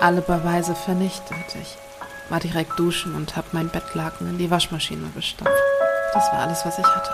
alle 0.00 0.22
Beweise 0.22 0.74
vernichtet. 0.74 1.36
Ich 1.60 1.76
war 2.30 2.40
direkt 2.40 2.78
duschen 2.78 3.14
und 3.14 3.36
habe 3.36 3.48
mein 3.52 3.68
Bettlaken 3.68 4.28
in 4.28 4.38
die 4.38 4.50
Waschmaschine 4.50 5.10
gestopft. 5.14 5.52
Das 6.14 6.24
war 6.32 6.40
alles, 6.40 6.64
was 6.64 6.78
ich 6.78 6.86
hatte. 6.86 7.10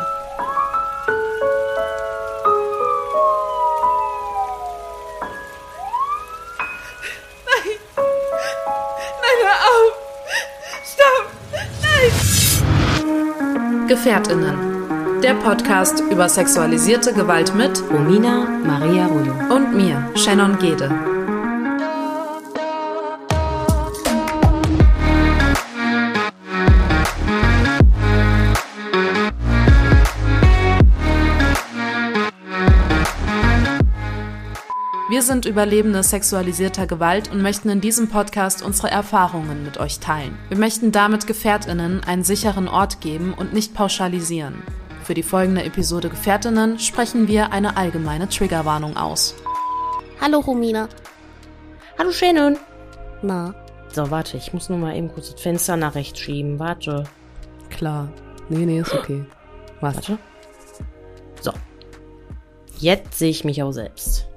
Nein! 7.47 7.73
Nein, 9.23 9.39
hör 9.43 9.59
auf! 9.69 9.93
Stopp! 10.85 11.27
Nein! 13.03 13.89
Gefährtinnen. 13.89 15.21
Der 15.23 15.35
Podcast 15.35 16.01
über 16.11 16.29
sexualisierte 16.29 17.13
Gewalt 17.13 17.55
mit 17.55 17.83
Romina 17.91 18.47
Maria 18.65 19.07
Rullo. 19.07 19.33
und 19.55 19.75
mir, 19.75 20.11
Shannon 20.15 20.59
Gede. 20.59 21.16
Sind 35.27 35.45
Überlebende 35.45 36.03
sexualisierter 36.05 36.87
Gewalt 36.87 37.31
und 37.33 37.43
möchten 37.43 37.69
in 37.69 37.81
diesem 37.81 38.09
Podcast 38.09 38.63
unsere 38.63 38.91
Erfahrungen 38.91 39.65
mit 39.65 39.77
euch 39.79 39.99
teilen. 39.99 40.39
Wir 40.49 40.57
möchten 40.57 40.93
damit 40.93 41.27
Gefährtinnen 41.27 42.05
einen 42.05 42.23
sicheren 42.23 42.69
Ort 42.69 43.01
geben 43.01 43.35
und 43.35 43.53
nicht 43.53 43.75
pauschalisieren. 43.75 44.63
Für 45.03 45.15
die 45.15 45.25
folgende 45.25 45.65
Episode 45.65 46.09
Gefährtinnen 46.09 46.79
sprechen 46.79 47.27
wir 47.27 47.53
eine 47.53 47.77
allgemeine 47.77 48.29
Triggerwarnung 48.29 48.97
aus. 48.97 49.35
Hallo 50.21 50.39
Romina. 50.39 50.89
Hallo 51.99 52.13
Shannon. 52.13 52.57
Na, 53.23 53.55
So, 53.93 54.11
warte, 54.11 54.37
ich 54.37 54.53
muss 54.53 54.69
nur 54.69 54.79
mal 54.79 54.97
eben 54.97 55.13
kurz 55.13 55.33
das 55.33 55.41
Fenster 55.41 55.77
nach 55.77 55.97
rechts 55.97 56.21
schieben. 56.21 56.59
Warte. 56.61 57.05
Klar. 57.71 58.13
Nee, 58.49 58.65
nee, 58.65 58.79
ist 58.81 58.95
okay. 58.95 59.25
Was? 59.81 59.97
Warte. 59.97 60.19
So. 61.41 61.53
Jetzt 62.79 63.19
sehe 63.19 63.31
ich 63.31 63.45
mich 63.45 63.63
auch 63.63 63.73
selbst. 63.73 64.29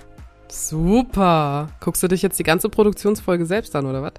Super. 0.50 1.70
Guckst 1.80 2.02
du 2.04 2.08
dich 2.08 2.22
jetzt 2.22 2.40
die 2.40 2.44
ganze 2.44 2.70
Produktionsfolge 2.70 3.46
selbst 3.46 3.76
an, 3.76 3.86
oder 3.86 4.02
was? 4.02 4.14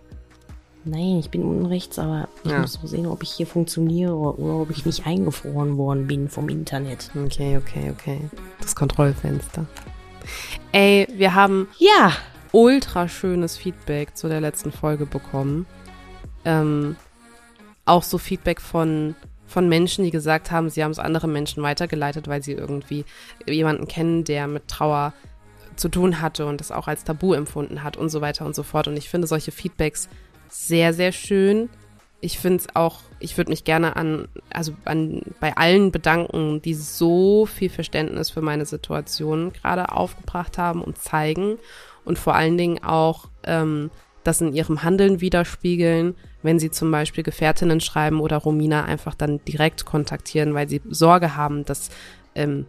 Nein, 0.85 1.19
ich 1.19 1.31
bin 1.31 1.43
unten 1.43 1.67
rechts, 1.67 1.99
aber 1.99 2.29
ich 2.45 2.51
Ja. 2.53 2.61
muss 2.61 2.75
so 2.75 2.87
sehen, 2.87 3.07
ob 3.07 3.23
ich 3.23 3.31
hier 3.31 3.47
funktioniere 3.47 4.15
oder 4.15 4.55
ob 4.63 4.71
ich 4.71 4.87
nicht 4.87 5.07
eingefroren 5.07 5.77
worden 5.77 6.07
bin 6.07 6.29
vom 6.31 6.49
Internet. 6.49 7.11
Okay, 7.27 7.59
okay, 7.59 7.91
okay. 7.91 8.21
Das 8.61 8.75
Kontrollfenster. 8.75 9.67
Ey, 10.73 11.07
wir 11.13 11.35
haben 11.35 11.69
Ja, 11.79 12.13
ultra 12.53 13.09
schönes 13.09 13.57
Feedback 13.59 14.17
zu 14.17 14.29
der 14.29 14.41
letzten 14.41 14.73
Folge 14.73 15.05
bekommen. 15.05 15.67
Ähm, 16.47 16.97
auch 17.85 18.03
so 18.03 18.17
Feedback 18.17 18.61
von, 18.63 19.15
von 19.47 19.69
Menschen, 19.69 20.05
die 20.05 20.11
gesagt 20.11 20.51
haben, 20.51 20.71
sie 20.71 20.83
haben 20.83 20.91
es 20.93 20.99
andere 20.99 21.29
Menschen 21.29 21.63
weitergeleitet, 21.63 22.27
weil 22.29 22.43
sie 22.43 22.53
irgendwie 22.53 23.05
jemanden 23.47 23.87
kennen, 23.87 24.25
der 24.25 24.47
mit 24.47 24.67
Trauer 24.69 25.13
zu 25.77 25.89
tun 25.89 26.21
hatte 26.21 26.47
und 26.47 26.61
das 26.61 26.73
auch 26.73 26.89
als 26.89 27.05
Tabu 27.05 27.35
empfunden 27.35 27.83
hat 27.83 27.97
und 27.97 28.09
so 28.09 28.21
weiter 28.21 28.45
und 28.45 28.55
so 28.55 28.63
fort. 28.63 28.89
Und 28.89 28.97
ich 28.97 29.09
finde 29.09 29.27
solche 29.27 29.53
Feedbacks 29.53 30.09
sehr, 30.49 30.93
sehr 30.93 31.13
schön. 31.13 31.71
Ich 32.21 32.39
finde 32.39 32.59
es 32.59 32.77
auch, 32.77 33.01
ich 33.19 33.39
würde 33.39 33.51
mich 33.51 33.65
gerne 33.65 33.97
an, 33.97 34.29
also 34.51 34.73
an, 34.85 35.23
bei 35.41 35.57
allen 35.57 35.91
bedanken, 35.91 36.61
die 36.61 36.75
so 36.75 37.47
viel 37.47 37.71
Verständnis 37.71 38.31
für 38.31 38.43
meine 38.43 38.67
Situation 38.67 39.53
gerade 39.53 39.93
aufgebracht 39.93 40.59
haben 40.59 40.83
und 40.83 40.99
zeigen 40.99 41.57
und 42.05 42.19
vor 42.19 42.35
allen 42.35 42.59
Dingen 42.59 42.85
auch 42.85 43.29
ähm, 43.45 43.91
das 44.25 44.41
in 44.41 44.53
ihrem 44.53 44.83
Handeln 44.83 45.21
widerspiegeln, 45.21 46.15
wenn 46.43 46.59
sie 46.59 46.71
zum 46.71 46.91
Beispiel 46.91 47.25
Gefährtinnen 47.25 47.81
schreiben 47.81 48.21
oder 48.21 48.37
Romina 48.37 48.85
einfach 48.85 49.15
dann 49.15 49.43
direkt 49.45 49.87
kontaktieren, 49.87 50.53
weil 50.55 50.69
sie 50.69 50.83
Sorge 50.89 51.37
haben, 51.37 51.65
dass 51.65 51.91
ähm, 52.35 52.67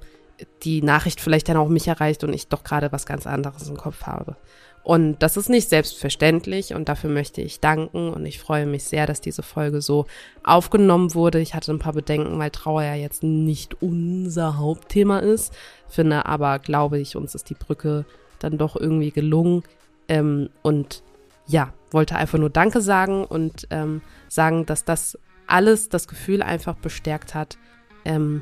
die 0.64 0.82
Nachricht 0.82 1.22
vielleicht 1.22 1.50
dann 1.50 1.58
auch 1.58 1.70
mich 1.70 1.88
erreicht 1.88 2.24
und 2.24 2.34
ich 2.34 2.48
doch 2.48 2.64
gerade 2.64 2.92
was 2.92 3.06
ganz 3.06 3.28
anderes 3.28 3.68
im 3.68 3.78
Kopf 3.78 4.04
habe. 4.04 4.36
Und 4.84 5.22
das 5.22 5.38
ist 5.38 5.50
nicht 5.50 5.70
selbstverständlich 5.70 6.74
und 6.74 6.90
dafür 6.90 7.12
möchte 7.12 7.42
ich 7.42 7.60
danken 7.60 8.12
und 8.12 8.26
ich 8.26 8.40
freue 8.40 8.66
mich 8.66 8.84
sehr, 8.84 9.06
dass 9.06 9.22
diese 9.22 9.44
Folge 9.44 9.80
so 9.80 10.08
aufgenommen 10.44 11.14
wurde. 11.14 11.40
Ich 11.40 11.54
hatte 11.54 11.72
ein 11.72 11.80
paar 11.80 11.94
Bedenken, 11.94 12.40
weil 12.40 12.50
Trauer 12.50 12.82
ja 12.82 12.96
jetzt 12.96 13.22
nicht 13.22 13.82
unser 13.82 14.58
Hauptthema 14.58 15.20
ist, 15.20 15.54
finde 15.88 16.26
aber, 16.26 16.58
glaube 16.58 17.00
ich, 17.00 17.16
uns 17.16 17.36
ist 17.36 17.52
die 17.52 17.56
Brücke 17.56 18.06
dann 18.40 18.58
doch 18.58 18.76
irgendwie 18.76 19.12
gelungen 19.12 19.62
ähm, 20.08 20.50
und 20.64 21.04
ja, 21.46 21.74
wollte 21.92 22.16
einfach 22.16 22.40
nur 22.40 22.50
Danke 22.50 22.82
sagen 22.82 23.26
und 23.26 23.68
ähm, 23.70 24.02
sagen, 24.30 24.66
dass 24.66 24.84
das 24.84 25.18
alles 25.46 25.90
das 25.90 26.08
Gefühl 26.08 26.42
einfach 26.42 26.76
bestärkt 26.76 27.36
hat, 27.36 27.58
ähm, 28.06 28.42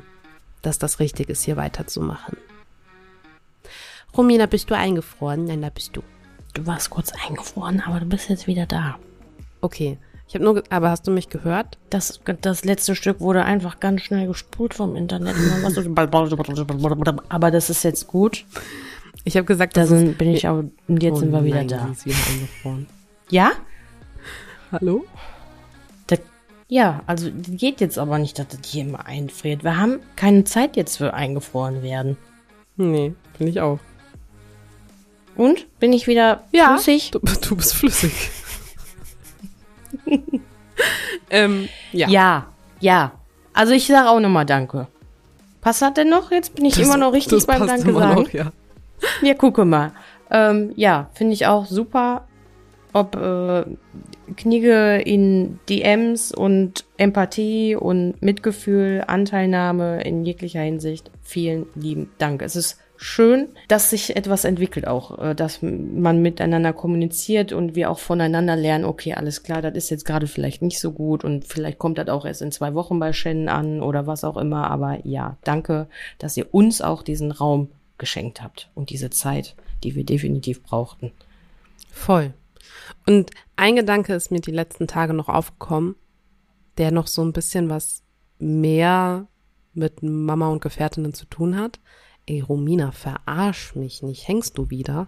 dass 0.62 0.78
das 0.78 1.00
richtig 1.00 1.28
ist, 1.28 1.42
hier 1.44 1.56
weiterzumachen. 1.56 2.36
Romina, 4.16 4.46
bist 4.46 4.70
du 4.70 4.76
eingefroren? 4.76 5.44
Nein, 5.44 5.62
da 5.62 5.70
bist 5.70 5.96
du. 5.96 6.02
du 6.54 6.66
warst 6.66 6.90
kurz 6.90 7.12
eingefroren, 7.26 7.80
aber 7.80 8.00
du 8.00 8.06
bist 8.06 8.28
jetzt 8.28 8.46
wieder 8.46 8.66
da. 8.66 8.98
Okay. 9.60 9.98
Ich 10.26 10.34
habe 10.34 10.44
nur, 10.44 10.62
aber 10.70 10.90
hast 10.90 11.08
du 11.08 11.10
mich 11.10 11.28
gehört? 11.28 11.76
Das, 11.90 12.20
das 12.40 12.64
letzte 12.64 12.94
Stück 12.94 13.20
wurde 13.20 13.44
einfach 13.44 13.80
ganz 13.80 14.02
schnell 14.02 14.28
gespult 14.28 14.74
vom 14.74 14.94
Internet. 14.94 15.34
Aber 17.28 17.50
das 17.50 17.68
ist 17.68 17.82
jetzt 17.82 18.06
gut. 18.06 18.44
Ich 19.24 19.36
habe 19.36 19.44
gesagt, 19.44 19.76
Da 19.76 19.86
sind, 19.86 20.18
bin 20.18 20.30
ich 20.30 20.46
auch, 20.46 20.62
und 20.86 21.02
jetzt 21.02 21.16
Oh 21.16 21.18
sind 21.18 21.32
wir 21.32 21.44
wieder 21.44 21.56
nein, 21.56 21.68
da. 21.68 21.88
Wieder. 22.04 22.86
Ja? 23.28 23.50
Hallo? 24.70 25.04
Ja, 26.72 27.02
also 27.06 27.28
geht 27.34 27.80
jetzt 27.80 27.98
aber 27.98 28.18
nicht, 28.20 28.38
dass 28.38 28.46
das 28.48 28.60
hier 28.64 28.84
immer 28.84 29.04
einfriert. 29.04 29.64
Wir 29.64 29.76
haben 29.76 29.98
keine 30.14 30.44
Zeit 30.44 30.76
jetzt 30.76 30.98
für 30.98 31.12
eingefroren 31.12 31.82
werden. 31.82 32.16
Nee, 32.76 33.12
finde 33.36 33.50
ich 33.50 33.60
auch. 33.60 33.80
Und? 35.36 35.66
Bin 35.80 35.92
ich 35.92 36.06
wieder 36.06 36.44
Ja. 36.52 36.74
flüssig? 36.74 37.10
Du, 37.10 37.18
du 37.18 37.56
bist 37.56 37.74
flüssig. 37.74 38.30
ähm, 41.30 41.68
ja. 41.92 42.08
Ja, 42.08 42.46
ja. 42.80 43.12
Also 43.52 43.72
ich 43.72 43.86
sage 43.86 44.08
auch 44.08 44.20
nochmal 44.20 44.46
Danke. 44.46 44.86
Passt 45.60 45.82
das 45.82 45.94
denn 45.94 46.08
noch? 46.08 46.30
Jetzt 46.30 46.54
bin 46.54 46.64
ich 46.64 46.74
Das- 46.76 46.84
immer 46.86 46.96
noch 46.96 47.12
richtig 47.12 47.44
beim 47.46 47.66
Danke 47.66 47.92
sagen. 47.92 48.22
Noch, 48.22 48.30
ja. 48.32 48.52
Ja, 49.22 49.34
gucke 49.34 49.64
mal. 49.64 49.92
Ähm, 50.30 50.72
ja, 50.76 51.10
finde 51.14 51.32
ich 51.34 51.46
auch 51.46 51.66
super. 51.66 52.26
Ob 52.92 53.16
äh, 53.16 53.64
Knigge 54.36 55.00
in 55.00 55.58
DMs 55.68 56.32
und 56.32 56.84
Empathie 56.96 57.76
und 57.76 58.20
Mitgefühl, 58.22 59.04
Anteilnahme 59.06 60.02
in 60.02 60.24
jeglicher 60.24 60.60
Hinsicht. 60.60 61.10
Vielen 61.22 61.66
lieben 61.74 62.10
Dank. 62.18 62.42
Es 62.42 62.56
ist 62.56 62.78
schön, 62.96 63.48
dass 63.68 63.88
sich 63.88 64.14
etwas 64.14 64.44
entwickelt 64.44 64.86
auch, 64.86 65.18
äh, 65.18 65.34
dass 65.34 65.60
man 65.62 66.20
miteinander 66.20 66.74
kommuniziert 66.74 67.52
und 67.52 67.74
wir 67.74 67.90
auch 67.90 67.98
voneinander 67.98 68.56
lernen, 68.56 68.84
okay, 68.84 69.14
alles 69.14 69.42
klar, 69.42 69.62
das 69.62 69.74
ist 69.74 69.90
jetzt 69.90 70.04
gerade 70.04 70.26
vielleicht 70.26 70.60
nicht 70.60 70.78
so 70.78 70.92
gut 70.92 71.24
und 71.24 71.46
vielleicht 71.46 71.78
kommt 71.78 71.96
das 71.96 72.08
auch 72.08 72.26
erst 72.26 72.42
in 72.42 72.52
zwei 72.52 72.74
Wochen 72.74 72.98
bei 72.98 73.14
Shannon 73.14 73.48
an 73.48 73.80
oder 73.80 74.06
was 74.06 74.22
auch 74.22 74.36
immer. 74.36 74.70
Aber 74.70 74.98
ja, 75.06 75.38
danke, 75.44 75.88
dass 76.18 76.36
ihr 76.36 76.52
uns 76.52 76.82
auch 76.82 77.02
diesen 77.02 77.32
Raum 77.32 77.70
geschenkt 77.96 78.42
habt 78.42 78.70
und 78.74 78.90
diese 78.90 79.10
Zeit, 79.10 79.56
die 79.82 79.94
wir 79.94 80.04
definitiv 80.04 80.62
brauchten. 80.62 81.12
Voll. 81.90 82.34
Und 83.06 83.30
ein 83.56 83.76
Gedanke 83.76 84.14
ist 84.14 84.30
mir 84.30 84.40
die 84.40 84.50
letzten 84.50 84.86
Tage 84.86 85.12
noch 85.14 85.28
aufgekommen, 85.28 85.96
der 86.78 86.90
noch 86.90 87.06
so 87.06 87.22
ein 87.22 87.32
bisschen 87.32 87.68
was 87.68 88.02
mehr 88.38 89.26
mit 89.74 90.02
Mama 90.02 90.48
und 90.48 90.60
Gefährtinnen 90.62 91.14
zu 91.14 91.26
tun 91.26 91.56
hat. 91.58 91.78
Ey, 92.26 92.40
Romina, 92.40 92.92
verarsch 92.92 93.74
mich 93.74 94.02
nicht. 94.02 94.28
Hängst 94.28 94.56
du 94.58 94.70
wieder? 94.70 95.06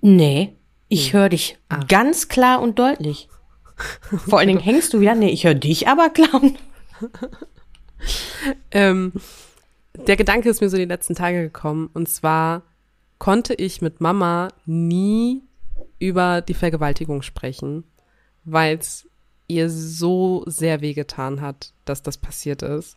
Nee, 0.00 0.54
ich 0.88 1.12
höre 1.12 1.28
dich 1.30 1.58
Ah. 1.68 1.80
ganz 1.88 2.28
klar 2.28 2.60
und 2.60 2.78
deutlich. 2.78 3.28
Vor 4.28 4.38
allen 4.38 4.48
Dingen 4.48 4.60
hängst 4.60 4.92
du 4.92 5.00
wieder. 5.00 5.14
Nee, 5.14 5.30
ich 5.30 5.44
höre 5.44 5.54
dich 5.54 5.88
aber 5.88 6.10
klar. 6.10 6.40
Ähm, 8.70 9.12
der 9.94 10.16
Gedanke 10.16 10.50
ist 10.50 10.60
mir 10.60 10.68
so 10.68 10.76
die 10.76 10.84
letzten 10.84 11.14
Tage 11.14 11.40
gekommen. 11.42 11.88
Und 11.94 12.08
zwar 12.08 12.62
konnte 13.18 13.54
ich 13.54 13.80
mit 13.80 14.00
Mama 14.00 14.48
nie 14.66 15.42
über 16.04 16.42
die 16.42 16.54
Vergewaltigung 16.54 17.22
sprechen, 17.22 17.84
weil 18.44 18.76
es 18.78 19.08
ihr 19.46 19.70
so 19.70 20.44
sehr 20.46 20.80
wehgetan 20.80 21.40
hat, 21.40 21.72
dass 21.84 22.02
das 22.02 22.18
passiert 22.18 22.62
ist. 22.62 22.96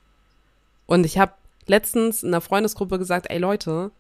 Und 0.86 1.06
ich 1.06 1.18
habe 1.18 1.34
letztens 1.66 2.24
in 2.24 2.30
einer 2.30 2.42
Freundesgruppe 2.42 3.00
gesagt, 3.00 3.28
ey 3.30 3.38
Leute, 3.38 3.92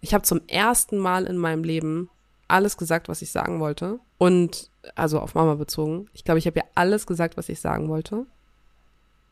ich 0.00 0.14
habe 0.14 0.24
zum 0.24 0.40
ersten 0.46 0.98
Mal 0.98 1.24
in 1.24 1.36
meinem 1.36 1.64
Leben 1.64 2.10
alles 2.48 2.76
gesagt, 2.76 3.08
was 3.08 3.22
ich 3.22 3.30
sagen 3.30 3.60
wollte. 3.60 3.98
Und 4.18 4.70
also 4.94 5.20
auf 5.20 5.34
Mama 5.34 5.54
bezogen. 5.54 6.08
Ich 6.14 6.24
glaube, 6.24 6.38
ich 6.38 6.46
habe 6.46 6.58
ja 6.58 6.64
alles 6.74 7.06
gesagt, 7.06 7.36
was 7.36 7.48
ich 7.48 7.60
sagen 7.60 7.88
wollte. 7.88 8.26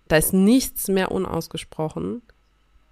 Da 0.09 0.17
ist 0.17 0.33
nichts 0.33 0.89
mehr 0.89 1.13
unausgesprochen. 1.13 2.23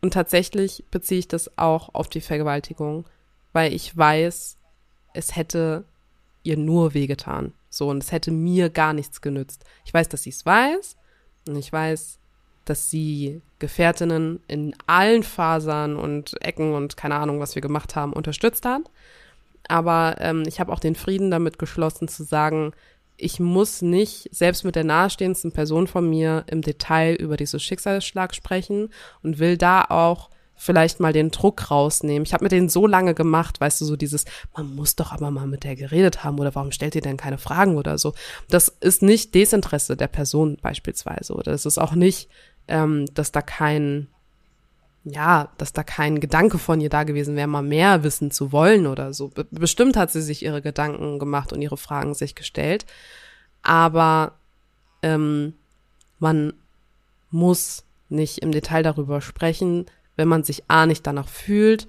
Und 0.01 0.15
tatsächlich 0.15 0.85
beziehe 0.91 1.21
ich 1.21 1.29
das 1.29 1.59
auch 1.59 1.95
auf 1.95 2.09
die 2.09 2.21
Vergewaltigung, 2.21 3.05
weil 3.53 3.73
ich 3.73 3.97
weiß, 3.97 4.57
es 5.15 5.37
hätte 5.37 5.85
ihr 6.43 6.57
nur 6.57 6.95
wehgetan. 6.95 7.53
So, 7.71 7.89
und 7.89 8.03
es 8.03 8.13
hätte 8.13 8.31
mir 8.31 8.71
gar 8.71 8.93
nichts 8.93 9.21
genützt. 9.21 9.65
Ich 9.85 9.95
weiß, 9.95 10.09
dass 10.09 10.23
sie 10.23 10.31
es 10.31 10.45
weiß. 10.45 10.97
Und 11.49 11.57
ich 11.57 11.73
weiß, 11.73 12.19
dass 12.65 12.91
sie 12.91 13.41
Gefährtinnen 13.59 14.41
in 14.47 14.75
allen 14.87 15.23
Fasern 15.23 15.97
und 15.97 16.41
Ecken 16.43 16.75
und 16.75 16.97
keine 16.97 17.17
Ahnung, 17.17 17.41
was 17.41 17.55
wir 17.55 17.63
gemacht 17.63 17.97
haben, 17.97 18.13
unterstützt 18.13 18.65
hat. 18.65 18.83
Aber 19.69 20.17
ähm, 20.19 20.45
ich 20.47 20.61
habe 20.61 20.73
auch 20.73 20.81
den 20.81 20.95
Frieden 20.95 21.31
damit 21.31 21.59
geschlossen 21.59 22.09
zu 22.09 22.25
sagen, 22.25 22.73
ich 23.17 23.39
muss 23.39 23.83
nicht 23.83 24.29
selbst 24.33 24.65
mit 24.65 24.75
der 24.75 24.85
nahestehendsten 24.85 25.53
Person 25.53 25.87
von 25.87 26.09
mir 26.09 26.45
im 26.49 26.63
Detail 26.63 27.15
über 27.15 27.37
diesen 27.37 27.61
Schicksalsschlag 27.61 28.35
sprechen 28.35 28.91
und 29.23 29.39
will 29.39 29.57
da 29.57 29.85
auch 29.89 30.31
vielleicht 30.63 31.01
mal 31.01 31.13
den 31.13 31.33
Druck 31.33 31.73
rausnehmen. 31.73 32.23
Ich 32.25 32.33
habe 32.33 32.45
mit 32.45 32.53
denen 32.53 32.69
so 32.69 32.87
lange 32.87 33.15
gemacht, 33.15 33.61
weißt 33.61 33.81
du, 33.81 33.85
so 33.85 33.97
dieses, 33.97 34.25
man 34.57 34.77
muss 34.77 34.95
doch 34.95 35.11
aber 35.11 35.33
mal 35.33 35.49
mit 35.49 35.65
der 35.65 35.75
geredet 35.75 36.23
haben 36.23 36.39
oder 36.39 36.55
warum 36.55 36.71
stellt 36.71 36.95
ihr 36.95 37.01
denn 37.01 37.17
keine 37.17 37.39
Fragen 37.39 37.77
oder 37.77 37.99
so. 37.99 38.15
Das 38.49 38.69
ist 38.69 39.03
nicht 39.03 39.35
Desinteresse 39.35 39.97
der 39.97 40.07
Person 40.07 40.59
beispielsweise 40.63 41.35
oder 41.35 41.53
es 41.53 41.67
ist 41.67 41.79
auch 41.79 41.95
nicht, 41.95 42.29
ähm, 42.69 43.07
dass 43.13 43.33
da 43.33 43.43
kein, 43.43 44.07
ja, 45.03 45.49
dass 45.59 45.73
da 45.73 45.83
kein 45.83 46.21
Gedanke 46.21 46.59
von 46.59 46.81
ihr 46.81 46.91
da 46.91 47.03
gewesen 47.03 47.35
wäre, 47.35 47.49
mal 47.49 47.63
mehr 47.63 48.05
wissen 48.05 48.31
zu 48.31 48.53
wollen 48.53 48.87
oder 48.87 49.13
so. 49.13 49.29
Be 49.29 49.45
bestimmt 49.51 49.97
hat 49.97 50.13
sie 50.13 50.23
sich 50.23 50.45
ihre 50.45 50.63
Gedanken 50.63 51.19
gemacht 51.19 51.53
und 51.53 51.61
ihre 51.61 51.77
Fragen 51.77 52.15
sich 52.15 52.37
gestellt, 52.37 52.87
aber 53.63 54.35
ähm, 55.03 55.55
man 56.21 56.53
muss 57.33 57.83
nicht 58.11 58.39
im 58.39 58.53
Detail 58.53 58.85
darüber 58.85 59.21
sprechen, 59.21 59.87
wenn 60.23 60.29
man 60.29 60.45
sich 60.45 60.63
A 60.69 60.87
nicht 60.87 61.05
danach 61.05 61.27
fühlt 61.27 61.89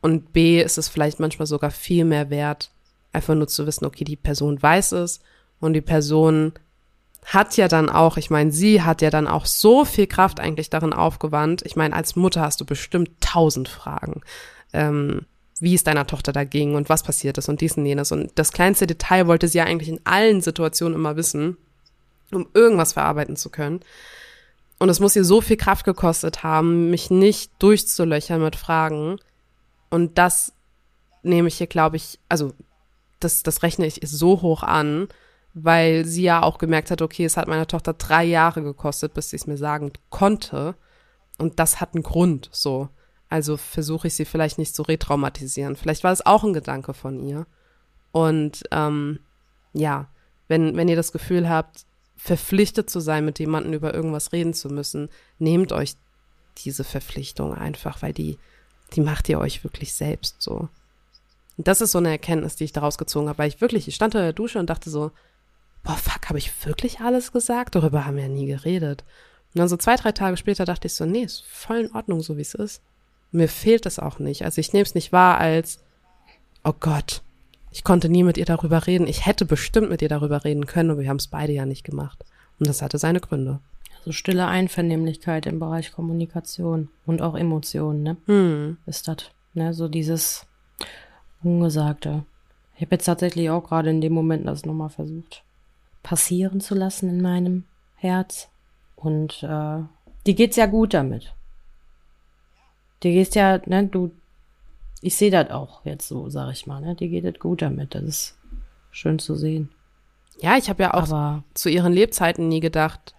und 0.00 0.32
B 0.32 0.62
ist 0.62 0.78
es 0.78 0.88
vielleicht 0.88 1.20
manchmal 1.20 1.46
sogar 1.46 1.70
viel 1.70 2.06
mehr 2.06 2.30
wert, 2.30 2.70
einfach 3.12 3.34
nur 3.34 3.48
zu 3.48 3.66
wissen, 3.66 3.84
okay, 3.84 4.04
die 4.04 4.16
Person 4.16 4.62
weiß 4.62 4.92
es 4.92 5.20
und 5.60 5.74
die 5.74 5.82
Person 5.82 6.54
hat 7.26 7.58
ja 7.58 7.68
dann 7.68 7.90
auch, 7.90 8.16
ich 8.16 8.30
meine, 8.30 8.50
sie 8.50 8.80
hat 8.80 9.02
ja 9.02 9.10
dann 9.10 9.26
auch 9.28 9.44
so 9.44 9.84
viel 9.84 10.06
Kraft 10.06 10.40
eigentlich 10.40 10.70
darin 10.70 10.94
aufgewandt. 10.94 11.60
Ich 11.66 11.76
meine, 11.76 11.94
als 11.94 12.16
Mutter 12.16 12.40
hast 12.40 12.62
du 12.62 12.64
bestimmt 12.64 13.10
tausend 13.20 13.68
Fragen. 13.68 14.22
Ähm, 14.72 15.26
wie 15.60 15.74
es 15.74 15.84
deiner 15.84 16.06
Tochter 16.06 16.32
da 16.32 16.44
ging 16.44 16.74
und 16.74 16.88
was 16.88 17.02
passiert 17.02 17.36
ist 17.36 17.50
und 17.50 17.60
dies 17.60 17.76
und 17.76 17.84
jenes. 17.84 18.10
Und 18.12 18.32
das 18.36 18.52
kleinste 18.52 18.86
Detail 18.86 19.26
wollte 19.26 19.46
sie 19.46 19.58
ja 19.58 19.64
eigentlich 19.64 19.90
in 19.90 20.00
allen 20.04 20.40
Situationen 20.40 20.94
immer 20.94 21.16
wissen, 21.16 21.58
um 22.32 22.48
irgendwas 22.54 22.94
verarbeiten 22.94 23.36
zu 23.36 23.50
können. 23.50 23.80
Und 24.80 24.88
es 24.88 24.98
muss 24.98 25.14
ihr 25.14 25.24
so 25.24 25.42
viel 25.42 25.58
Kraft 25.58 25.84
gekostet 25.84 26.42
haben, 26.42 26.88
mich 26.88 27.10
nicht 27.10 27.52
durchzulöchern 27.58 28.40
mit 28.40 28.56
Fragen. 28.56 29.18
Und 29.90 30.16
das 30.16 30.54
nehme 31.22 31.48
ich 31.48 31.58
hier, 31.58 31.66
glaube 31.66 31.96
ich, 31.96 32.18
also 32.30 32.54
das, 33.20 33.42
das 33.42 33.62
rechne 33.62 33.86
ich 33.86 34.00
so 34.02 34.40
hoch 34.40 34.62
an, 34.62 35.08
weil 35.52 36.06
sie 36.06 36.22
ja 36.22 36.42
auch 36.42 36.56
gemerkt 36.56 36.90
hat, 36.90 37.02
okay, 37.02 37.26
es 37.26 37.36
hat 37.36 37.46
meiner 37.46 37.66
Tochter 37.66 37.92
drei 37.92 38.24
Jahre 38.24 38.62
gekostet, 38.62 39.12
bis 39.12 39.28
sie 39.28 39.36
es 39.36 39.46
mir 39.46 39.58
sagen 39.58 39.92
konnte. 40.08 40.74
Und 41.36 41.58
das 41.58 41.82
hat 41.82 41.94
einen 41.94 42.02
Grund, 42.02 42.48
so. 42.50 42.88
Also 43.28 43.58
versuche 43.58 44.08
ich 44.08 44.14
sie 44.14 44.24
vielleicht 44.24 44.56
nicht 44.56 44.74
zu 44.74 44.80
retraumatisieren. 44.80 45.76
Vielleicht 45.76 46.04
war 46.04 46.12
es 46.12 46.24
auch 46.24 46.42
ein 46.42 46.54
Gedanke 46.54 46.94
von 46.94 47.20
ihr. 47.20 47.46
Und 48.12 48.62
ähm, 48.70 49.20
ja, 49.74 50.08
wenn, 50.48 50.74
wenn 50.78 50.88
ihr 50.88 50.96
das 50.96 51.12
Gefühl 51.12 51.50
habt, 51.50 51.84
verpflichtet 52.22 52.90
zu 52.90 53.00
sein, 53.00 53.24
mit 53.24 53.38
jemandem 53.38 53.72
über 53.72 53.94
irgendwas 53.94 54.32
reden 54.32 54.52
zu 54.52 54.68
müssen, 54.68 55.08
nehmt 55.38 55.72
euch 55.72 55.94
diese 56.58 56.84
Verpflichtung 56.84 57.54
einfach, 57.54 58.02
weil 58.02 58.12
die, 58.12 58.38
die 58.92 59.00
macht 59.00 59.28
ihr 59.30 59.38
euch 59.38 59.64
wirklich 59.64 59.94
selbst 59.94 60.42
so. 60.42 60.68
Und 61.56 61.66
das 61.66 61.80
ist 61.80 61.92
so 61.92 61.98
eine 61.98 62.10
Erkenntnis, 62.10 62.56
die 62.56 62.64
ich 62.64 62.72
daraus 62.72 62.98
gezogen 62.98 63.28
habe, 63.28 63.38
weil 63.38 63.48
ich 63.48 63.62
wirklich, 63.62 63.88
ich 63.88 63.94
stand 63.94 64.14
in 64.14 64.20
der 64.20 64.34
Dusche 64.34 64.58
und 64.58 64.68
dachte 64.68 64.90
so, 64.90 65.12
boah, 65.82 65.96
fuck, 65.96 66.28
habe 66.28 66.38
ich 66.38 66.66
wirklich 66.66 67.00
alles 67.00 67.32
gesagt? 67.32 67.74
Darüber 67.74 68.04
haben 68.04 68.16
wir 68.16 68.24
ja 68.24 68.28
nie 68.28 68.46
geredet. 68.46 69.02
Und 69.54 69.58
dann 69.58 69.68
so 69.68 69.78
zwei, 69.78 69.96
drei 69.96 70.12
Tage 70.12 70.36
später 70.36 70.66
dachte 70.66 70.88
ich 70.88 70.94
so, 70.94 71.06
nee, 71.06 71.22
ist 71.22 71.44
voll 71.46 71.78
in 71.78 71.94
Ordnung, 71.94 72.20
so 72.20 72.36
wie 72.36 72.42
es 72.42 72.54
ist. 72.54 72.82
Mir 73.32 73.48
fehlt 73.48 73.86
es 73.86 73.98
auch 73.98 74.18
nicht. 74.18 74.44
Also 74.44 74.60
ich 74.60 74.74
nehme 74.74 74.84
es 74.84 74.94
nicht 74.94 75.12
wahr 75.12 75.38
als, 75.38 75.80
oh 76.64 76.74
Gott, 76.78 77.22
ich 77.70 77.84
konnte 77.84 78.08
nie 78.08 78.22
mit 78.22 78.36
ihr 78.36 78.44
darüber 78.44 78.86
reden. 78.86 79.06
Ich 79.06 79.26
hätte 79.26 79.44
bestimmt 79.44 79.90
mit 79.90 80.02
ihr 80.02 80.08
darüber 80.08 80.44
reden 80.44 80.66
können, 80.66 80.90
aber 80.90 81.00
wir 81.00 81.08
haben 81.08 81.16
es 81.16 81.28
beide 81.28 81.52
ja 81.52 81.66
nicht 81.66 81.84
gemacht. 81.84 82.24
Und 82.58 82.68
das 82.68 82.82
hatte 82.82 82.98
seine 82.98 83.20
Gründe. 83.20 83.60
Also 83.98 84.12
stille 84.12 84.46
Einvernehmlichkeit 84.46 85.46
im 85.46 85.58
Bereich 85.58 85.92
Kommunikation 85.92 86.88
und 87.06 87.22
auch 87.22 87.36
Emotionen, 87.36 88.02
ne? 88.02 88.16
Hm. 88.26 88.76
Ist 88.86 89.08
das, 89.08 89.30
ne? 89.54 89.74
So 89.74 89.88
dieses 89.88 90.46
Ungesagte. 91.42 92.24
Ich 92.76 92.82
habe 92.82 92.94
jetzt 92.94 93.04
tatsächlich 93.04 93.50
auch 93.50 93.64
gerade 93.64 93.90
in 93.90 94.00
dem 94.00 94.12
Moment 94.12 94.46
das 94.46 94.64
nochmal 94.64 94.88
versucht 94.88 95.44
passieren 96.02 96.60
zu 96.60 96.74
lassen 96.74 97.08
in 97.08 97.20
meinem 97.20 97.64
Herz. 97.96 98.48
Und 98.96 99.42
äh, 99.42 99.82
die 100.26 100.34
geht's 100.34 100.56
ja 100.56 100.66
gut 100.66 100.94
damit. 100.94 101.34
Die 103.02 103.12
geht's 103.12 103.34
ja, 103.34 103.60
ne, 103.66 103.86
du, 103.86 104.10
ich 105.02 105.16
sehe 105.16 105.30
das 105.30 105.50
auch 105.50 105.84
jetzt 105.84 106.08
so, 106.08 106.28
sag 106.28 106.52
ich 106.52 106.66
mal, 106.66 106.80
ne? 106.80 106.94
Die 106.94 107.08
geht 107.08 107.24
es 107.24 107.38
gut 107.40 107.62
damit. 107.62 107.94
Das 107.94 108.04
ist 108.04 108.38
schön 108.90 109.18
zu 109.18 109.34
sehen. 109.34 109.70
Ja, 110.40 110.56
ich 110.56 110.68
habe 110.68 110.82
ja 110.82 110.94
auch 110.94 111.10
Aber 111.10 111.44
zu 111.54 111.68
ihren 111.68 111.92
Lebzeiten 111.92 112.48
nie 112.48 112.60
gedacht, 112.60 113.14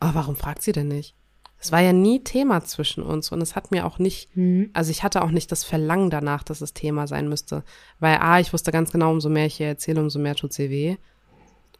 oh, 0.00 0.10
warum 0.12 0.36
fragt 0.36 0.62
sie 0.62 0.72
denn 0.72 0.88
nicht? 0.88 1.14
Es 1.60 1.72
war 1.72 1.80
ja 1.80 1.92
nie 1.92 2.22
Thema 2.22 2.62
zwischen 2.62 3.02
uns 3.02 3.32
und 3.32 3.40
es 3.42 3.56
hat 3.56 3.72
mir 3.72 3.84
auch 3.84 3.98
nicht, 3.98 4.34
Mhm. 4.36 4.70
also 4.74 4.90
ich 4.92 5.02
hatte 5.02 5.22
auch 5.22 5.30
nicht 5.30 5.50
das 5.50 5.64
Verlangen 5.64 6.08
danach, 6.08 6.44
dass 6.44 6.60
es 6.60 6.72
Thema 6.72 7.06
sein 7.08 7.28
müsste. 7.28 7.64
Weil 7.98 8.18
A, 8.18 8.38
ich 8.38 8.52
wusste 8.52 8.70
ganz 8.70 8.92
genau, 8.92 9.10
umso 9.10 9.28
mehr 9.28 9.46
ich 9.46 9.58
ihr 9.58 9.66
erzähle, 9.66 10.00
umso 10.00 10.18
mehr 10.20 10.36
tut 10.36 10.52
sie 10.52 10.70
weh. 10.70 10.96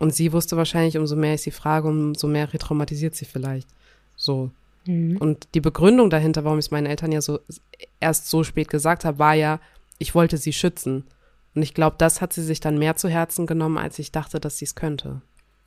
Und 0.01 0.15
sie 0.15 0.33
wusste 0.33 0.57
wahrscheinlich, 0.57 0.97
umso 0.99 1.17
mehr 1.17 1.35
ich 1.35 1.43
sie 1.43 1.51
frage, 1.53 1.89
umso 1.89 2.27
mehr 2.27 2.53
retraumatisiert 2.53 3.15
sie 3.15 3.25
vielleicht. 3.25 3.69
So. 4.17 4.51
Mhm. 4.89 5.19
Und 5.19 5.49
die 5.55 5.61
Begründung 5.61 6.09
dahinter, 6.09 6.45
warum 6.45 6.59
ich 6.59 6.65
es 6.65 6.71
meinen 6.71 6.87
Eltern 6.87 7.13
ja 7.13 7.21
so 7.21 7.41
erst 8.01 8.31
so 8.31 8.43
spät 8.43 8.69
gesagt 8.69 9.05
habe, 9.05 9.19
war 9.19 9.35
ja, 9.35 9.61
ich 9.99 10.15
wollte 10.15 10.39
sie 10.39 10.55
schützen. 10.55 11.05
Und 11.55 11.63
ich 11.63 11.75
glaube, 11.75 11.97
das 11.99 12.23
hat 12.23 12.33
sie 12.33 12.43
sich 12.43 12.61
dann 12.61 12.79
mehr 12.79 12.97
zu 12.97 13.09
Herzen 13.09 13.47
genommen, 13.47 13.77
als 13.77 13.99
ich 13.99 14.13
dachte, 14.13 14.41
dass 14.41 14.57
sie 14.57 14.65
es 14.65 14.75
könnte. 14.75 15.21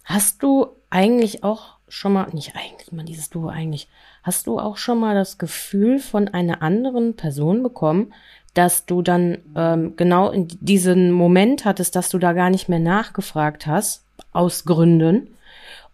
Hast 0.05 0.41
du 0.41 0.69
eigentlich 0.89 1.43
auch 1.43 1.77
schon 1.87 2.13
mal, 2.13 2.29
nicht 2.33 2.55
eigentlich, 2.55 2.91
mal 2.91 3.05
dieses 3.05 3.29
Du 3.29 3.47
eigentlich, 3.47 3.87
hast 4.23 4.47
du 4.47 4.57
auch 4.57 4.77
schon 4.77 4.99
mal 4.99 5.13
das 5.13 5.37
Gefühl 5.37 5.99
von 5.99 6.27
einer 6.27 6.63
anderen 6.63 7.15
Person 7.15 7.61
bekommen, 7.61 8.13
dass 8.55 8.87
du 8.87 9.03
dann 9.03 9.37
ähm, 9.55 9.95
genau 9.97 10.31
in 10.31 10.47
diesen 10.47 11.11
Moment 11.11 11.63
hattest, 11.65 11.95
dass 11.95 12.09
du 12.09 12.17
da 12.17 12.33
gar 12.33 12.49
nicht 12.49 12.69
mehr 12.69 12.79
nachgefragt 12.79 13.67
hast, 13.67 14.03
aus 14.31 14.65
Gründen, 14.65 15.27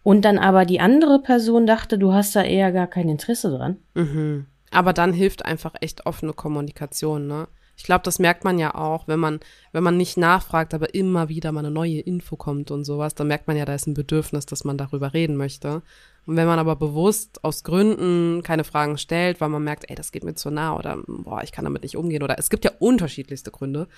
und 0.02 0.24
dann 0.24 0.38
aber 0.38 0.64
die 0.64 0.80
andere 0.80 1.20
Person 1.20 1.66
dachte, 1.66 1.98
du 1.98 2.12
hast 2.12 2.34
da 2.36 2.42
eher 2.42 2.72
gar 2.72 2.86
kein 2.86 3.08
Interesse 3.08 3.50
dran? 3.50 3.76
Mhm. 3.94 4.46
Aber 4.70 4.92
dann 4.92 5.12
hilft 5.12 5.44
einfach 5.44 5.74
echt 5.80 6.06
offene 6.06 6.32
Kommunikation, 6.32 7.26
ne? 7.26 7.48
Ich 7.76 7.84
glaube, 7.84 8.02
das 8.02 8.18
merkt 8.18 8.42
man 8.42 8.58
ja 8.58 8.74
auch, 8.74 9.06
wenn 9.06 9.20
man, 9.20 9.38
wenn 9.70 9.84
man 9.84 9.96
nicht 9.96 10.16
nachfragt, 10.16 10.74
aber 10.74 10.94
immer 10.94 11.28
wieder 11.28 11.52
mal 11.52 11.60
eine 11.60 11.70
neue 11.70 12.00
Info 12.00 12.34
kommt 12.34 12.72
und 12.72 12.84
sowas, 12.84 13.14
dann 13.14 13.28
merkt 13.28 13.46
man 13.46 13.56
ja, 13.56 13.64
da 13.64 13.74
ist 13.74 13.86
ein 13.86 13.94
Bedürfnis, 13.94 14.46
dass 14.46 14.64
man 14.64 14.76
darüber 14.76 15.14
reden 15.14 15.36
möchte. 15.36 15.82
Und 16.28 16.36
wenn 16.36 16.46
man 16.46 16.58
aber 16.58 16.76
bewusst 16.76 17.42
aus 17.42 17.64
Gründen 17.64 18.42
keine 18.42 18.62
Fragen 18.62 18.98
stellt, 18.98 19.40
weil 19.40 19.48
man 19.48 19.64
merkt, 19.64 19.88
ey, 19.88 19.96
das 19.96 20.12
geht 20.12 20.24
mir 20.24 20.34
zu 20.34 20.50
nah 20.50 20.76
oder 20.76 20.98
boah, 21.06 21.42
ich 21.42 21.52
kann 21.52 21.64
damit 21.64 21.84
nicht 21.84 21.96
umgehen 21.96 22.22
oder 22.22 22.38
es 22.38 22.50
gibt 22.50 22.66
ja 22.66 22.72
unterschiedlichste 22.80 23.50
Gründe, 23.50 23.88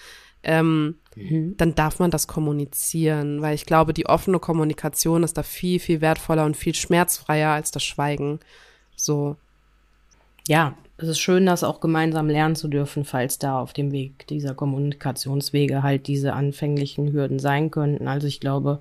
ähm, 0.45 0.95
dann 1.57 1.75
darf 1.75 1.99
man 1.99 2.13
das 2.13 2.29
kommunizieren, 2.29 3.43
weil 3.43 3.57
ich 3.57 3.67
glaube, 3.67 3.93
die 3.93 4.07
offene 4.07 4.39
Kommunikation 4.39 5.25
ist 5.25 5.39
da 5.39 5.43
viel, 5.43 5.81
viel 5.81 6.01
wertvoller 6.01 6.45
und 6.45 6.57
viel 6.57 6.73
schmerzfreier 6.73 7.51
als 7.51 7.73
das 7.73 7.83
Schweigen. 7.83 8.39
So, 8.95 9.35
Ja, 10.47 10.77
es 10.99 11.09
ist 11.09 11.19
schön, 11.19 11.47
das 11.47 11.65
auch 11.65 11.81
gemeinsam 11.81 12.29
lernen 12.29 12.55
zu 12.55 12.69
dürfen, 12.69 13.05
falls 13.05 13.41
da 13.41 13.59
auf 13.59 13.73
dem 13.73 13.91
Weg 13.91 14.29
dieser 14.29 14.55
Kommunikationswege 14.55 15.83
halt 15.83 16.07
diese 16.07 16.35
anfänglichen 16.35 17.13
Hürden 17.13 17.41
sein 17.41 17.73
könnten. 17.73 18.07
Also 18.07 18.29
ich 18.29 18.39
glaube, 18.39 18.79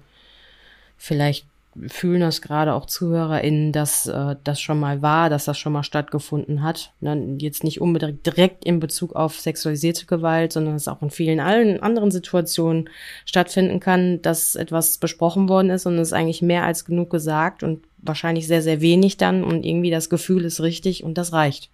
vielleicht 0.98 1.48
fühlen 1.88 2.22
das 2.22 2.42
gerade 2.42 2.74
auch 2.74 2.86
ZuhörerInnen, 2.86 3.72
dass 3.72 4.08
äh, 4.08 4.36
das 4.44 4.60
schon 4.60 4.80
mal 4.80 5.02
war, 5.02 5.30
dass 5.30 5.46
das 5.46 5.58
schon 5.58 5.74
mal 5.74 5.84
stattgefunden 5.84 6.64
hat. 6.64 6.94
Ne? 7.00 7.36
Jetzt 7.40 7.64
nicht 7.64 7.82
unbedingt 7.82 8.26
direkt 8.26 8.66
in 8.66 8.80
Bezug 8.80 9.16
auf 9.16 9.40
sexualisierte 9.40 10.06
Gewalt, 10.06 10.54
sondern 10.54 10.76
es 10.76 10.88
auch 10.88 11.02
in 11.02 11.10
vielen 11.10 11.40
allen 11.40 11.82
anderen 11.82 12.12
Situationen 12.12 12.90
stattfinden 13.26 13.80
kann, 13.80 14.22
dass 14.22 14.56
etwas 14.56 14.98
besprochen 14.98 15.50
worden 15.50 15.70
ist 15.70 15.86
und 15.86 15.98
es 15.98 16.10
ist 16.10 16.14
eigentlich 16.14 16.42
mehr 16.42 16.64
als 16.64 16.86
genug 16.86 17.10
gesagt 17.10 17.64
und 17.64 17.84
wahrscheinlich 17.98 18.48
sehr, 18.48 18.62
sehr 18.62 18.82
wenig 18.82 19.18
dann 19.18 19.44
und 19.44 19.66
irgendwie 19.66 19.92
das 19.92 20.10
Gefühl 20.10 20.46
ist 20.46 20.62
richtig 20.62 21.04
und 21.04 21.18
das 21.18 21.34
reicht. 21.34 21.70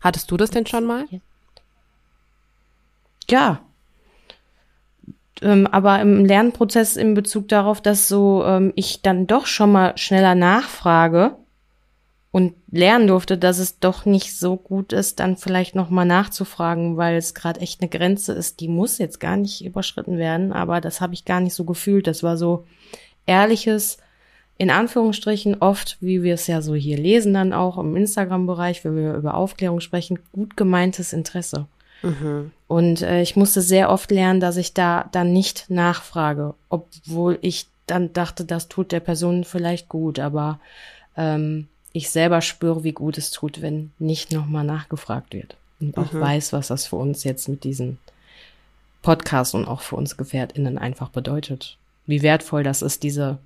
Hattest 0.00 0.30
du 0.30 0.36
das 0.36 0.50
denn 0.50 0.66
schon 0.66 0.84
mal? 0.84 1.04
Ja, 3.30 3.60
ähm, 5.42 5.66
aber 5.66 6.00
im 6.00 6.24
Lernprozess 6.24 6.96
in 6.96 7.14
Bezug 7.14 7.48
darauf, 7.48 7.80
dass 7.80 8.08
so 8.08 8.44
ähm, 8.44 8.72
ich 8.74 9.02
dann 9.02 9.26
doch 9.26 9.46
schon 9.46 9.72
mal 9.72 9.96
schneller 9.96 10.34
nachfrage 10.34 11.36
und 12.30 12.54
lernen 12.70 13.06
durfte, 13.06 13.38
dass 13.38 13.58
es 13.58 13.78
doch 13.78 14.04
nicht 14.04 14.38
so 14.38 14.56
gut 14.56 14.92
ist, 14.92 15.20
dann 15.20 15.36
vielleicht 15.36 15.74
noch 15.74 15.90
mal 15.90 16.04
nachzufragen, 16.04 16.96
weil 16.96 17.16
es 17.16 17.34
gerade 17.34 17.60
echt 17.60 17.80
eine 17.80 17.88
Grenze 17.88 18.32
ist, 18.32 18.60
die 18.60 18.68
muss 18.68 18.98
jetzt 18.98 19.18
gar 19.20 19.36
nicht 19.36 19.64
überschritten 19.64 20.18
werden, 20.18 20.52
aber 20.52 20.80
das 20.80 21.00
habe 21.00 21.14
ich 21.14 21.24
gar 21.24 21.40
nicht 21.40 21.54
so 21.54 21.64
gefühlt. 21.64 22.06
Das 22.06 22.22
war 22.22 22.36
so 22.36 22.66
ehrliches, 23.26 23.98
in 24.58 24.70
Anführungsstrichen 24.70 25.56
oft, 25.60 25.98
wie 26.00 26.22
wir 26.22 26.34
es 26.34 26.46
ja 26.48 26.60
so 26.60 26.74
hier 26.74 26.98
lesen, 26.98 27.32
dann 27.32 27.52
auch 27.52 27.78
im 27.78 27.96
Instagram-Bereich, 27.96 28.84
wenn 28.84 28.96
wir 28.96 29.14
über 29.14 29.34
Aufklärung 29.34 29.80
sprechen, 29.80 30.18
gut 30.32 30.56
gemeintes 30.56 31.12
Interesse. 31.12 31.66
Mhm. 32.02 32.52
Und 32.66 33.02
äh, 33.02 33.22
ich 33.22 33.36
musste 33.36 33.62
sehr 33.62 33.90
oft 33.90 34.10
lernen, 34.10 34.40
dass 34.40 34.56
ich 34.56 34.74
da 34.74 35.08
dann 35.12 35.32
nicht 35.32 35.68
nachfrage, 35.68 36.54
obwohl 36.68 37.38
ich 37.40 37.66
dann 37.86 38.12
dachte, 38.12 38.44
das 38.44 38.68
tut 38.68 38.92
der 38.92 39.00
Person 39.00 39.44
vielleicht 39.44 39.88
gut, 39.88 40.18
aber 40.18 40.60
ähm, 41.16 41.68
ich 41.92 42.10
selber 42.10 42.42
spüre, 42.42 42.84
wie 42.84 42.92
gut 42.92 43.18
es 43.18 43.30
tut, 43.30 43.62
wenn 43.62 43.90
nicht 43.98 44.32
nochmal 44.32 44.64
nachgefragt 44.64 45.32
wird. 45.32 45.56
Und 45.80 45.96
auch 45.96 46.12
mhm. 46.12 46.20
weiß, 46.20 46.52
was 46.52 46.68
das 46.68 46.86
für 46.86 46.96
uns 46.96 47.24
jetzt 47.24 47.48
mit 47.48 47.64
diesem 47.64 47.98
Podcast 49.02 49.54
und 49.54 49.66
auch 49.66 49.80
für 49.80 49.96
uns 49.96 50.16
GefährtInnen 50.16 50.76
einfach 50.78 51.08
bedeutet. 51.08 51.78
Wie 52.06 52.22
wertvoll 52.22 52.62
das 52.62 52.82
ist, 52.82 53.02
diese 53.02 53.38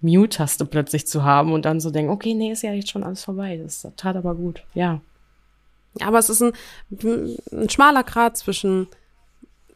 Mute-Taste 0.00 0.66
plötzlich 0.66 1.06
zu 1.06 1.24
haben 1.24 1.52
und 1.52 1.64
dann 1.64 1.80
so 1.80 1.90
denken, 1.90 2.10
okay, 2.10 2.34
nee, 2.34 2.52
ist 2.52 2.62
ja 2.62 2.72
jetzt 2.72 2.90
schon 2.90 3.04
alles 3.04 3.24
vorbei. 3.24 3.58
Das 3.62 3.86
tat 3.96 4.16
aber 4.16 4.34
gut. 4.34 4.62
Ja, 4.74 5.00
aber 6.02 6.18
es 6.18 6.28
ist 6.28 6.42
ein, 6.42 6.52
ein 7.52 7.70
schmaler 7.70 8.04
Grad 8.04 8.36
zwischen 8.36 8.88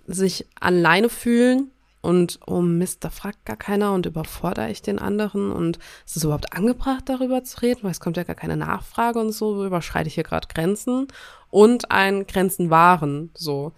sich 0.06 0.46
alleine 0.58 1.08
fühlen 1.08 1.70
und 2.02 2.40
oh 2.46 2.62
Mist, 2.62 3.04
da 3.04 3.10
fragt 3.10 3.44
gar 3.44 3.56
keiner 3.56 3.92
und 3.92 4.06
überfordere 4.06 4.70
ich 4.70 4.80
den 4.80 4.98
anderen 4.98 5.52
und 5.52 5.78
ist 6.06 6.16
es 6.16 6.24
überhaupt 6.24 6.52
angebracht, 6.54 7.04
darüber 7.06 7.44
zu 7.44 7.60
reden, 7.60 7.80
weil 7.82 7.90
es 7.90 8.00
kommt 8.00 8.16
ja 8.16 8.22
gar 8.22 8.36
keine 8.36 8.56
Nachfrage 8.56 9.18
und 9.18 9.32
so, 9.32 9.64
überschreite 9.64 10.08
ich 10.08 10.14
hier 10.14 10.24
gerade 10.24 10.48
Grenzen 10.48 11.08
und 11.50 11.90
ein 11.90 12.26
Grenzen 12.26 12.70
wahren, 12.70 13.30
so. 13.34 13.72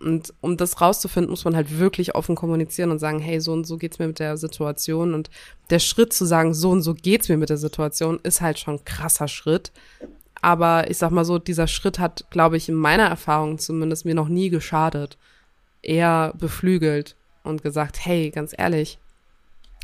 Und 0.00 0.32
um 0.40 0.56
das 0.56 0.80
rauszufinden, 0.80 1.30
muss 1.30 1.44
man 1.44 1.56
halt 1.56 1.78
wirklich 1.78 2.14
offen 2.14 2.36
kommunizieren 2.36 2.92
und 2.92 3.00
sagen, 3.00 3.18
hey, 3.18 3.40
so 3.40 3.52
und 3.52 3.66
so 3.66 3.78
geht's 3.78 3.98
mir 3.98 4.06
mit 4.06 4.20
der 4.20 4.36
Situation. 4.36 5.12
Und 5.12 5.28
der 5.70 5.80
Schritt 5.80 6.12
zu 6.12 6.24
sagen, 6.24 6.54
so 6.54 6.70
und 6.70 6.82
so 6.82 6.94
geht's 6.94 7.28
mir 7.28 7.36
mit 7.36 7.50
der 7.50 7.56
Situation, 7.56 8.20
ist 8.22 8.40
halt 8.40 8.60
schon 8.60 8.74
ein 8.76 8.84
krasser 8.84 9.26
Schritt. 9.26 9.72
Aber 10.40 10.90
ich 10.90 10.98
sag 10.98 11.10
mal 11.10 11.24
so, 11.24 11.38
dieser 11.38 11.66
Schritt 11.66 11.98
hat, 11.98 12.30
glaube 12.30 12.56
ich, 12.56 12.68
in 12.68 12.74
meiner 12.74 13.06
Erfahrung 13.06 13.58
zumindest 13.58 14.04
mir 14.04 14.14
noch 14.14 14.28
nie 14.28 14.50
geschadet. 14.50 15.18
Eher 15.82 16.34
beflügelt 16.38 17.16
und 17.42 17.62
gesagt, 17.62 18.04
hey, 18.04 18.30
ganz 18.30 18.54
ehrlich, 18.56 18.98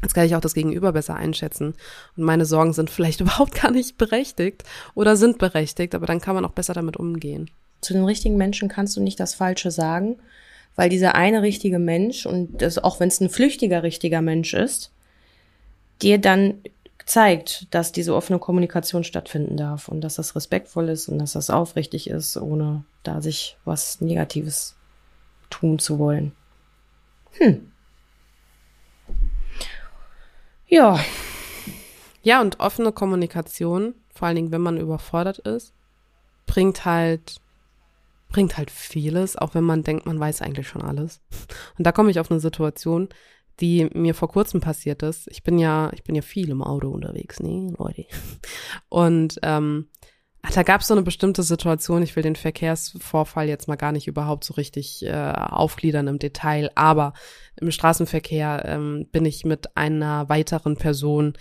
jetzt 0.03 0.15
kann 0.15 0.27
ich 0.27 0.37
auch 0.37 0.41
das 0.41 0.55
Gegenüber 0.55 0.93
besser 0.93 1.17
einschätzen. 1.17 1.75
Und 2.17 2.25
meine 2.25 2.47
Sorgen 2.47 2.73
sind 2.73 2.91
vielleicht 2.91 3.21
überhaupt 3.23 3.61
gar 3.61 3.71
nicht 3.71 3.99
berechtigt 3.99 4.65
oder 4.95 5.17
sind 5.17 5.39
berechtigt, 5.39 5.95
aber 5.95 6.07
dann 6.07 6.21
kann 6.21 6.35
man 6.35 6.45
auch 6.45 6.53
besser 6.53 6.75
damit 6.75 6.97
umgehen. 6.97 7.51
Zu 7.81 7.93
den 7.93 8.05
richtigen 8.05 8.37
Menschen 8.37 8.69
kannst 8.69 8.97
du 8.97 9.03
nicht 9.03 9.21
das 9.21 9.35
Falsche 9.35 9.71
sagen, 9.71 10.17
weil 10.77 10.89
dieser 10.89 11.15
eine 11.15 11.43
richtige 11.43 11.79
Mensch, 11.79 12.27
und 12.27 12.63
das, 12.63 12.79
auch 12.79 12.99
wenn 12.99 13.09
es 13.09 13.21
ein 13.21 13.29
flüchtiger 13.29 13.83
richtiger 13.83 14.23
Mensch 14.23 14.55
ist, 14.55 14.91
dir 16.03 16.19
dann 16.19 16.55
zeigt, 17.07 17.73
dass 17.75 17.93
diese 17.93 18.15
offene 18.15 18.39
Kommunikation 18.39 19.05
stattfinden 19.05 19.57
darf 19.57 19.89
und 19.89 20.01
dass 20.01 20.17
das 20.17 20.35
respektvoll 20.35 20.89
ist 20.89 21.09
und 21.09 21.19
dass 21.19 21.33
das 21.33 21.51
aufrichtig 21.51 22.09
ist, 22.09 22.37
ohne 22.37 22.85
da 23.03 23.21
sich 23.21 23.57
was 23.65 24.01
Negatives 24.01 24.77
tun 25.51 25.79
zu 25.79 25.99
wollen. 25.99 26.33
Hm. 27.33 27.71
Ja. 30.67 30.99
Ja, 32.23 32.41
und 32.41 32.61
offene 32.61 32.91
Kommunikation, 32.93 33.95
vor 34.09 34.27
allen 34.27 34.37
Dingen, 34.37 34.53
wenn 34.53 34.63
man 34.63 34.79
überfordert 34.79 35.39
ist, 35.41 35.75
bringt 36.47 36.87
halt, 36.87 37.37
bringt 38.31 38.57
halt 38.57 38.71
vieles, 38.71 39.37
auch 39.37 39.55
wenn 39.55 39.65
man 39.65 39.83
denkt, 39.83 40.07
man 40.07 40.19
weiß 40.19 40.41
eigentlich 40.41 40.67
schon 40.67 40.83
alles. 40.83 41.21
Und 41.77 41.87
da 41.87 41.93
komme 41.93 42.11
ich 42.11 42.19
auf 42.19 42.31
eine 42.31 42.41
Situation, 42.41 43.11
die 43.61 43.89
mir 43.95 44.15
vor 44.15 44.29
kurzem 44.29 44.61
passiert 44.61 45.03
ist. 45.03 45.29
Ich 45.31 45.43
bin 45.43 45.59
ja, 45.59 45.91
ich 45.93 46.05
bin 46.05 46.15
ja 46.15 46.23
viel 46.23 46.51
im 46.51 46.63
Auto 46.63 46.89
unterwegs, 46.89 47.41
nee, 47.41 47.73
Leute. 47.79 48.07
Und 48.89 49.39
ähm, 49.43 49.89
da 50.53 50.63
gab 50.63 50.83
es 50.83 50.89
so 50.89 50.95
eine 50.95 51.03
bestimmte 51.03 51.43
Situation, 51.43 52.03
ich 52.03 52.17
will 52.17 52.23
den 52.23 52.37
Verkehrsvorfall 52.37 53.49
jetzt 53.49 53.67
mal 53.67 53.77
gar 53.77 53.93
nicht 53.93 54.07
überhaupt 54.07 54.45
so 54.45 54.55
richtig 54.55 55.05
äh, 55.05 55.33
aufgliedern 55.33 56.07
im 56.07 56.19
Detail, 56.19 56.71
aber 56.75 57.15
im 57.61 57.71
Straßenverkehr 57.71 58.63
ähm, 58.67 59.09
bin 59.11 59.25
ich 59.25 59.45
mit 59.45 59.77
einer 59.77 60.29
weiteren 60.29 60.77
Person 60.77 61.35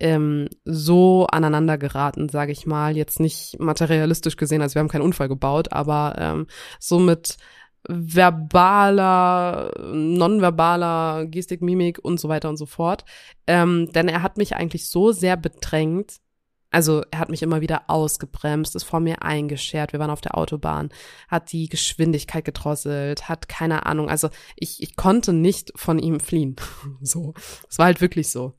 ähm, 0.00 0.48
so 0.64 1.26
aneinander 1.26 1.78
geraten, 1.78 2.28
sage 2.28 2.52
ich 2.52 2.66
mal, 2.66 2.96
jetzt 2.96 3.20
nicht 3.20 3.58
materialistisch 3.58 4.36
gesehen, 4.36 4.62
also 4.62 4.74
wir 4.74 4.80
haben 4.80 4.88
keinen 4.88 5.02
Unfall 5.02 5.28
gebaut, 5.28 5.72
aber 5.72 6.16
ähm, 6.18 6.46
so 6.78 6.98
mit 6.98 7.36
verbaler, 7.86 9.72
nonverbaler 9.92 11.26
Gestik, 11.26 11.62
Mimik 11.62 11.98
und 12.02 12.18
so 12.18 12.28
weiter 12.28 12.48
und 12.48 12.56
so 12.56 12.66
fort. 12.66 13.04
Ähm, 13.46 13.90
denn 13.92 14.08
er 14.08 14.22
hat 14.22 14.36
mich 14.36 14.56
eigentlich 14.56 14.88
so 14.88 15.12
sehr 15.12 15.36
bedrängt, 15.36 16.16
also 16.70 17.02
er 17.10 17.18
hat 17.18 17.30
mich 17.30 17.42
immer 17.42 17.60
wieder 17.60 17.88
ausgebremst, 17.88 18.76
ist 18.76 18.84
vor 18.84 19.00
mir 19.00 19.22
eingeschert, 19.22 19.92
wir 19.92 20.00
waren 20.00 20.10
auf 20.10 20.20
der 20.20 20.36
Autobahn, 20.36 20.90
hat 21.28 21.52
die 21.52 21.68
Geschwindigkeit 21.68 22.44
gedrosselt, 22.44 23.28
hat 23.28 23.48
keine 23.48 23.86
Ahnung, 23.86 24.10
also 24.10 24.28
ich, 24.56 24.82
ich 24.82 24.96
konnte 24.96 25.32
nicht 25.32 25.72
von 25.76 25.98
ihm 25.98 26.20
fliehen. 26.20 26.56
so, 27.00 27.32
es 27.68 27.78
war 27.78 27.86
halt 27.86 28.00
wirklich 28.00 28.28
so. 28.30 28.54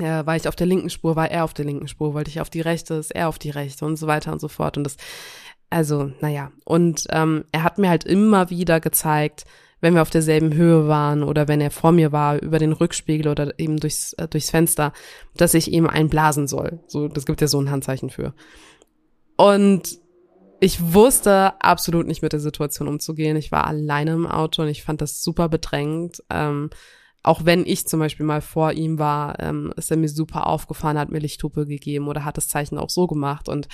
Ja, 0.00 0.26
war 0.26 0.34
ich 0.34 0.48
auf 0.48 0.56
der 0.56 0.66
linken 0.66 0.90
Spur, 0.90 1.14
war 1.14 1.30
er 1.30 1.44
auf 1.44 1.54
der 1.54 1.64
linken 1.64 1.86
Spur, 1.86 2.14
wollte 2.14 2.30
ich 2.30 2.40
auf 2.40 2.50
die 2.50 2.60
rechte, 2.60 2.94
ist 2.94 3.12
er 3.12 3.28
auf 3.28 3.38
die 3.38 3.50
rechte 3.50 3.84
und 3.84 3.96
so 3.96 4.08
weiter 4.08 4.32
und 4.32 4.40
so 4.40 4.48
fort. 4.48 4.76
Und 4.76 4.84
das 4.84 4.96
also, 5.74 6.12
naja. 6.20 6.52
Und 6.64 7.06
ähm, 7.10 7.44
er 7.50 7.64
hat 7.64 7.78
mir 7.78 7.90
halt 7.90 8.04
immer 8.04 8.48
wieder 8.48 8.78
gezeigt, 8.78 9.44
wenn 9.80 9.94
wir 9.94 10.02
auf 10.02 10.10
derselben 10.10 10.54
Höhe 10.54 10.86
waren 10.86 11.24
oder 11.24 11.48
wenn 11.48 11.60
er 11.60 11.72
vor 11.72 11.90
mir 11.90 12.12
war, 12.12 12.40
über 12.40 12.60
den 12.60 12.72
Rückspiegel 12.72 13.28
oder 13.28 13.58
eben 13.58 13.78
durchs, 13.80 14.12
äh, 14.14 14.28
durchs 14.28 14.50
Fenster, 14.50 14.92
dass 15.36 15.52
ich 15.52 15.72
ihm 15.72 15.88
einblasen 15.88 16.46
soll. 16.46 16.78
So, 16.86 17.08
das 17.08 17.26
gibt 17.26 17.40
ja 17.40 17.48
so 17.48 17.60
ein 17.60 17.70
Handzeichen 17.72 18.08
für. 18.08 18.34
Und 19.36 19.98
ich 20.60 20.94
wusste 20.94 21.60
absolut 21.60 22.06
nicht 22.06 22.22
mit 22.22 22.32
der 22.32 22.40
Situation 22.40 22.86
umzugehen. 22.86 23.36
Ich 23.36 23.50
war 23.50 23.66
alleine 23.66 24.12
im 24.12 24.26
Auto 24.26 24.62
und 24.62 24.68
ich 24.68 24.84
fand 24.84 25.00
das 25.00 25.24
super 25.24 25.48
bedrängt. 25.48 26.22
Ähm, 26.30 26.70
auch 27.24 27.44
wenn 27.44 27.66
ich 27.66 27.88
zum 27.88 27.98
Beispiel 27.98 28.24
mal 28.24 28.42
vor 28.42 28.72
ihm 28.72 29.00
war, 29.00 29.40
ähm, 29.40 29.72
ist 29.76 29.90
er 29.90 29.96
mir 29.96 30.08
super 30.08 30.46
aufgefahren, 30.46 30.98
hat 30.98 31.10
mir 31.10 31.18
Lichthupe 31.18 31.66
gegeben 31.66 32.06
oder 32.06 32.24
hat 32.24 32.36
das 32.36 32.48
Zeichen 32.48 32.78
auch 32.78 32.90
so 32.90 33.08
gemacht. 33.08 33.48
Und 33.48 33.66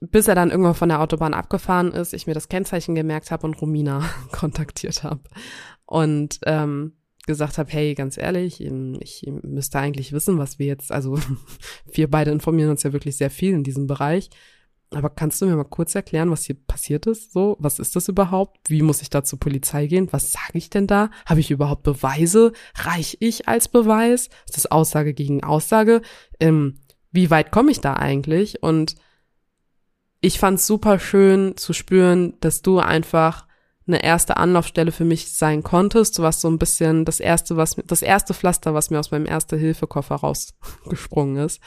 bis 0.00 0.28
er 0.28 0.34
dann 0.34 0.50
irgendwann 0.50 0.74
von 0.74 0.88
der 0.88 1.00
Autobahn 1.00 1.34
abgefahren 1.34 1.92
ist, 1.92 2.14
ich 2.14 2.26
mir 2.26 2.34
das 2.34 2.48
Kennzeichen 2.48 2.94
gemerkt 2.94 3.30
habe 3.30 3.46
und 3.46 3.60
Romina 3.60 4.08
kontaktiert 4.32 5.02
habe 5.02 5.22
und 5.86 6.40
ähm, 6.46 6.94
gesagt 7.26 7.58
habe, 7.58 7.70
hey, 7.70 7.94
ganz 7.94 8.16
ehrlich, 8.16 8.60
ich 8.60 9.26
müsste 9.42 9.78
eigentlich 9.78 10.12
wissen, 10.12 10.38
was 10.38 10.58
wir 10.58 10.66
jetzt, 10.66 10.90
also 10.92 11.18
wir 11.92 12.10
beide 12.10 12.30
informieren 12.30 12.70
uns 12.70 12.82
ja 12.82 12.92
wirklich 12.92 13.16
sehr 13.16 13.30
viel 13.30 13.52
in 13.52 13.64
diesem 13.64 13.86
Bereich. 13.86 14.30
Aber 14.90 15.10
kannst 15.10 15.42
du 15.42 15.46
mir 15.46 15.54
mal 15.54 15.64
kurz 15.64 15.94
erklären, 15.94 16.30
was 16.30 16.44
hier 16.44 16.56
passiert 16.56 17.06
ist? 17.06 17.34
So, 17.34 17.56
was 17.58 17.78
ist 17.78 17.94
das 17.94 18.08
überhaupt? 18.08 18.70
Wie 18.70 18.80
muss 18.80 19.02
ich 19.02 19.10
da 19.10 19.22
zur 19.22 19.38
Polizei 19.38 19.86
gehen? 19.86 20.08
Was 20.12 20.32
sage 20.32 20.56
ich 20.56 20.70
denn 20.70 20.86
da? 20.86 21.10
Habe 21.26 21.40
ich 21.40 21.50
überhaupt 21.50 21.82
Beweise? 21.82 22.52
Reich 22.74 23.18
ich 23.20 23.48
als 23.48 23.68
Beweis? 23.68 24.30
Ist 24.46 24.56
das 24.56 24.70
Aussage 24.70 25.12
gegen 25.12 25.44
Aussage? 25.44 26.00
Ähm, 26.40 26.80
wie 27.12 27.30
weit 27.30 27.52
komme 27.52 27.70
ich 27.70 27.80
da 27.80 27.94
eigentlich? 27.94 28.62
Und 28.62 28.94
ich 30.20 30.38
fand's 30.38 30.66
super 30.66 30.98
schön 30.98 31.56
zu 31.56 31.72
spüren, 31.72 32.34
dass 32.40 32.62
du 32.62 32.78
einfach 32.78 33.46
eine 33.86 34.02
erste 34.02 34.36
Anlaufstelle 34.36 34.92
für 34.92 35.04
mich 35.04 35.32
sein 35.32 35.62
konntest. 35.62 36.18
Du 36.18 36.22
warst 36.22 36.40
so 36.40 36.48
ein 36.48 36.58
bisschen 36.58 37.04
das 37.04 37.20
erste, 37.20 37.56
was 37.56 37.76
das 37.86 38.02
erste 38.02 38.34
Pflaster, 38.34 38.74
was 38.74 38.90
mir 38.90 38.98
aus 38.98 39.10
meinem 39.10 39.26
Erste-Hilfe-Koffer 39.26 40.16
rausgesprungen 40.16 41.42
ist. 41.44 41.60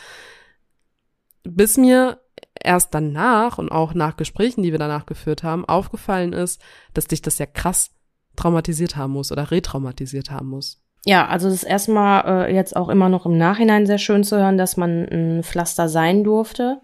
Bis 1.44 1.78
mir 1.78 2.20
erst 2.64 2.94
danach 2.94 3.58
und 3.58 3.72
auch 3.72 3.96
nach 3.96 4.18
Gesprächen, 4.18 4.62
die 4.62 4.72
wir 4.72 4.78
danach 4.80 5.08
geführt 5.08 5.42
haben, 5.42 5.66
aufgefallen 5.66 6.34
ist, 6.34 6.62
dass 6.94 7.08
dich 7.08 7.24
das 7.24 7.40
ja 7.40 7.48
krass 7.48 7.90
traumatisiert 8.36 8.96
haben 8.96 9.14
muss 9.14 9.32
oder 9.32 9.50
retraumatisiert 9.50 10.30
haben 10.30 10.50
muss. 10.50 10.80
Ja, 11.04 11.28
also 11.28 11.50
das 11.50 11.56
ist 11.56 11.64
erstmal 11.64 12.50
äh, 12.50 12.56
jetzt 12.56 12.76
auch 12.76 12.90
immer 12.90 13.10
noch 13.10 13.26
im 13.26 13.36
Nachhinein 13.36 13.88
sehr 13.88 13.98
schön 13.98 14.24
zu 14.24 14.38
hören, 14.38 14.60
dass 14.60 14.78
man 14.78 15.08
ein 15.10 15.44
Pflaster 15.44 15.90
sein 15.90 16.24
durfte 16.24 16.80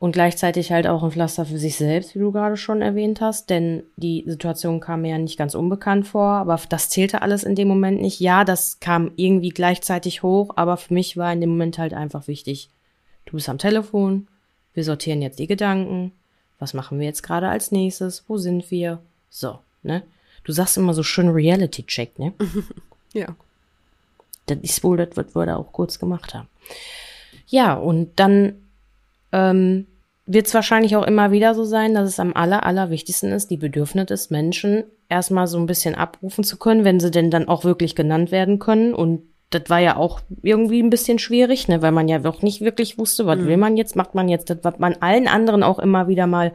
und 0.00 0.12
gleichzeitig 0.12 0.72
halt 0.72 0.86
auch 0.86 1.02
ein 1.02 1.10
Pflaster 1.10 1.44
für 1.44 1.58
sich 1.58 1.76
selbst, 1.76 2.14
wie 2.14 2.20
du 2.20 2.32
gerade 2.32 2.56
schon 2.56 2.80
erwähnt 2.80 3.20
hast, 3.20 3.50
denn 3.50 3.82
die 3.96 4.24
Situation 4.26 4.80
kam 4.80 5.02
mir 5.02 5.10
ja 5.10 5.18
nicht 5.18 5.36
ganz 5.36 5.54
unbekannt 5.54 6.06
vor, 6.06 6.24
aber 6.24 6.58
das 6.70 6.88
zählte 6.88 7.20
alles 7.20 7.44
in 7.44 7.54
dem 7.54 7.68
Moment 7.68 8.00
nicht. 8.00 8.18
Ja, 8.18 8.44
das 8.44 8.80
kam 8.80 9.12
irgendwie 9.16 9.50
gleichzeitig 9.50 10.22
hoch, 10.22 10.52
aber 10.56 10.78
für 10.78 10.94
mich 10.94 11.18
war 11.18 11.30
in 11.34 11.42
dem 11.42 11.50
Moment 11.50 11.76
halt 11.76 11.92
einfach 11.92 12.28
wichtig. 12.28 12.70
Du 13.26 13.32
bist 13.32 13.50
am 13.50 13.58
Telefon, 13.58 14.26
wir 14.72 14.84
sortieren 14.84 15.20
jetzt 15.20 15.38
die 15.38 15.46
Gedanken, 15.46 16.12
was 16.58 16.72
machen 16.72 16.98
wir 16.98 17.06
jetzt 17.06 17.22
gerade 17.22 17.50
als 17.50 17.70
nächstes, 17.70 18.24
wo 18.26 18.38
sind 18.38 18.70
wir? 18.70 19.00
So, 19.28 19.58
ne? 19.82 20.02
Du 20.44 20.52
sagst 20.52 20.78
immer 20.78 20.94
so 20.94 21.02
schön 21.02 21.28
Reality-Check, 21.28 22.18
ne? 22.18 22.32
Ja. 23.12 23.26
Das 24.46 24.58
ist 24.62 24.82
wohl 24.82 24.96
das, 24.96 25.10
was 25.14 25.34
wir 25.34 25.44
da 25.44 25.56
auch 25.56 25.72
kurz 25.72 25.98
gemacht 25.98 26.32
haben. 26.32 26.48
Ja, 27.48 27.74
und 27.74 28.18
dann 28.20 28.54
ähm, 29.32 29.86
wird 30.26 30.46
es 30.46 30.54
wahrscheinlich 30.54 30.96
auch 30.96 31.06
immer 31.06 31.32
wieder 31.32 31.54
so 31.54 31.64
sein, 31.64 31.94
dass 31.94 32.08
es 32.08 32.20
am 32.20 32.34
aller, 32.34 32.64
allerwichtigsten 32.64 33.32
ist, 33.32 33.50
die 33.50 33.56
Bedürfnisse 33.56 34.06
des 34.06 34.30
Menschen 34.30 34.84
erstmal 35.08 35.46
so 35.46 35.58
ein 35.58 35.66
bisschen 35.66 35.94
abrufen 35.94 36.44
zu 36.44 36.56
können, 36.56 36.84
wenn 36.84 37.00
sie 37.00 37.10
denn 37.10 37.30
dann 37.30 37.48
auch 37.48 37.64
wirklich 37.64 37.96
genannt 37.96 38.30
werden 38.30 38.58
können. 38.58 38.94
Und 38.94 39.22
das 39.50 39.62
war 39.66 39.80
ja 39.80 39.96
auch 39.96 40.20
irgendwie 40.42 40.80
ein 40.80 40.90
bisschen 40.90 41.18
schwierig, 41.18 41.66
ne, 41.66 41.82
weil 41.82 41.90
man 41.90 42.06
ja 42.06 42.24
auch 42.24 42.42
nicht 42.42 42.60
wirklich 42.60 42.96
wusste, 42.96 43.26
was 43.26 43.38
mhm. 43.40 43.46
will 43.46 43.56
man 43.56 43.76
jetzt, 43.76 43.96
macht 43.96 44.14
man 44.14 44.28
jetzt 44.28 44.50
das, 44.50 44.58
was 44.62 44.78
man 44.78 44.94
allen 45.00 45.26
anderen 45.26 45.64
auch 45.64 45.80
immer 45.80 46.06
wieder 46.06 46.28
mal 46.28 46.52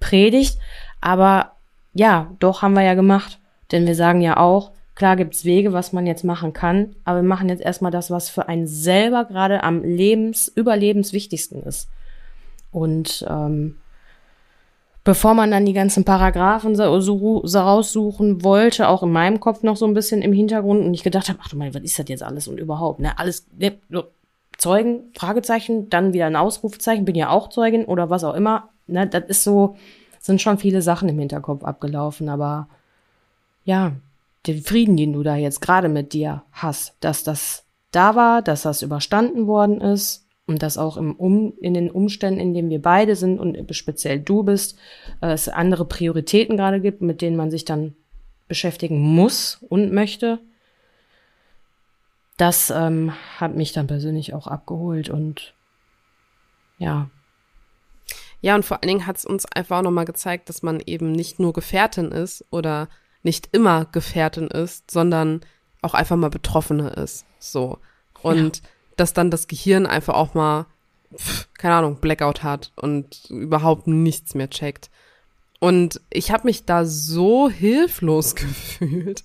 predigt. 0.00 0.56
Aber 1.02 1.52
ja, 1.92 2.30
doch 2.38 2.62
haben 2.62 2.74
wir 2.74 2.82
ja 2.82 2.94
gemacht. 2.94 3.38
Denn 3.70 3.86
wir 3.86 3.94
sagen 3.94 4.22
ja 4.22 4.38
auch, 4.38 4.72
Klar 4.98 5.14
gibt's 5.14 5.44
Wege, 5.44 5.72
was 5.72 5.92
man 5.92 6.08
jetzt 6.08 6.24
machen 6.24 6.52
kann, 6.52 6.96
aber 7.04 7.18
wir 7.18 7.28
machen 7.28 7.48
jetzt 7.48 7.62
erstmal 7.62 7.92
das, 7.92 8.10
was 8.10 8.30
für 8.30 8.48
einen 8.48 8.66
selber 8.66 9.26
gerade 9.26 9.62
am 9.62 9.84
Lebens, 9.84 10.48
überlebenswichtigsten 10.48 11.62
ist. 11.62 11.88
Und 12.70 13.26
ähm, 13.28 13.76
bevor 15.08 15.32
man 15.32 15.50
dann 15.50 15.64
die 15.64 15.72
ganzen 15.72 16.04
Paragraphen 16.04 16.76
so, 16.76 17.00
so, 17.00 17.40
so 17.46 17.58
raussuchen 17.58 18.44
wollte, 18.44 18.88
auch 18.88 19.02
in 19.02 19.10
meinem 19.10 19.40
Kopf 19.40 19.62
noch 19.62 19.76
so 19.76 19.86
ein 19.86 19.94
bisschen 19.94 20.20
im 20.20 20.34
Hintergrund 20.34 20.84
und 20.84 20.92
ich 20.92 21.02
gedacht 21.02 21.30
habe, 21.30 21.38
ach 21.42 21.48
du 21.48 21.56
mein, 21.56 21.72
was 21.72 21.82
ist 21.82 21.98
das 21.98 22.06
jetzt 22.08 22.22
alles 22.22 22.46
und 22.46 22.58
überhaupt, 22.58 23.00
ne? 23.00 23.18
Alles, 23.18 23.46
ne, 23.56 23.78
Zeugen, 24.58 25.12
Fragezeichen, 25.16 25.88
dann 25.88 26.12
wieder 26.12 26.26
ein 26.26 26.36
Ausrufezeichen, 26.36 27.04
bin 27.04 27.14
ja 27.14 27.30
auch 27.30 27.48
Zeugin 27.48 27.84
oder 27.84 28.10
was 28.10 28.22
auch 28.24 28.34
immer. 28.34 28.70
Ne, 28.86 29.06
das 29.06 29.24
ist 29.28 29.44
so, 29.44 29.76
sind 30.20 30.42
schon 30.42 30.58
viele 30.58 30.82
Sachen 30.82 31.08
im 31.08 31.18
Hinterkopf 31.18 31.64
abgelaufen, 31.64 32.28
aber 32.28 32.68
ja, 33.64 33.92
den 34.46 34.60
Frieden, 34.62 34.96
den 34.96 35.14
du 35.14 35.22
da 35.22 35.36
jetzt 35.36 35.60
gerade 35.60 35.88
mit 35.88 36.12
dir 36.12 36.42
hast, 36.52 36.94
dass 37.00 37.24
das 37.24 37.64
da 37.92 38.14
war, 38.14 38.42
dass 38.42 38.62
das 38.62 38.82
überstanden 38.82 39.46
worden 39.46 39.80
ist 39.80 40.27
und 40.48 40.62
dass 40.62 40.78
auch 40.78 40.96
im 40.96 41.14
um, 41.14 41.52
in 41.60 41.74
den 41.74 41.90
Umständen, 41.90 42.40
in 42.40 42.54
denen 42.54 42.70
wir 42.70 42.80
beide 42.80 43.16
sind 43.16 43.38
und 43.38 43.74
speziell 43.74 44.18
du 44.18 44.42
bist, 44.42 44.78
äh, 45.20 45.28
es 45.28 45.48
andere 45.48 45.84
Prioritäten 45.84 46.56
gerade 46.56 46.80
gibt, 46.80 47.02
mit 47.02 47.20
denen 47.20 47.36
man 47.36 47.50
sich 47.50 47.66
dann 47.66 47.94
beschäftigen 48.48 48.98
muss 48.98 49.62
und 49.68 49.92
möchte. 49.92 50.40
Das 52.38 52.70
ähm, 52.70 53.12
hat 53.36 53.56
mich 53.56 53.72
dann 53.72 53.86
persönlich 53.86 54.32
auch 54.32 54.46
abgeholt 54.46 55.10
und 55.10 55.54
ja. 56.78 57.10
Ja, 58.40 58.54
und 58.54 58.64
vor 58.64 58.78
allen 58.78 58.88
Dingen 58.88 59.06
hat 59.06 59.18
es 59.18 59.26
uns 59.26 59.44
einfach 59.44 59.78
auch 59.78 59.82
nochmal 59.82 60.06
gezeigt, 60.06 60.48
dass 60.48 60.62
man 60.62 60.80
eben 60.86 61.12
nicht 61.12 61.40
nur 61.40 61.52
Gefährtin 61.52 62.10
ist 62.10 62.44
oder 62.50 62.88
nicht 63.22 63.50
immer 63.52 63.84
Gefährtin 63.84 64.46
ist, 64.46 64.90
sondern 64.90 65.40
auch 65.82 65.92
einfach 65.92 66.16
mal 66.16 66.30
Betroffene 66.30 66.90
ist. 66.90 67.26
So. 67.38 67.78
Und 68.22 68.58
ja. 68.58 68.62
Dass 69.00 69.12
dann 69.12 69.30
das 69.30 69.46
Gehirn 69.46 69.86
einfach 69.86 70.14
auch 70.14 70.34
mal, 70.34 70.66
pf, 71.14 71.48
keine 71.54 71.74
Ahnung, 71.74 71.96
Blackout 72.00 72.42
hat 72.42 72.72
und 72.76 73.26
überhaupt 73.30 73.86
nichts 73.86 74.34
mehr 74.34 74.50
checkt. 74.50 74.90
Und 75.60 76.00
ich 76.10 76.30
habe 76.30 76.46
mich 76.46 76.64
da 76.64 76.84
so 76.84 77.48
hilflos 77.48 78.34
gefühlt. 78.34 79.24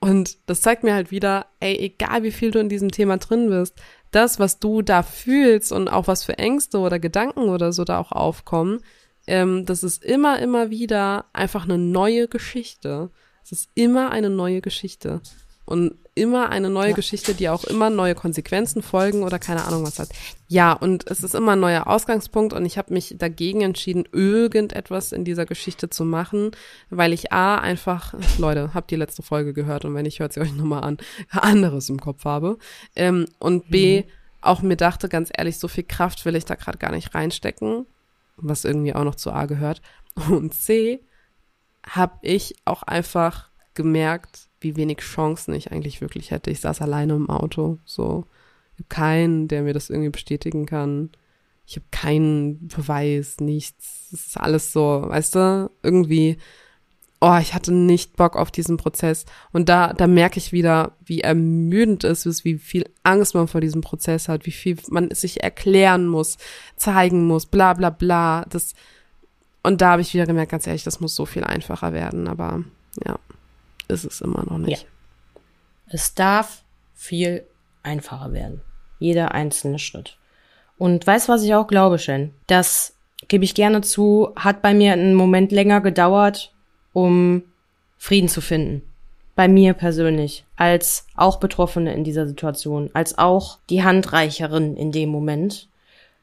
Und 0.00 0.36
das 0.46 0.60
zeigt 0.60 0.84
mir 0.84 0.94
halt 0.94 1.10
wieder, 1.10 1.46
ey, 1.60 1.76
egal 1.78 2.22
wie 2.22 2.32
viel 2.32 2.50
du 2.50 2.58
in 2.58 2.68
diesem 2.68 2.90
Thema 2.90 3.16
drin 3.16 3.48
bist, 3.48 3.74
das, 4.10 4.38
was 4.38 4.58
du 4.58 4.82
da 4.82 5.02
fühlst 5.02 5.72
und 5.72 5.88
auch 5.88 6.06
was 6.06 6.24
für 6.24 6.38
Ängste 6.38 6.78
oder 6.78 6.98
Gedanken 6.98 7.48
oder 7.48 7.72
so 7.72 7.84
da 7.84 7.98
auch 7.98 8.12
aufkommen, 8.12 8.80
ähm, 9.26 9.64
das 9.64 9.82
ist 9.82 10.04
immer, 10.04 10.38
immer 10.40 10.70
wieder 10.70 11.24
einfach 11.32 11.64
eine 11.64 11.78
neue 11.78 12.28
Geschichte. 12.28 13.10
Es 13.42 13.52
ist 13.52 13.70
immer 13.74 14.10
eine 14.10 14.30
neue 14.30 14.60
Geschichte. 14.60 15.22
Und 15.64 15.96
immer 16.14 16.50
eine 16.50 16.70
neue 16.70 16.90
ja. 16.90 16.94
Geschichte, 16.94 17.34
die 17.34 17.48
auch 17.48 17.64
immer 17.64 17.90
neue 17.90 18.14
Konsequenzen 18.14 18.82
folgen 18.82 19.24
oder 19.24 19.38
keine 19.38 19.64
Ahnung 19.64 19.84
was 19.84 19.98
hat. 19.98 20.10
Ja, 20.46 20.72
und 20.72 21.10
es 21.10 21.24
ist 21.24 21.34
immer 21.34 21.52
ein 21.52 21.60
neuer 21.60 21.88
Ausgangspunkt 21.88 22.52
und 22.52 22.64
ich 22.64 22.78
habe 22.78 22.92
mich 22.92 23.16
dagegen 23.18 23.62
entschieden, 23.62 24.04
irgendetwas 24.12 25.10
in 25.10 25.24
dieser 25.24 25.44
Geschichte 25.44 25.90
zu 25.90 26.04
machen, 26.04 26.52
weil 26.90 27.12
ich 27.12 27.32
A 27.32 27.56
einfach, 27.56 28.14
Leute, 28.38 28.74
habt 28.74 28.90
die 28.90 28.96
letzte 28.96 29.22
Folge 29.22 29.52
gehört 29.52 29.84
und 29.84 29.94
wenn 29.94 30.04
nicht, 30.04 30.20
hört 30.20 30.32
sie 30.32 30.40
euch 30.40 30.52
nochmal 30.52 30.84
an, 30.84 30.98
anderes 31.30 31.88
im 31.88 32.00
Kopf 32.00 32.24
habe. 32.24 32.58
Ähm, 32.94 33.26
und 33.40 33.70
B, 33.70 34.02
mhm. 34.02 34.04
auch 34.40 34.62
mir 34.62 34.76
dachte, 34.76 35.08
ganz 35.08 35.30
ehrlich, 35.36 35.58
so 35.58 35.66
viel 35.66 35.84
Kraft 35.84 36.24
will 36.24 36.36
ich 36.36 36.44
da 36.44 36.54
gerade 36.54 36.78
gar 36.78 36.92
nicht 36.92 37.14
reinstecken, 37.14 37.86
was 38.36 38.64
irgendwie 38.64 38.94
auch 38.94 39.04
noch 39.04 39.16
zu 39.16 39.32
A 39.32 39.46
gehört. 39.46 39.82
Und 40.28 40.54
C, 40.54 41.00
habe 41.84 42.18
ich 42.22 42.54
auch 42.64 42.84
einfach 42.84 43.50
gemerkt, 43.74 44.48
wie 44.64 44.76
wenig 44.76 44.98
Chancen 44.98 45.54
ich 45.54 45.70
eigentlich 45.70 46.00
wirklich 46.00 46.30
hätte. 46.30 46.50
Ich 46.50 46.60
saß 46.60 46.82
alleine 46.82 47.14
im 47.14 47.30
Auto, 47.30 47.78
so. 47.84 48.26
Ich 48.74 48.80
habe 48.80 48.88
keinen, 48.88 49.46
der 49.46 49.62
mir 49.62 49.72
das 49.72 49.90
irgendwie 49.90 50.10
bestätigen 50.10 50.66
kann. 50.66 51.10
Ich 51.66 51.76
habe 51.76 51.86
keinen 51.92 52.66
Beweis, 52.68 53.38
nichts. 53.38 54.08
Es 54.12 54.26
ist 54.26 54.40
alles 54.40 54.72
so, 54.72 55.04
weißt 55.06 55.34
du, 55.36 55.70
irgendwie, 55.82 56.38
oh, 57.20 57.38
ich 57.40 57.54
hatte 57.54 57.72
nicht 57.72 58.16
Bock 58.16 58.36
auf 58.36 58.50
diesen 58.50 58.76
Prozess. 58.76 59.24
Und 59.52 59.68
da, 59.68 59.92
da 59.92 60.06
merke 60.06 60.38
ich 60.38 60.52
wieder, 60.52 60.92
wie 61.04 61.20
ermüdend 61.20 62.04
es 62.04 62.26
ist, 62.26 62.44
wie 62.44 62.58
viel 62.58 62.84
Angst 63.02 63.34
man 63.34 63.48
vor 63.48 63.60
diesem 63.60 63.80
Prozess 63.80 64.28
hat, 64.28 64.44
wie 64.44 64.50
viel 64.50 64.76
man 64.90 65.10
sich 65.10 65.42
erklären 65.42 66.06
muss, 66.06 66.36
zeigen 66.76 67.26
muss, 67.26 67.46
bla 67.46 67.74
bla 67.74 67.90
bla. 67.90 68.44
Das, 68.50 68.74
und 69.62 69.80
da 69.80 69.92
habe 69.92 70.02
ich 70.02 70.12
wieder 70.12 70.26
gemerkt, 70.26 70.52
ganz 70.52 70.66
ehrlich, 70.66 70.84
das 70.84 71.00
muss 71.00 71.14
so 71.14 71.24
viel 71.24 71.44
einfacher 71.44 71.92
werden, 71.92 72.28
aber 72.28 72.64
ja, 73.06 73.18
ist 73.88 74.04
es 74.04 74.20
immer 74.20 74.44
noch 74.44 74.58
nicht. 74.58 74.82
Ja. 74.82 74.88
Es 75.88 76.14
darf 76.14 76.62
viel 76.94 77.44
einfacher 77.82 78.32
werden. 78.32 78.62
Jeder 78.98 79.32
einzelne 79.32 79.78
Schritt. 79.78 80.16
Und 80.78 81.06
weißt 81.06 81.28
was 81.28 81.42
ich 81.42 81.54
auch 81.54 81.66
glaube, 81.66 81.98
Shen? 81.98 82.32
Das 82.46 82.94
gebe 83.28 83.44
ich 83.44 83.54
gerne 83.54 83.80
zu, 83.80 84.32
hat 84.36 84.62
bei 84.62 84.74
mir 84.74 84.92
einen 84.92 85.14
Moment 85.14 85.52
länger 85.52 85.80
gedauert, 85.80 86.52
um 86.92 87.42
Frieden 87.98 88.28
zu 88.28 88.40
finden. 88.40 88.82
Bei 89.34 89.48
mir 89.48 89.72
persönlich, 89.72 90.44
als 90.56 91.06
auch 91.16 91.38
Betroffene 91.40 91.94
in 91.94 92.04
dieser 92.04 92.26
Situation, 92.26 92.90
als 92.92 93.18
auch 93.18 93.58
die 93.68 93.82
Handreicherin 93.82 94.76
in 94.76 94.92
dem 94.92 95.08
Moment, 95.08 95.68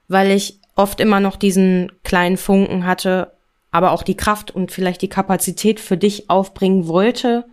weil 0.07 0.31
ich 0.31 0.59
oft 0.75 0.99
immer 0.99 1.19
noch 1.19 1.35
diesen 1.35 1.91
kleinen 2.03 2.37
Funken 2.37 2.85
hatte, 2.85 3.31
aber 3.71 3.91
auch 3.91 4.03
die 4.03 4.17
Kraft 4.17 4.51
und 4.51 4.71
vielleicht 4.71 5.01
die 5.01 5.09
Kapazität 5.09 5.79
für 5.79 5.97
dich 5.97 6.29
aufbringen 6.29 6.87
wollte, 6.87 7.45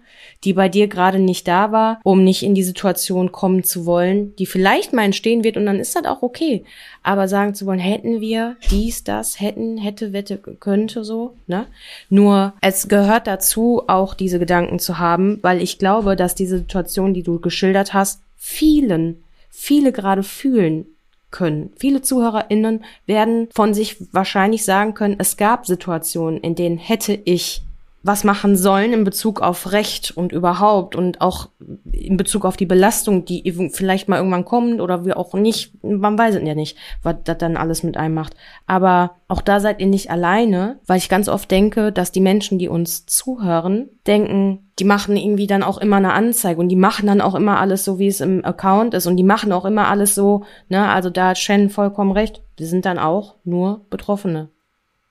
die 0.44 0.52
bei 0.52 0.68
dir 0.68 0.88
gerade 0.88 1.18
nicht 1.18 1.48
da 1.48 1.72
war, 1.72 2.00
um 2.04 2.22
nicht 2.22 2.42
in 2.42 2.54
die 2.54 2.62
Situation 2.62 3.32
kommen 3.32 3.64
zu 3.64 3.86
wollen, 3.86 4.36
die 4.36 4.46
vielleicht 4.46 4.92
mal 4.92 5.04
entstehen 5.04 5.42
wird 5.42 5.56
und 5.56 5.66
dann 5.66 5.80
ist 5.80 5.96
das 5.96 6.04
auch 6.04 6.22
okay. 6.22 6.64
Aber 7.02 7.28
sagen 7.28 7.54
zu 7.54 7.66
wollen, 7.66 7.78
hätten 7.78 8.20
wir 8.20 8.56
dies, 8.70 9.04
das, 9.04 9.40
hätten, 9.40 9.78
hätte, 9.78 10.12
wette, 10.12 10.38
könnte 10.38 11.04
so, 11.04 11.34
ne? 11.46 11.66
Nur 12.08 12.54
es 12.60 12.88
gehört 12.88 13.26
dazu, 13.26 13.82
auch 13.86 14.14
diese 14.14 14.38
Gedanken 14.38 14.78
zu 14.78 14.98
haben, 14.98 15.38
weil 15.42 15.62
ich 15.62 15.78
glaube, 15.78 16.14
dass 16.14 16.34
diese 16.34 16.58
Situation, 16.58 17.14
die 17.14 17.22
du 17.22 17.40
geschildert 17.40 17.94
hast, 17.94 18.20
vielen, 18.36 19.22
viele 19.50 19.92
gerade 19.92 20.22
fühlen 20.22 20.86
können. 21.30 21.70
Viele 21.76 22.02
ZuhörerInnen 22.02 22.84
werden 23.06 23.48
von 23.54 23.74
sich 23.74 23.96
wahrscheinlich 24.12 24.64
sagen 24.64 24.94
können, 24.94 25.16
es 25.18 25.36
gab 25.36 25.66
Situationen, 25.66 26.40
in 26.40 26.54
denen 26.54 26.78
hätte 26.78 27.18
ich 27.24 27.62
was 28.08 28.24
machen 28.24 28.56
sollen 28.56 28.92
in 28.92 29.04
Bezug 29.04 29.40
auf 29.40 29.70
Recht 29.70 30.16
und 30.16 30.32
überhaupt 30.32 30.96
und 30.96 31.20
auch 31.20 31.50
in 31.92 32.16
Bezug 32.16 32.44
auf 32.44 32.56
die 32.56 32.66
Belastung, 32.66 33.24
die 33.24 33.52
vielleicht 33.72 34.08
mal 34.08 34.16
irgendwann 34.16 34.46
kommt 34.46 34.80
oder 34.80 35.04
wir 35.04 35.18
auch 35.18 35.34
nicht, 35.34 35.84
man 35.84 36.18
weiß 36.18 36.36
es 36.36 36.42
ja 36.42 36.54
nicht, 36.54 36.76
was 37.02 37.16
das 37.24 37.38
dann 37.38 37.56
alles 37.56 37.82
mit 37.82 37.96
einem 37.96 38.14
macht. 38.14 38.34
Aber 38.66 39.12
auch 39.28 39.42
da 39.42 39.60
seid 39.60 39.80
ihr 39.80 39.86
nicht 39.86 40.10
alleine, 40.10 40.80
weil 40.86 40.98
ich 40.98 41.10
ganz 41.10 41.28
oft 41.28 41.50
denke, 41.50 41.92
dass 41.92 42.10
die 42.10 42.20
Menschen, 42.20 42.58
die 42.58 42.68
uns 42.68 43.04
zuhören, 43.06 43.90
denken, 44.06 44.70
die 44.78 44.84
machen 44.84 45.16
irgendwie 45.16 45.46
dann 45.46 45.62
auch 45.62 45.78
immer 45.78 45.96
eine 45.96 46.14
Anzeige 46.14 46.60
und 46.60 46.70
die 46.70 46.76
machen 46.76 47.06
dann 47.06 47.20
auch 47.20 47.34
immer 47.34 47.60
alles 47.60 47.84
so, 47.84 47.98
wie 47.98 48.08
es 48.08 48.22
im 48.22 48.44
Account 48.44 48.94
ist 48.94 49.06
und 49.06 49.16
die 49.16 49.22
machen 49.22 49.52
auch 49.52 49.66
immer 49.66 49.88
alles 49.88 50.14
so, 50.14 50.44
ne, 50.68 50.88
also 50.88 51.10
da 51.10 51.28
hat 51.28 51.38
Shen 51.38 51.68
vollkommen 51.68 52.12
recht, 52.12 52.42
die 52.58 52.64
sind 52.64 52.86
dann 52.86 52.98
auch 52.98 53.34
nur 53.44 53.82
Betroffene. 53.90 54.48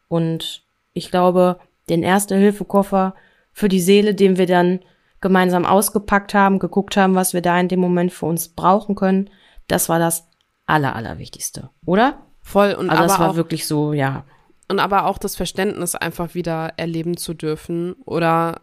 Und 0.10 0.64
ich 0.94 1.12
glaube, 1.12 1.60
den 1.90 2.04
Erste-Hilfe-Koffer 2.04 3.16
für 3.54 3.70
die 3.70 3.82
Seele, 3.82 4.14
den 4.14 4.38
wir 4.38 4.46
dann 4.46 4.80
gemeinsam 5.22 5.66
ausgepackt 5.66 6.34
haben, 6.34 6.60
geguckt 6.60 6.96
haben, 6.98 7.16
was 7.16 7.34
wir 7.34 7.42
da 7.42 7.60
in 7.60 7.68
dem 7.68 7.80
Moment 7.80 8.14
für 8.14 8.26
uns 8.28 8.50
brauchen 8.50 8.96
können. 8.96 9.30
Das 9.68 9.90
war 9.90 10.00
das 10.00 10.28
Aller, 10.66 10.96
Allerwichtigste, 10.96 11.70
oder? 11.86 12.20
Voll 12.42 12.74
und 12.74 12.90
Also 12.90 13.02
aber 13.02 13.08
das 13.08 13.20
war 13.20 13.30
auch, 13.32 13.36
wirklich 13.36 13.68
so, 13.68 13.94
ja. 13.94 14.26
und 14.70 14.80
aber 14.80 15.06
auch 15.06 15.18
das 15.18 15.36
Verständnis 15.36 15.96
einfach 15.96 16.34
wieder 16.34 16.74
erleben 16.78 17.18
zu 17.18 17.34
dürfen 17.34 17.94
oder 18.06 18.62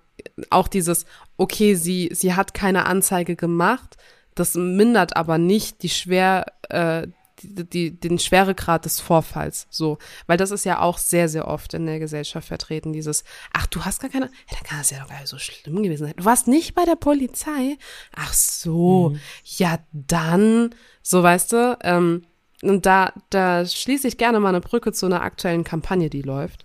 auch 0.51 0.69
dieses 0.69 1.07
okay 1.37 1.75
sie 1.75 2.09
sie 2.13 2.35
hat 2.35 2.55
keine 2.55 2.87
Anzeige 2.87 3.37
gemacht 3.37 3.97
das 4.35 4.55
mindert 4.55 5.17
aber 5.17 5.39
nicht 5.39 5.83
die 5.83 5.89
schwer 5.89 6.47
äh, 6.71 7.09
die, 7.43 7.69
die, 7.69 8.01
den 8.01 8.19
Schweregrad 8.19 8.85
des 8.85 9.01
Vorfalls, 9.01 9.67
so, 9.71 9.99
weil 10.27 10.37
das 10.37 10.51
ist 10.51 10.65
ja 10.65 10.81
auch 10.81 10.99
sehr, 10.99 11.29
sehr 11.29 11.49
oft 11.49 11.75
in 11.75 11.87
der 11.87 11.99
Gesellschaft 11.99 12.49
vertreten, 12.49 12.93
dieses, 12.93 13.25
ach, 13.53 13.67
du 13.67 13.85
hast 13.85 14.01
gar 14.01 14.11
keine, 14.11 14.27
ja, 14.27 14.57
dann 14.57 14.65
kann 14.65 14.79
das 14.79 14.91
ja 14.91 15.01
doch 15.01 15.09
gar 15.09 15.19
nicht 15.19 15.29
so 15.29 15.39
schlimm 15.39 15.83
gewesen 15.83 16.07
sein. 16.07 16.15
Du 16.17 16.25
warst 16.25 16.49
nicht 16.49 16.75
bei 16.75 16.85
der 16.85 16.97
Polizei? 16.97 17.77
Ach 18.15 18.33
so, 18.33 19.17
ja, 19.45 19.79
dann, 19.93 20.75
so, 21.03 21.23
weißt 21.23 21.53
du, 21.53 21.79
ähm, 21.83 22.25
und 22.63 22.87
da, 22.87 23.13
da 23.31 23.67
schließe 23.67 24.09
ich 24.09 24.17
gerne 24.17 24.41
mal 24.41 24.49
eine 24.49 24.61
Brücke 24.61 24.93
zu 24.93 25.07
einer 25.07 25.23
aktuellen 25.23 25.65
Kampagne, 25.65 26.09
die 26.09 26.23
läuft. 26.23 26.65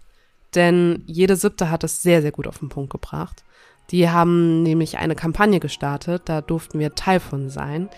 Denn 0.56 1.04
jede 1.06 1.36
siebte 1.36 1.70
hat 1.70 1.84
es 1.84 2.02
sehr, 2.02 2.22
sehr 2.22 2.32
gut 2.32 2.48
auf 2.48 2.60
den 2.60 2.70
Punkt 2.70 2.90
gebracht. 2.90 3.44
Die 3.92 4.10
haben 4.10 4.64
nämlich 4.64 4.98
eine 4.98 5.16
Kampagne 5.16 5.60
gestartet, 5.60 6.24
da 6.26 6.42
durften 6.42 6.80
wir 6.80 6.96
Teil 6.96 7.20
von 7.20 7.50
sein. 7.50 7.90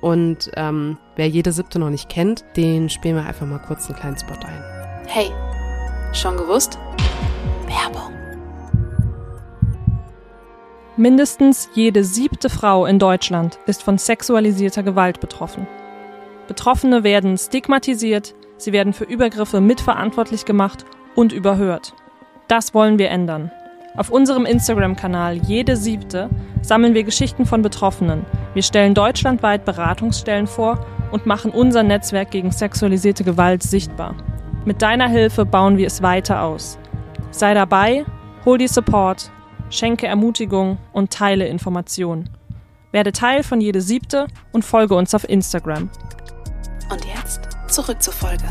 Und 0.00 0.50
ähm, 0.54 0.98
wer 1.16 1.28
jede 1.28 1.52
siebte 1.52 1.78
noch 1.78 1.90
nicht 1.90 2.08
kennt, 2.08 2.44
den 2.56 2.88
spielen 2.88 3.16
wir 3.16 3.26
einfach 3.26 3.46
mal 3.46 3.58
kurz 3.58 3.86
einen 3.86 3.98
kleinen 3.98 4.18
Spot 4.18 4.34
ein. 4.34 4.62
Hey, 5.06 5.30
schon 6.12 6.36
gewusst? 6.36 6.78
Werbung. 7.66 8.12
Mindestens 10.96 11.68
jede 11.74 12.02
siebte 12.04 12.50
Frau 12.50 12.86
in 12.86 12.98
Deutschland 12.98 13.58
ist 13.66 13.82
von 13.82 13.98
sexualisierter 13.98 14.82
Gewalt 14.82 15.20
betroffen. 15.20 15.66
Betroffene 16.48 17.04
werden 17.04 17.36
stigmatisiert, 17.38 18.34
sie 18.56 18.72
werden 18.72 18.92
für 18.92 19.04
Übergriffe 19.04 19.60
mitverantwortlich 19.60 20.44
gemacht 20.44 20.84
und 21.14 21.32
überhört. 21.32 21.94
Das 22.48 22.74
wollen 22.74 22.98
wir 22.98 23.10
ändern. 23.10 23.52
Auf 23.98 24.10
unserem 24.10 24.46
Instagram-Kanal 24.46 25.38
Jede 25.38 25.76
Siebte 25.76 26.30
sammeln 26.62 26.94
wir 26.94 27.02
Geschichten 27.02 27.46
von 27.46 27.62
Betroffenen. 27.62 28.24
Wir 28.54 28.62
stellen 28.62 28.94
deutschlandweit 28.94 29.64
Beratungsstellen 29.64 30.46
vor 30.46 30.86
und 31.10 31.26
machen 31.26 31.50
unser 31.50 31.82
Netzwerk 31.82 32.30
gegen 32.30 32.52
sexualisierte 32.52 33.24
Gewalt 33.24 33.64
sichtbar. 33.64 34.14
Mit 34.64 34.82
deiner 34.82 35.08
Hilfe 35.08 35.44
bauen 35.44 35.78
wir 35.78 35.88
es 35.88 36.00
weiter 36.00 36.42
aus. 36.42 36.78
Sei 37.32 37.54
dabei, 37.54 38.04
hol 38.44 38.58
dir 38.58 38.68
Support, 38.68 39.32
schenke 39.68 40.06
Ermutigung 40.06 40.78
und 40.92 41.10
teile 41.10 41.48
Informationen. 41.48 42.30
Werde 42.92 43.10
Teil 43.10 43.42
von 43.42 43.60
Jede 43.60 43.80
Siebte 43.80 44.28
und 44.52 44.64
folge 44.64 44.94
uns 44.94 45.12
auf 45.12 45.28
Instagram. 45.28 45.90
Und 46.88 47.04
jetzt 47.04 47.48
zurück 47.66 48.00
zur 48.00 48.14
Folge. 48.14 48.44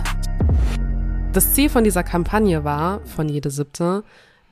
Das 1.32 1.54
Ziel 1.54 1.70
von 1.70 1.84
dieser 1.84 2.04
Kampagne 2.04 2.64
war, 2.64 3.00
von 3.06 3.30
jede 3.30 3.52
siebte, 3.52 4.04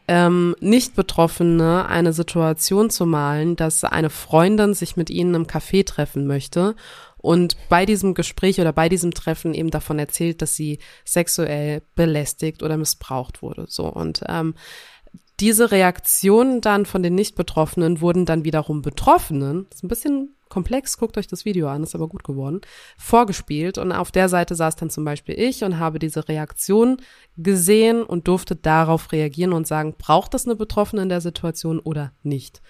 ähm, 0.08 0.56
Nicht-Betroffene 0.60 1.88
eine 1.88 2.14
Situation 2.14 2.90
zu 2.90 3.06
malen, 3.06 3.56
dass 3.56 3.84
eine 3.84 4.10
Freundin 4.10 4.74
sich 4.74 4.96
mit 4.96 5.10
ihnen 5.10 5.36
im 5.36 5.48
Café 5.48 5.86
treffen 5.86 6.28
möchte 6.28 6.76
und 7.18 7.58
bei 7.70 7.88
diesem 7.88 8.14
Gespräch 8.14 8.62
oder 8.62 8.72
bei 8.72 8.88
diesem 8.88 9.12
Treffen 9.12 9.56
eben 9.56 9.72
davon 9.72 9.98
erzählt, 9.98 10.44
dass 10.44 10.56
sie 10.56 10.78
sexuell 11.06 11.82
belästigt 11.96 12.62
oder 12.62 12.78
missbraucht 12.78 13.42
wurde. 13.42 13.66
So 13.68 13.88
und 13.88 14.22
ähm, 14.28 14.54
diese 15.40 15.72
Reaktionen 15.72 16.62
dann 16.62 16.86
von 16.86 17.04
den 17.04 17.16
Nicht-Betroffenen 17.16 18.02
wurden 18.02 18.26
dann 18.26 18.46
wiederum 18.46 18.82
Betroffenen, 18.82 19.68
ist 19.72 19.84
ein 19.84 19.90
bisschen 19.90 20.36
komplex, 20.48 20.98
guckt 20.98 21.18
euch 21.18 21.28
das 21.28 21.44
Video 21.44 21.68
an, 21.68 21.84
ist 21.84 21.96
aber 21.96 22.08
gut 22.08 22.24
geworden, 22.24 22.62
vorgespielt 22.98 23.78
und 23.78 23.92
auf 23.92 24.12
der 24.12 24.30
Seite 24.30 24.56
saß 24.56 24.76
dann 24.78 24.90
zum 24.90 25.04
Beispiel 25.04 25.38
ich 25.38 25.64
und 25.64 25.80
habe 25.80 26.00
diese 26.00 26.30
Reaktion 26.30 26.98
gesehen 27.36 28.04
und 28.04 28.28
durfte 28.28 28.56
darauf 28.56 29.12
reagieren 29.12 29.54
und 29.54 29.68
sagen, 29.68 29.96
braucht 29.98 30.34
das 30.34 30.46
eine 30.46 30.56
Betroffene 30.56 31.02
in 31.02 31.10
der 31.10 31.22
Situation 31.22 31.80
oder 31.80 32.14
nicht? 32.24 32.62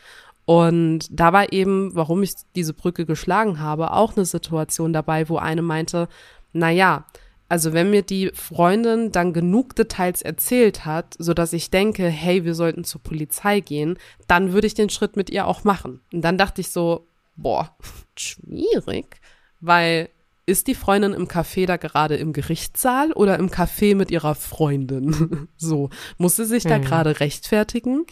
Und 0.45 1.07
da 1.11 1.33
war 1.33 1.51
eben, 1.53 1.93
warum 1.95 2.23
ich 2.23 2.33
diese 2.55 2.73
Brücke 2.73 3.05
geschlagen 3.05 3.59
habe, 3.59 3.91
auch 3.91 4.15
eine 4.15 4.25
Situation 4.25 4.93
dabei, 4.93 5.27
wo 5.27 5.37
eine 5.37 5.63
meinte, 5.63 6.07
na 6.53 6.69
ja, 6.69 7.05
also 7.47 7.73
wenn 7.73 7.91
mir 7.91 8.01
die 8.01 8.31
Freundin 8.33 9.11
dann 9.11 9.33
genug 9.33 9.75
Details 9.75 10.21
erzählt 10.21 10.85
hat, 10.85 11.15
so 11.19 11.33
dass 11.33 11.53
ich 11.53 11.69
denke, 11.69 12.07
hey, 12.07 12.43
wir 12.43 12.55
sollten 12.55 12.83
zur 12.83 13.01
Polizei 13.01 13.59
gehen, 13.59 13.97
dann 14.27 14.51
würde 14.53 14.67
ich 14.67 14.73
den 14.73 14.89
Schritt 14.89 15.15
mit 15.15 15.29
ihr 15.29 15.47
auch 15.47 15.63
machen. 15.63 16.01
Und 16.11 16.21
dann 16.21 16.37
dachte 16.37 16.61
ich 16.61 16.71
so, 16.71 17.07
boah, 17.35 17.75
schwierig, 18.17 19.17
weil 19.59 20.09
ist 20.47 20.67
die 20.67 20.75
Freundin 20.75 21.13
im 21.13 21.27
Café 21.27 21.65
da 21.65 21.77
gerade 21.77 22.15
im 22.17 22.31
Gerichtssaal 22.31 23.11
oder 23.13 23.39
im 23.39 23.49
Café 23.49 23.95
mit 23.95 24.11
ihrer 24.11 24.35
Freundin? 24.35 25.47
so, 25.57 25.89
muss 26.17 26.35
sie 26.35 26.45
sich 26.45 26.63
da 26.63 26.77
Mhm. 26.77 26.83
gerade 26.83 27.19
rechtfertigen? 27.19 28.05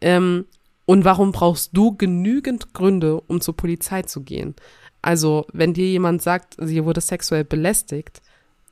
Ähm, 0.00 0.46
und 0.86 1.04
warum 1.04 1.32
brauchst 1.32 1.76
du 1.76 1.96
genügend 1.96 2.74
Gründe, 2.74 3.20
um 3.20 3.40
zur 3.40 3.56
Polizei 3.56 4.02
zu 4.02 4.22
gehen? 4.22 4.54
Also, 5.02 5.46
wenn 5.52 5.74
dir 5.74 5.86
jemand 5.86 6.22
sagt, 6.22 6.56
sie 6.58 6.84
wurde 6.84 7.00
sexuell 7.00 7.44
belästigt, 7.44 8.22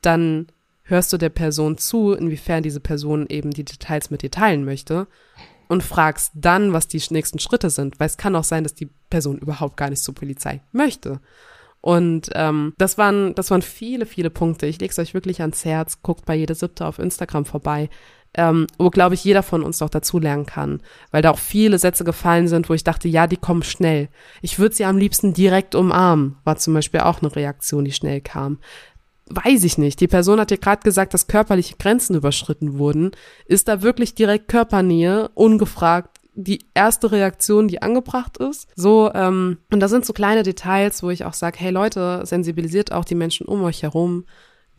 dann 0.01 0.47
hörst 0.83 1.13
du 1.13 1.17
der 1.17 1.29
Person 1.29 1.77
zu, 1.77 2.13
inwiefern 2.13 2.63
diese 2.63 2.79
Person 2.79 3.27
eben 3.29 3.51
die 3.51 3.65
Details 3.65 4.09
mit 4.09 4.21
dir 4.21 4.31
teilen 4.31 4.65
möchte 4.65 5.07
und 5.67 5.83
fragst 5.83 6.31
dann, 6.33 6.73
was 6.73 6.87
die 6.87 7.01
nächsten 7.11 7.39
Schritte 7.39 7.69
sind, 7.69 7.99
weil 7.99 8.07
es 8.07 8.17
kann 8.17 8.35
auch 8.35 8.43
sein, 8.43 8.63
dass 8.63 8.73
die 8.73 8.89
Person 9.09 9.37
überhaupt 9.37 9.77
gar 9.77 9.89
nicht 9.89 10.03
zur 10.03 10.15
Polizei 10.15 10.61
möchte. 10.71 11.19
Und 11.81 12.29
ähm, 12.33 12.73
das 12.77 12.97
waren 12.97 13.33
das 13.35 13.51
waren 13.51 13.61
viele 13.61 14.05
viele 14.05 14.29
Punkte. 14.29 14.65
Ich 14.65 14.81
lege 14.81 14.91
es 14.91 14.99
euch 14.99 15.13
wirklich 15.13 15.39
ans 15.39 15.63
Herz. 15.63 16.01
Guckt 16.01 16.25
bei 16.25 16.35
jede 16.35 16.53
siebte 16.53 16.85
auf 16.85 16.99
Instagram 16.99 17.45
vorbei, 17.45 17.89
ähm, 18.33 18.67
wo 18.77 18.89
glaube 18.89 19.15
ich 19.15 19.23
jeder 19.23 19.43
von 19.43 19.63
uns 19.63 19.79
noch 19.79 19.89
dazu 19.89 20.19
lernen 20.19 20.45
kann, 20.45 20.81
weil 21.11 21.21
da 21.21 21.31
auch 21.31 21.39
viele 21.39 21.79
Sätze 21.79 22.03
gefallen 22.03 22.49
sind, 22.49 22.67
wo 22.67 22.73
ich 22.73 22.83
dachte, 22.83 23.07
ja, 23.07 23.27
die 23.27 23.37
kommen 23.37 23.63
schnell. 23.63 24.09
Ich 24.41 24.59
würde 24.59 24.75
sie 24.75 24.83
am 24.83 24.97
liebsten 24.97 25.33
direkt 25.33 25.73
umarmen, 25.73 26.35
war 26.43 26.57
zum 26.57 26.73
Beispiel 26.73 26.99
auch 26.99 27.21
eine 27.21 27.33
Reaktion, 27.33 27.85
die 27.85 27.93
schnell 27.93 28.19
kam 28.19 28.57
weiß 29.29 29.63
ich 29.63 29.77
nicht. 29.77 29.99
Die 30.01 30.07
Person 30.07 30.39
hat 30.39 30.51
dir 30.51 30.57
gerade 30.57 30.81
gesagt, 30.81 31.13
dass 31.13 31.27
körperliche 31.27 31.75
Grenzen 31.77 32.15
überschritten 32.15 32.77
wurden. 32.77 33.11
Ist 33.45 33.67
da 33.67 33.81
wirklich 33.81 34.15
direkt 34.15 34.47
Körpernähe, 34.47 35.29
ungefragt, 35.33 36.17
die 36.35 36.65
erste 36.73 37.11
Reaktion, 37.11 37.67
die 37.67 37.81
angebracht 37.81 38.37
ist? 38.37 38.67
So, 38.75 39.11
ähm, 39.13 39.57
und 39.71 39.79
da 39.79 39.87
sind 39.87 40.05
so 40.05 40.13
kleine 40.13 40.43
Details, 40.43 41.03
wo 41.03 41.09
ich 41.09 41.25
auch 41.25 41.33
sage, 41.33 41.57
hey 41.59 41.71
Leute, 41.71 42.21
sensibilisiert 42.25 42.91
auch 42.91 43.05
die 43.05 43.15
Menschen 43.15 43.45
um 43.45 43.63
euch 43.63 43.83
herum, 43.83 44.25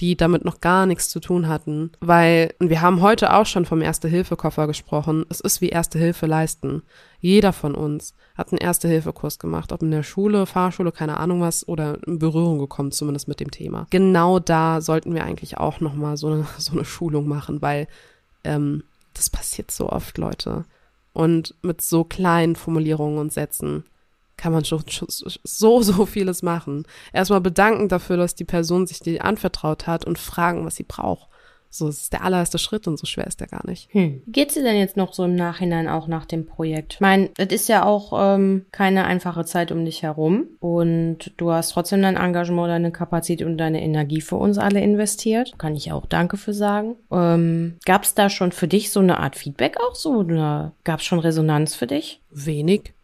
die 0.00 0.16
damit 0.16 0.44
noch 0.44 0.60
gar 0.60 0.86
nichts 0.86 1.10
zu 1.10 1.20
tun 1.20 1.46
hatten. 1.46 1.92
Weil, 2.00 2.54
und 2.58 2.70
wir 2.70 2.80
haben 2.80 3.02
heute 3.02 3.34
auch 3.34 3.46
schon 3.46 3.66
vom 3.66 3.82
Erste-Hilfe-Koffer 3.82 4.66
gesprochen, 4.66 5.26
es 5.28 5.40
ist 5.40 5.60
wie 5.60 5.68
Erste 5.68 5.98
Hilfe 5.98 6.26
leisten. 6.26 6.82
Jeder 7.20 7.52
von 7.52 7.74
uns 7.74 8.14
hat 8.34 8.50
einen 8.50 8.58
Erste-Hilfe-Kurs 8.58 9.38
gemacht, 9.38 9.72
ob 9.72 9.82
in 9.82 9.90
der 9.90 10.02
Schule, 10.02 10.46
Fahrschule, 10.46 10.90
keine 10.90 11.18
Ahnung 11.18 11.42
was, 11.42 11.68
oder 11.68 11.98
in 12.06 12.18
Berührung 12.18 12.58
gekommen, 12.58 12.92
zumindest 12.92 13.28
mit 13.28 13.40
dem 13.40 13.50
Thema. 13.50 13.86
Genau 13.90 14.38
da 14.38 14.80
sollten 14.80 15.14
wir 15.14 15.24
eigentlich 15.24 15.58
auch 15.58 15.80
nochmal 15.80 16.16
so 16.16 16.28
eine, 16.28 16.46
so 16.58 16.72
eine 16.72 16.84
Schulung 16.84 17.28
machen, 17.28 17.60
weil 17.60 17.86
ähm, 18.44 18.82
das 19.14 19.28
passiert 19.28 19.70
so 19.70 19.90
oft, 19.90 20.16
Leute. 20.16 20.64
Und 21.12 21.54
mit 21.62 21.82
so 21.82 22.04
kleinen 22.04 22.56
Formulierungen 22.56 23.18
und 23.18 23.32
Sätzen 23.32 23.84
kann 24.40 24.52
man 24.54 24.64
schon 24.64 24.82
so, 24.88 25.82
so 25.82 26.06
vieles 26.06 26.42
machen. 26.42 26.84
Erstmal 27.12 27.42
bedanken 27.42 27.88
dafür, 27.88 28.16
dass 28.16 28.34
die 28.34 28.46
Person 28.46 28.86
sich 28.86 29.00
dir 29.00 29.22
anvertraut 29.22 29.86
hat 29.86 30.06
und 30.06 30.18
fragen, 30.18 30.64
was 30.64 30.76
sie 30.76 30.84
braucht. 30.84 31.28
So, 31.72 31.86
das 31.86 31.98
ist 31.98 32.12
der 32.12 32.24
allererste 32.24 32.58
Schritt 32.58 32.88
und 32.88 32.98
so 32.98 33.06
schwer 33.06 33.26
ist 33.28 33.40
der 33.40 33.46
gar 33.46 33.64
nicht. 33.68 33.92
Hm. 33.92 34.22
Wie 34.24 34.32
geht's 34.32 34.54
dir 34.54 34.62
denn 34.62 34.78
jetzt 34.78 34.96
noch 34.96 35.12
so 35.12 35.24
im 35.24 35.36
Nachhinein 35.36 35.88
auch 35.88 36.08
nach 36.08 36.24
dem 36.24 36.46
Projekt? 36.46 36.94
Ich 36.94 37.00
meine, 37.00 37.30
es 37.36 37.46
ist 37.48 37.68
ja 37.68 37.84
auch 37.84 38.12
ähm, 38.16 38.64
keine 38.72 39.04
einfache 39.04 39.44
Zeit 39.44 39.70
um 39.70 39.84
dich 39.84 40.02
herum 40.02 40.46
und 40.58 41.32
du 41.36 41.52
hast 41.52 41.72
trotzdem 41.72 42.02
dein 42.02 42.16
Engagement, 42.16 42.70
deine 42.70 42.90
Kapazität 42.90 43.46
und 43.46 43.58
deine 43.58 43.82
Energie 43.82 44.20
für 44.20 44.36
uns 44.36 44.58
alle 44.58 44.80
investiert. 44.80 45.58
Kann 45.58 45.76
ich 45.76 45.92
auch 45.92 46.06
Danke 46.06 46.38
für 46.38 46.54
sagen. 46.54 46.96
Ähm, 47.12 47.76
gab's 47.84 48.14
da 48.14 48.30
schon 48.30 48.50
für 48.50 48.66
dich 48.66 48.90
so 48.90 48.98
eine 48.98 49.20
Art 49.20 49.36
Feedback 49.36 49.76
auch 49.80 49.94
so? 49.94 50.14
Oder 50.14 50.72
gab's 50.82 51.04
schon 51.04 51.20
Resonanz 51.20 51.76
für 51.76 51.86
dich? 51.86 52.20
Wenig. 52.30 52.94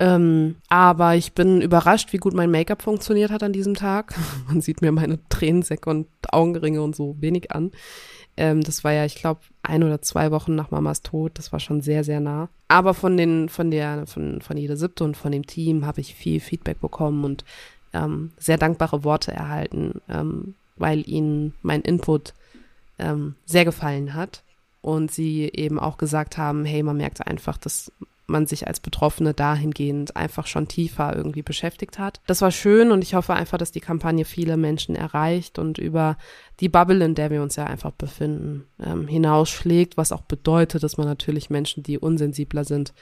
Ähm, 0.00 0.56
aber 0.68 1.14
ich 1.14 1.34
bin 1.34 1.60
überrascht, 1.60 2.12
wie 2.12 2.18
gut 2.18 2.34
mein 2.34 2.50
Make-up 2.50 2.82
funktioniert 2.82 3.30
hat 3.30 3.42
an 3.42 3.52
diesem 3.52 3.74
Tag. 3.74 4.14
Man 4.48 4.60
sieht 4.60 4.82
mir 4.82 4.92
meine 4.92 5.18
Tränensäcke 5.28 5.88
und 5.88 6.08
Augenringe 6.32 6.82
und 6.82 6.96
so 6.96 7.16
wenig 7.20 7.52
an. 7.52 7.70
Ähm, 8.36 8.62
das 8.62 8.82
war 8.82 8.92
ja, 8.92 9.04
ich 9.04 9.14
glaube, 9.14 9.40
ein 9.62 9.84
oder 9.84 10.02
zwei 10.02 10.32
Wochen 10.32 10.56
nach 10.56 10.72
Mamas 10.72 11.02
Tod. 11.02 11.38
Das 11.38 11.52
war 11.52 11.60
schon 11.60 11.80
sehr, 11.80 12.02
sehr 12.02 12.20
nah. 12.20 12.48
Aber 12.66 12.94
von 12.94 13.16
den, 13.16 13.48
von 13.48 13.70
der, 13.70 14.06
von, 14.06 14.40
von 14.40 14.56
jeder 14.56 14.76
siebte 14.76 15.04
und 15.04 15.16
von 15.16 15.30
dem 15.30 15.46
Team 15.46 15.86
habe 15.86 16.00
ich 16.00 16.14
viel 16.14 16.40
Feedback 16.40 16.80
bekommen 16.80 17.24
und 17.24 17.44
ähm, 17.92 18.32
sehr 18.36 18.58
dankbare 18.58 19.04
Worte 19.04 19.30
erhalten, 19.30 20.00
ähm, 20.08 20.54
weil 20.76 21.08
ihnen 21.08 21.54
mein 21.62 21.82
Input 21.82 22.34
ähm, 22.98 23.36
sehr 23.44 23.64
gefallen 23.64 24.14
hat. 24.14 24.42
Und 24.80 25.10
sie 25.10 25.50
eben 25.54 25.78
auch 25.78 25.96
gesagt 25.96 26.36
haben, 26.36 26.66
hey, 26.66 26.82
man 26.82 26.98
merkt 26.98 27.26
einfach, 27.26 27.56
dass 27.56 27.90
man 28.26 28.46
sich 28.46 28.66
als 28.66 28.80
Betroffene 28.80 29.34
dahingehend 29.34 30.16
einfach 30.16 30.46
schon 30.46 30.68
tiefer 30.68 31.14
irgendwie 31.14 31.42
beschäftigt 31.42 31.98
hat. 31.98 32.20
Das 32.26 32.40
war 32.40 32.50
schön 32.50 32.90
und 32.90 33.02
ich 33.02 33.14
hoffe 33.14 33.34
einfach, 33.34 33.58
dass 33.58 33.72
die 33.72 33.80
Kampagne 33.80 34.24
viele 34.24 34.56
Menschen 34.56 34.96
erreicht 34.96 35.58
und 35.58 35.78
über 35.78 36.16
die 36.60 36.68
Bubble, 36.68 37.04
in 37.04 37.14
der 37.14 37.30
wir 37.30 37.42
uns 37.42 37.56
ja 37.56 37.64
einfach 37.64 37.90
befinden, 37.90 38.64
ähm, 38.82 39.08
hinausschlägt, 39.08 39.96
was 39.96 40.12
auch 40.12 40.22
bedeutet, 40.22 40.82
dass 40.82 40.96
man 40.96 41.06
natürlich 41.06 41.50
Menschen, 41.50 41.82
die 41.82 41.98
unsensibler 41.98 42.64
sind, 42.64 42.94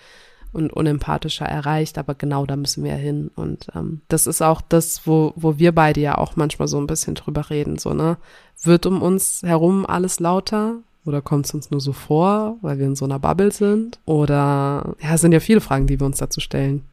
und 0.52 0.72
unempathischer 0.72 1.46
erreicht, 1.46 1.98
aber 1.98 2.14
genau 2.14 2.46
da 2.46 2.56
müssen 2.56 2.84
wir 2.84 2.94
hin. 2.94 3.30
Und 3.34 3.68
ähm, 3.74 4.02
das 4.08 4.26
ist 4.26 4.42
auch 4.42 4.60
das, 4.60 5.06
wo, 5.06 5.32
wo 5.34 5.58
wir 5.58 5.74
beide 5.74 6.00
ja 6.00 6.18
auch 6.18 6.36
manchmal 6.36 6.68
so 6.68 6.78
ein 6.78 6.86
bisschen 6.86 7.14
drüber 7.14 7.50
reden, 7.50 7.78
so, 7.78 7.94
ne? 7.94 8.18
Wird 8.62 8.86
um 8.86 9.02
uns 9.02 9.42
herum 9.42 9.86
alles 9.86 10.20
lauter? 10.20 10.76
Oder 11.04 11.20
kommt 11.20 11.46
es 11.46 11.54
uns 11.54 11.70
nur 11.70 11.80
so 11.80 11.92
vor, 11.92 12.58
weil 12.62 12.78
wir 12.78 12.86
in 12.86 12.96
so 12.96 13.04
einer 13.04 13.18
Bubble 13.18 13.50
sind? 13.50 13.98
Oder 14.04 14.94
ja, 15.02 15.14
es 15.14 15.20
sind 15.20 15.32
ja 15.32 15.40
viele 15.40 15.60
Fragen, 15.60 15.86
die 15.86 15.98
wir 15.98 16.06
uns 16.06 16.18
dazu 16.18 16.40
stellen. 16.40 16.84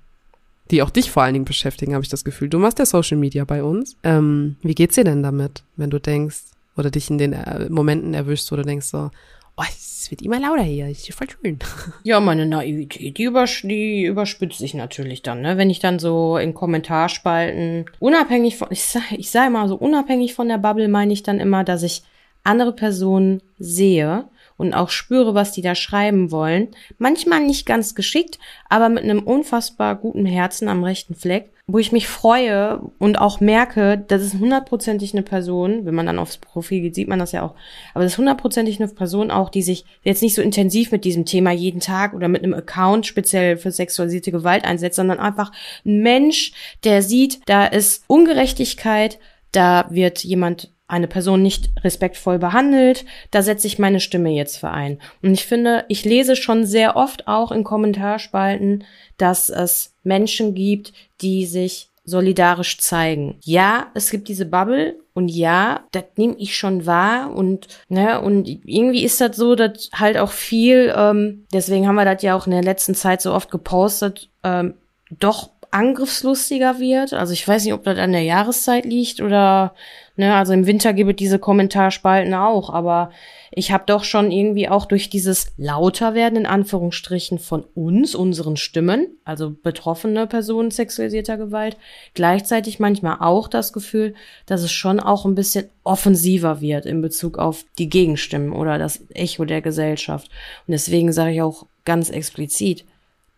Die 0.72 0.82
auch 0.82 0.90
dich 0.90 1.12
vor 1.12 1.24
allen 1.24 1.34
Dingen 1.34 1.46
beschäftigen, 1.46 1.94
habe 1.94 2.04
ich 2.04 2.10
das 2.10 2.24
Gefühl. 2.24 2.50
Du 2.50 2.60
machst 2.60 2.80
ja 2.80 2.86
Social 2.86 3.18
Media 3.18 3.44
bei 3.44 3.64
uns. 3.64 3.96
Ähm, 4.04 4.56
wie 4.62 4.76
geht's 4.76 4.96
dir 4.96 5.04
denn 5.04 5.24
damit, 5.24 5.64
wenn 5.76 5.90
du 5.90 6.00
denkst, 6.00 6.42
oder 6.78 6.90
dich 6.90 7.10
in 7.10 7.18
den 7.18 7.34
äh, 7.34 7.70
Momenten 7.70 8.14
erwischst, 8.14 8.52
wo 8.52 8.56
du 8.56 8.64
denkst 8.64 8.88
so, 8.88 9.12
oh, 9.58 9.64
es 9.68 10.08
wird 10.10 10.22
immer 10.22 10.40
lauter 10.40 10.64
hier, 10.64 10.88
ist 10.88 11.06
hier 11.06 11.14
voll 11.14 11.28
schön. 11.30 11.60
Ja, 12.04 12.20
meine 12.20 12.46
Naivität, 12.46 13.18
die, 13.18 13.24
übers 13.24 13.62
die 13.64 14.06
überspitzt 14.06 14.60
sich 14.60 14.74
natürlich 14.74 15.22
dann, 15.22 15.42
ne? 15.42 15.58
Wenn 15.58 15.70
ich 15.70 15.80
dann 15.80 16.00
so 16.00 16.38
in 16.38 16.54
Kommentarspalten, 16.54 17.86
unabhängig 18.00 18.58
von, 18.58 18.70
ich 18.72 18.84
sag, 18.84 19.12
ich 19.12 19.30
sag 19.30 19.48
immer 19.48 19.68
so, 19.68 19.76
unabhängig 19.76 20.34
von 20.34 20.48
der 20.48 20.58
Bubble 20.58 20.88
meine 20.88 21.14
ich 21.14 21.22
dann 21.22 21.40
immer, 21.40 21.64
dass 21.64 21.84
ich 21.84 22.04
andere 22.44 22.74
Personen 22.74 23.42
sehe 23.58 24.30
und 24.60 24.74
auch 24.74 24.90
spüre, 24.90 25.34
was 25.34 25.54
die 25.54 25.62
da 25.62 25.74
schreiben 25.74 26.32
wollen. 26.32 26.68
Manchmal 26.98 27.40
nicht 27.40 27.66
ganz 27.66 27.96
geschickt, 27.96 28.40
aber 28.68 28.90
mit 28.90 29.04
einem 29.04 29.24
unfassbar 29.24 29.96
guten 29.96 30.26
Herzen 30.26 30.68
am 30.68 30.84
rechten 30.84 31.16
Fleck, 31.16 31.52
wo 31.66 31.80
ich 31.80 31.94
mich 31.94 32.10
freue 32.10 32.82
und 32.98 33.20
auch 33.20 33.40
merke, 33.40 34.04
das 34.08 34.22
ist 34.22 34.38
hundertprozentig 34.38 35.14
eine 35.14 35.24
Person, 35.24 35.86
wenn 35.86 35.96
man 35.96 36.08
dann 36.08 36.20
aufs 36.20 36.38
Profil 36.38 36.82
geht, 36.82 36.96
sieht 36.96 37.08
man 37.08 37.20
das 37.20 37.32
ja 37.32 37.44
auch, 37.44 37.56
aber 37.94 38.04
das 38.04 38.14
ist 38.14 38.18
hundertprozentig 38.18 38.82
eine 38.82 38.92
Person 38.92 39.32
auch, 39.32 39.50
die 39.50 39.62
sich 39.62 39.86
jetzt 40.04 40.22
nicht 40.22 40.36
so 40.36 40.42
intensiv 40.42 40.92
mit 40.92 41.06
diesem 41.06 41.26
Thema 41.26 41.52
jeden 41.52 41.80
Tag 41.80 42.14
oder 42.14 42.28
mit 42.28 42.44
einem 42.44 42.54
Account 42.54 43.06
speziell 43.06 43.56
für 43.56 43.72
sexualisierte 43.72 44.32
Gewalt 44.32 44.66
einsetzt, 44.66 44.98
sondern 44.98 45.20
einfach 45.20 45.54
ein 45.86 46.02
Mensch, 46.02 46.52
der 46.84 47.02
sieht, 47.02 47.40
da 47.46 47.66
ist 47.66 48.04
Ungerechtigkeit, 48.08 49.20
da 49.54 49.88
wird 49.90 50.24
jemand 50.26 50.70
eine 50.90 51.08
Person 51.08 51.42
nicht 51.42 51.70
respektvoll 51.84 52.40
behandelt, 52.40 53.06
da 53.32 53.42
setze 53.42 53.68
ich 53.68 53.80
meine 53.80 54.00
Stimme 54.00 54.32
jetzt 54.32 54.58
für 54.58 54.72
ein. 54.72 55.00
Und 55.22 55.34
ich 55.34 55.46
finde, 55.46 55.86
ich 55.88 56.04
lese 56.04 56.36
schon 56.36 56.66
sehr 56.66 56.96
oft 56.96 57.28
auch 57.28 57.52
in 57.52 57.64
Kommentarspalten, 57.64 58.84
dass 59.18 59.50
es 59.50 59.94
Menschen 60.04 60.56
gibt, 60.56 60.92
die 61.22 61.46
sich 61.46 61.90
solidarisch 62.06 62.80
zeigen. 62.80 63.38
Ja, 63.44 63.88
es 63.94 64.10
gibt 64.10 64.28
diese 64.30 64.48
Bubble 64.48 64.96
und 65.14 65.30
ja, 65.30 65.82
das 65.92 66.06
nehme 66.16 66.36
ich 66.40 66.58
schon 66.58 66.88
wahr 66.88 67.36
und 67.36 67.68
ne 67.88 68.20
und 68.20 68.48
irgendwie 68.48 69.04
ist 69.04 69.22
das 69.22 69.38
so, 69.38 69.54
dass 69.54 69.92
halt 69.94 70.18
auch 70.18 70.32
viel, 70.32 70.92
ähm, 70.96 71.46
deswegen 71.54 71.88
haben 71.88 71.96
wir 71.96 72.06
das 72.06 72.24
ja 72.24 72.36
auch 72.36 72.48
in 72.48 72.52
der 72.52 72.64
letzten 72.64 72.96
Zeit 72.96 73.22
so 73.22 73.32
oft 73.32 73.52
gepostet, 73.52 74.30
ähm, 74.44 74.74
doch 75.12 75.52
angriffslustiger 75.72 76.80
wird. 76.80 77.14
Also 77.14 77.34
ich 77.34 77.48
weiß 77.48 77.64
nicht, 77.64 77.74
ob 77.74 77.84
das 77.84 77.98
an 77.98 78.12
der 78.12 78.24
Jahreszeit 78.24 78.86
liegt 78.86 79.22
oder 79.22 79.74
Ne, 80.20 80.36
also 80.36 80.52
im 80.52 80.68
Winter 80.68 80.92
gibt 80.92 81.12
es 81.12 81.16
diese 81.16 81.40
Kommentarspalten 81.40 82.34
auch, 82.34 82.70
aber 82.70 83.10
ich 83.52 83.72
habe 83.72 83.86
doch 83.88 84.04
schon 84.04 84.32
irgendwie 84.32 84.68
auch 84.68 84.84
durch 84.84 85.10
dieses 85.10 85.54
lauter 85.56 86.14
werden 86.14 86.36
in 86.40 86.46
Anführungsstrichen 86.46 87.40
von 87.40 87.64
uns, 87.74 88.16
unseren 88.16 88.58
Stimmen, 88.58 89.08
also 89.24 89.50
betroffene 89.64 90.28
Personen 90.28 90.72
sexualisierter 90.72 91.38
Gewalt, 91.38 91.78
gleichzeitig 92.16 92.82
manchmal 92.82 93.20
auch 93.22 93.48
das 93.48 93.72
Gefühl, 93.72 94.14
dass 94.46 94.62
es 94.62 94.74
schon 94.74 95.00
auch 95.00 95.24
ein 95.24 95.36
bisschen 95.36 95.70
offensiver 95.86 96.60
wird 96.60 96.86
in 96.86 97.02
Bezug 97.02 97.38
auf 97.38 97.64
die 97.78 97.88
Gegenstimmen 97.88 98.52
oder 98.52 98.78
das 98.78 99.00
Echo 99.14 99.46
der 99.46 99.62
Gesellschaft. 99.62 100.30
Und 100.68 100.74
deswegen 100.74 101.14
sage 101.14 101.32
ich 101.32 101.42
auch 101.42 101.66
ganz 101.86 102.10
explizit, 102.10 102.84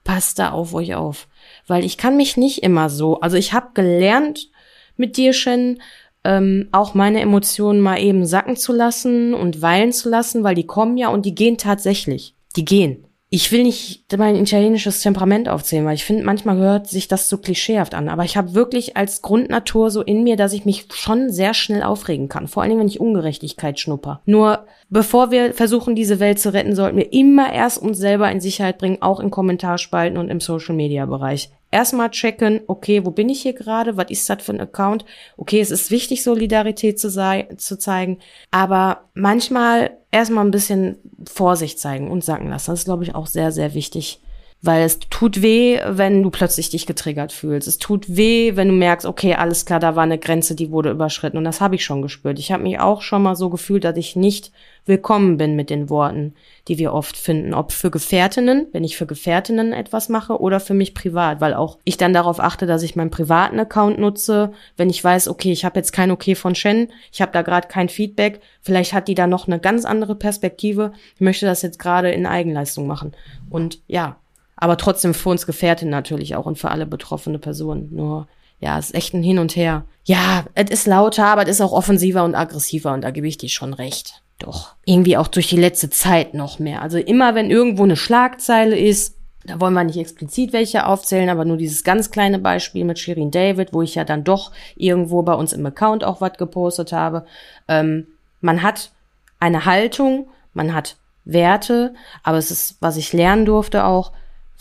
passt 0.04 0.40
da 0.40 0.50
auf 0.50 0.74
euch 0.74 0.96
auf, 0.96 1.28
weil 1.72 1.86
ich 1.86 1.98
kann 1.98 2.18
mich 2.18 2.38
nicht 2.38 2.62
immer 2.62 2.90
so, 2.90 3.22
also 3.22 3.38
ich 3.38 3.54
habe 3.54 3.70
gelernt 3.74 4.50
mit 4.98 5.18
dir, 5.18 5.34
Shen, 5.34 5.82
ähm, 6.24 6.68
auch 6.72 6.94
meine 6.94 7.22
Emotionen 7.22 7.82
mal 7.82 8.00
eben 8.00 8.26
sacken 8.26 8.56
zu 8.56 8.74
lassen 8.74 9.34
und 9.34 9.62
weilen 9.62 9.92
zu 9.92 10.10
lassen, 10.10 10.44
weil 10.44 10.54
die 10.54 10.68
kommen 10.68 10.98
ja 10.98 11.10
und 11.10 11.26
die 11.26 11.34
gehen 11.34 11.58
tatsächlich. 11.58 12.36
Die 12.56 12.66
gehen. 12.66 13.08
Ich 13.34 13.50
will 13.54 13.64
nicht 13.64 14.04
mein 14.18 14.36
italienisches 14.36 15.02
Temperament 15.02 15.48
aufzählen, 15.48 15.86
weil 15.86 15.96
ich 15.96 16.04
finde, 16.04 16.26
manchmal 16.26 16.58
gehört 16.58 16.88
sich 16.88 17.08
das 17.08 17.30
so 17.30 17.38
klischeehaft 17.38 17.94
an. 17.94 18.10
Aber 18.10 18.26
ich 18.26 18.36
habe 18.36 18.54
wirklich 18.54 18.98
als 18.98 19.22
Grundnatur 19.22 19.90
so 19.90 20.02
in 20.02 20.24
mir, 20.24 20.36
dass 20.36 20.52
ich 20.52 20.66
mich 20.66 20.88
schon 20.94 21.30
sehr 21.30 21.54
schnell 21.54 21.82
aufregen 21.82 22.28
kann. 22.28 22.50
Vor 22.50 22.62
allen 22.62 22.72
Dingen, 22.72 22.82
wenn 22.82 22.90
ich 22.90 23.00
Ungerechtigkeit 23.00 23.80
schnupper. 23.80 24.22
Nur 24.26 24.66
bevor 24.90 25.32
wir 25.32 25.54
versuchen, 25.54 25.96
diese 25.96 26.20
Welt 26.20 26.40
zu 26.40 26.52
retten, 26.52 26.76
sollten 26.76 26.98
wir 26.98 27.14
immer 27.14 27.54
erst 27.54 27.82
uns 27.82 27.98
selber 27.98 28.30
in 28.30 28.42
Sicherheit 28.42 28.78
bringen, 28.78 29.02
auch 29.02 29.22
in 29.22 29.32
Kommentarspalten 29.32 30.18
und 30.18 30.28
im 30.28 30.42
Social-Media-Bereich 30.42 31.52
erstmal 31.72 32.12
checken, 32.12 32.62
okay, 32.68 33.06
wo 33.06 33.12
bin 33.12 33.30
ich 33.30 33.42
hier 33.42 33.54
gerade? 33.54 33.98
Was 33.98 34.12
ist 34.12 34.30
das 34.30 34.44
für 34.44 34.54
ein 34.54 34.62
Account? 34.62 35.06
Okay, 35.38 35.60
es 35.60 35.72
ist 35.72 35.90
wichtig, 35.90 36.24
Solidarität 36.24 37.00
zu, 37.00 37.10
sei, 37.10 37.48
zu 37.58 37.78
zeigen, 37.78 38.20
aber 38.52 39.10
manchmal 39.14 39.98
erstmal 40.12 40.46
ein 40.46 40.52
bisschen 40.52 40.98
Vorsicht 41.28 41.80
zeigen 41.80 42.12
und 42.12 42.24
sacken 42.24 42.50
lassen. 42.50 42.72
Das 42.72 42.82
ist, 42.82 42.86
glaube 42.86 43.04
ich, 43.04 43.16
auch 43.16 43.28
sehr, 43.28 43.52
sehr 43.52 43.74
wichtig. 43.74 44.22
Weil 44.64 44.84
es 44.84 45.00
tut 45.00 45.42
weh, 45.42 45.80
wenn 45.88 46.22
du 46.22 46.30
plötzlich 46.30 46.70
dich 46.70 46.86
getriggert 46.86 47.32
fühlst. 47.32 47.68
Es 47.68 47.80
tut 47.80 48.16
weh, 48.16 48.56
wenn 48.56 48.68
du 48.68 48.74
merkst, 48.76 49.08
okay, 49.08 49.34
alles 49.34 49.66
klar, 49.66 49.80
da 49.80 49.96
war 49.96 50.04
eine 50.04 50.20
Grenze, 50.20 50.54
die 50.54 50.70
wurde 50.70 50.92
überschritten. 50.92 51.38
Und 51.38 51.46
das 51.46 51.62
habe 51.62 51.76
ich 51.76 51.84
schon 51.84 52.04
gespürt. 52.04 52.38
Ich 52.38 52.52
habe 52.52 52.62
mich 52.64 52.80
auch 52.80 53.02
schon 53.02 53.24
mal 53.24 53.36
so 53.36 53.50
gefühlt, 53.50 53.84
dass 53.84 53.98
ich 53.98 54.16
nicht 54.16 54.52
willkommen 54.86 55.38
bin 55.38 55.56
mit 55.56 55.70
den 55.70 55.90
Worten, 55.90 56.34
die 56.68 56.78
wir 56.78 56.94
oft 56.94 57.18
finden. 57.18 57.54
Ob 57.54 57.72
für 57.72 57.92
Gefährtinnen, 57.92 58.68
wenn 58.72 58.84
ich 58.84 58.98
für 58.98 59.06
Gefährtinnen 59.06 59.74
etwas 59.74 60.10
mache, 60.10 60.40
oder 60.40 60.60
für 60.60 60.74
mich 60.74 60.94
privat, 60.94 61.42
weil 61.42 61.54
auch 61.54 61.78
ich 61.84 61.98
dann 61.98 62.14
darauf 62.14 62.40
achte, 62.40 62.66
dass 62.66 62.84
ich 62.84 62.96
meinen 62.96 63.12
privaten 63.12 63.60
Account 63.60 64.00
nutze, 64.00 64.52
wenn 64.78 64.90
ich 64.90 65.04
weiß, 65.04 65.28
okay, 65.28 65.52
ich 65.52 65.66
habe 65.66 65.80
jetzt 65.80 65.92
kein 65.92 66.12
Okay 66.12 66.36
von 66.36 66.56
Shen, 66.56 66.90
ich 67.12 67.22
habe 67.22 67.32
da 67.32 67.42
gerade 67.42 67.68
kein 67.68 67.90
Feedback, 67.90 68.42
vielleicht 68.62 68.94
hat 68.94 69.08
die 69.08 69.16
da 69.16 69.28
noch 69.28 69.48
eine 69.48 69.60
ganz 69.60 69.86
andere 69.86 70.16
Perspektive, 70.16 70.94
ich 71.16 71.22
möchte 71.22 71.46
das 71.46 71.62
jetzt 71.62 71.80
gerade 71.80 72.12
in 72.12 72.26
Eigenleistung 72.26 72.88
machen. 72.88 73.14
Und 73.50 73.82
ja, 73.88 74.18
aber 74.62 74.78
trotzdem 74.78 75.16
für 75.16 75.30
uns 75.30 75.48
Gefährtin 75.48 75.90
natürlich 75.90 76.36
auch 76.36 76.46
und 76.46 76.60
für 76.60 76.70
alle 76.70 76.86
betroffene 76.86 77.40
Personen. 77.40 77.90
Nur, 77.92 78.28
ja, 78.60 78.78
es 78.78 78.92
ist 78.92 78.96
echt 78.96 79.14
ein 79.16 79.24
Hin 79.24 79.40
und 79.40 79.56
Her. 79.56 79.86
Ja, 80.06 80.46
es 80.54 80.70
ist 80.70 80.86
lauter, 80.86 81.26
aber 81.26 81.44
es 81.44 81.50
ist 81.50 81.62
auch 81.62 81.74
offensiver 81.74 82.24
und 82.24 82.36
aggressiver 82.36 82.94
und 82.94 83.02
da 83.02 83.10
gebe 83.10 83.28
ich 83.28 83.40
dir 83.40 83.50
schon 83.50 83.74
recht. 83.74 84.22
Doch, 84.38 84.76
irgendwie 84.86 85.18
auch 85.18 85.28
durch 85.28 85.48
die 85.48 85.58
letzte 85.58 85.90
Zeit 85.90 86.36
noch 86.36 86.60
mehr. 86.60 86.84
Also 86.84 87.00
immer, 87.00 87.34
wenn 87.34 87.50
irgendwo 87.50 87.84
eine 87.84 87.96
Schlagzeile 87.96 88.78
ist, 88.78 89.18
da 89.46 89.60
wollen 89.60 89.74
wir 89.74 89.84
nicht 89.84 89.98
explizit 89.98 90.54
welche 90.54 90.86
aufzählen, 90.86 91.30
aber 91.30 91.44
nur 91.44 91.58
dieses 91.58 91.84
ganz 91.84 92.12
kleine 92.12 92.38
Beispiel 92.38 92.86
mit 92.86 93.00
Shirin 93.00 93.32
David, 93.32 93.74
wo 93.74 93.82
ich 93.82 93.96
ja 93.96 94.04
dann 94.04 94.24
doch 94.24 94.52
irgendwo 94.76 95.24
bei 95.24 95.34
uns 95.34 95.54
im 95.54 95.66
Account 95.66 96.04
auch 96.04 96.22
was 96.22 96.38
gepostet 96.38 96.92
habe. 96.92 97.26
Ähm, 97.68 98.06
man 98.42 98.62
hat 98.62 98.92
eine 99.40 99.66
Haltung, 99.66 100.30
man 100.54 100.76
hat 100.76 100.98
Werte, 101.26 101.96
aber 102.22 102.38
es 102.38 102.52
ist, 102.52 102.78
was 102.80 102.98
ich 102.98 103.12
lernen 103.12 103.46
durfte 103.46 103.86
auch, 103.86 104.12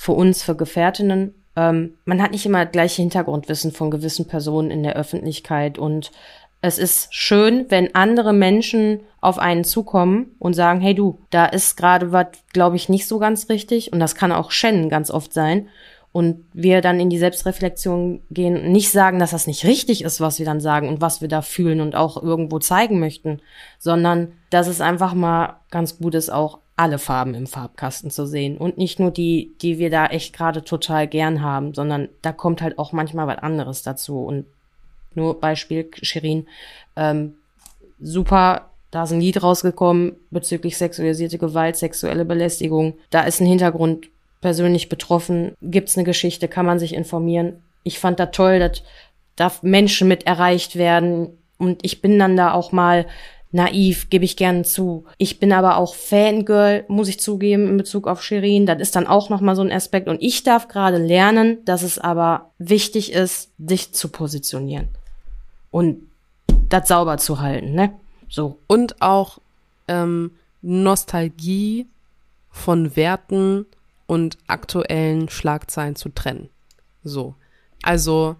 für 0.00 0.12
uns, 0.12 0.42
für 0.42 0.56
Gefährtinnen. 0.56 1.34
Ähm, 1.56 1.98
man 2.06 2.22
hat 2.22 2.30
nicht 2.30 2.46
immer 2.46 2.64
gleiche 2.64 3.02
Hintergrundwissen 3.02 3.70
von 3.70 3.90
gewissen 3.90 4.26
Personen 4.26 4.70
in 4.70 4.82
der 4.82 4.96
Öffentlichkeit 4.96 5.76
und 5.76 6.10
es 6.62 6.78
ist 6.78 7.14
schön, 7.14 7.66
wenn 7.68 7.94
andere 7.94 8.32
Menschen 8.32 9.00
auf 9.20 9.38
einen 9.38 9.62
zukommen 9.62 10.34
und 10.38 10.54
sagen, 10.54 10.80
hey 10.80 10.94
du, 10.94 11.18
da 11.28 11.44
ist 11.44 11.76
gerade 11.76 12.12
was, 12.12 12.28
glaube 12.54 12.76
ich, 12.76 12.88
nicht 12.88 13.06
so 13.06 13.18
ganz 13.18 13.50
richtig. 13.50 13.92
Und 13.92 14.00
das 14.00 14.14
kann 14.14 14.32
auch 14.32 14.50
Shen 14.50 14.88
ganz 14.88 15.10
oft 15.10 15.34
sein. 15.34 15.68
Und 16.12 16.44
wir 16.52 16.80
dann 16.80 16.98
in 16.98 17.08
die 17.08 17.18
Selbstreflexion 17.18 18.20
gehen 18.30 18.72
nicht 18.72 18.90
sagen, 18.90 19.20
dass 19.20 19.30
das 19.30 19.46
nicht 19.46 19.64
richtig 19.64 20.02
ist, 20.02 20.20
was 20.20 20.40
wir 20.40 20.46
dann 20.46 20.60
sagen 20.60 20.88
und 20.88 21.00
was 21.00 21.20
wir 21.20 21.28
da 21.28 21.40
fühlen 21.40 21.80
und 21.80 21.94
auch 21.94 22.20
irgendwo 22.20 22.58
zeigen 22.58 22.98
möchten, 22.98 23.40
sondern 23.78 24.32
dass 24.50 24.66
es 24.66 24.80
einfach 24.80 25.14
mal 25.14 25.60
ganz 25.70 25.98
gut 25.98 26.16
ist, 26.16 26.30
auch 26.30 26.58
alle 26.74 26.98
Farben 26.98 27.34
im 27.34 27.46
Farbkasten 27.46 28.10
zu 28.10 28.26
sehen 28.26 28.56
und 28.56 28.78
nicht 28.78 28.98
nur 28.98 29.10
die, 29.10 29.52
die 29.60 29.78
wir 29.78 29.90
da 29.90 30.06
echt 30.06 30.34
gerade 30.34 30.64
total 30.64 31.06
gern 31.06 31.42
haben, 31.42 31.74
sondern 31.74 32.08
da 32.22 32.32
kommt 32.32 32.62
halt 32.62 32.78
auch 32.78 32.92
manchmal 32.92 33.26
was 33.26 33.38
anderes 33.38 33.82
dazu. 33.82 34.24
Und 34.24 34.46
nur 35.14 35.38
Beispiel 35.38 35.90
Shirin, 36.00 36.46
ähm, 36.96 37.34
super, 38.00 38.70
da 38.90 39.04
ist 39.04 39.12
ein 39.12 39.20
Lied 39.20 39.42
rausgekommen 39.42 40.16
bezüglich 40.30 40.76
sexualisierte 40.76 41.38
Gewalt, 41.38 41.76
sexuelle 41.76 42.24
Belästigung. 42.24 42.94
Da 43.10 43.22
ist 43.22 43.40
ein 43.40 43.46
Hintergrund 43.46 44.08
persönlich 44.40 44.88
betroffen, 44.88 45.52
gibt's 45.60 45.96
eine 45.96 46.04
Geschichte, 46.04 46.48
kann 46.48 46.66
man 46.66 46.78
sich 46.78 46.94
informieren. 46.94 47.62
Ich 47.82 47.98
fand 47.98 48.20
da 48.20 48.26
toll, 48.26 48.58
dass 48.58 48.82
da 49.36 49.52
Menschen 49.62 50.08
mit 50.08 50.26
erreicht 50.26 50.76
werden 50.76 51.38
und 51.58 51.84
ich 51.84 52.00
bin 52.00 52.18
dann 52.18 52.36
da 52.36 52.52
auch 52.52 52.72
mal 52.72 53.06
naiv, 53.52 54.10
gebe 54.10 54.24
ich 54.24 54.36
gern 54.36 54.64
zu. 54.64 55.04
Ich 55.18 55.40
bin 55.40 55.52
aber 55.52 55.76
auch 55.76 55.94
Fangirl, 55.94 56.84
muss 56.88 57.08
ich 57.08 57.20
zugeben, 57.20 57.68
in 57.68 57.76
Bezug 57.76 58.06
auf 58.06 58.22
Shirin. 58.22 58.66
Das 58.66 58.80
ist 58.80 58.94
dann 58.96 59.06
auch 59.06 59.28
nochmal 59.28 59.56
so 59.56 59.62
ein 59.62 59.72
Aspekt. 59.72 60.08
Und 60.08 60.22
ich 60.22 60.42
darf 60.42 60.68
gerade 60.68 60.98
lernen, 60.98 61.58
dass 61.64 61.82
es 61.82 61.98
aber 61.98 62.50
wichtig 62.58 63.12
ist, 63.12 63.50
dich 63.58 63.92
zu 63.92 64.08
positionieren. 64.08 64.88
Und 65.70 66.08
das 66.68 66.88
sauber 66.88 67.18
zu 67.18 67.40
halten, 67.40 67.74
ne? 67.74 67.92
So. 68.28 68.58
Und 68.68 69.02
auch 69.02 69.38
ähm, 69.88 70.32
Nostalgie 70.62 71.86
von 72.50 72.94
Werten 72.96 73.66
und 74.10 74.38
aktuellen 74.48 75.28
Schlagzeilen 75.28 75.94
zu 75.94 76.08
trennen. 76.08 76.48
So. 77.04 77.36
Also, 77.82 78.34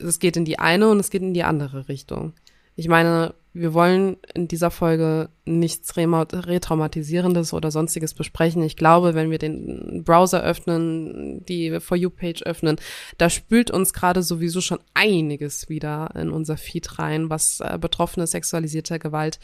es 0.00 0.18
geht 0.18 0.36
in 0.36 0.44
die 0.44 0.58
eine 0.58 0.88
und 0.88 0.98
es 0.98 1.10
geht 1.10 1.22
in 1.22 1.32
die 1.32 1.44
andere 1.44 1.88
Richtung. 1.88 2.32
Ich 2.74 2.88
meine, 2.88 3.32
wir 3.52 3.72
wollen 3.72 4.16
in 4.34 4.48
dieser 4.48 4.72
Folge 4.72 5.28
nichts 5.44 5.96
Retraumatisierendes 5.96 7.52
oder 7.52 7.70
sonstiges 7.70 8.14
besprechen. 8.14 8.64
Ich 8.64 8.76
glaube, 8.76 9.14
wenn 9.14 9.30
wir 9.30 9.38
den 9.38 10.02
Browser 10.02 10.42
öffnen, 10.42 11.44
die 11.46 11.78
For 11.78 11.96
You-Page 11.96 12.42
öffnen, 12.42 12.80
da 13.16 13.30
spült 13.30 13.70
uns 13.70 13.92
gerade 13.92 14.24
sowieso 14.24 14.60
schon 14.60 14.80
einiges 14.92 15.68
wieder 15.68 16.10
in 16.16 16.30
unser 16.30 16.56
Feed 16.56 16.98
rein, 16.98 17.30
was 17.30 17.60
äh, 17.60 17.78
betroffene 17.80 18.26
sexualisierter 18.26 18.98
Gewalt 18.98 19.38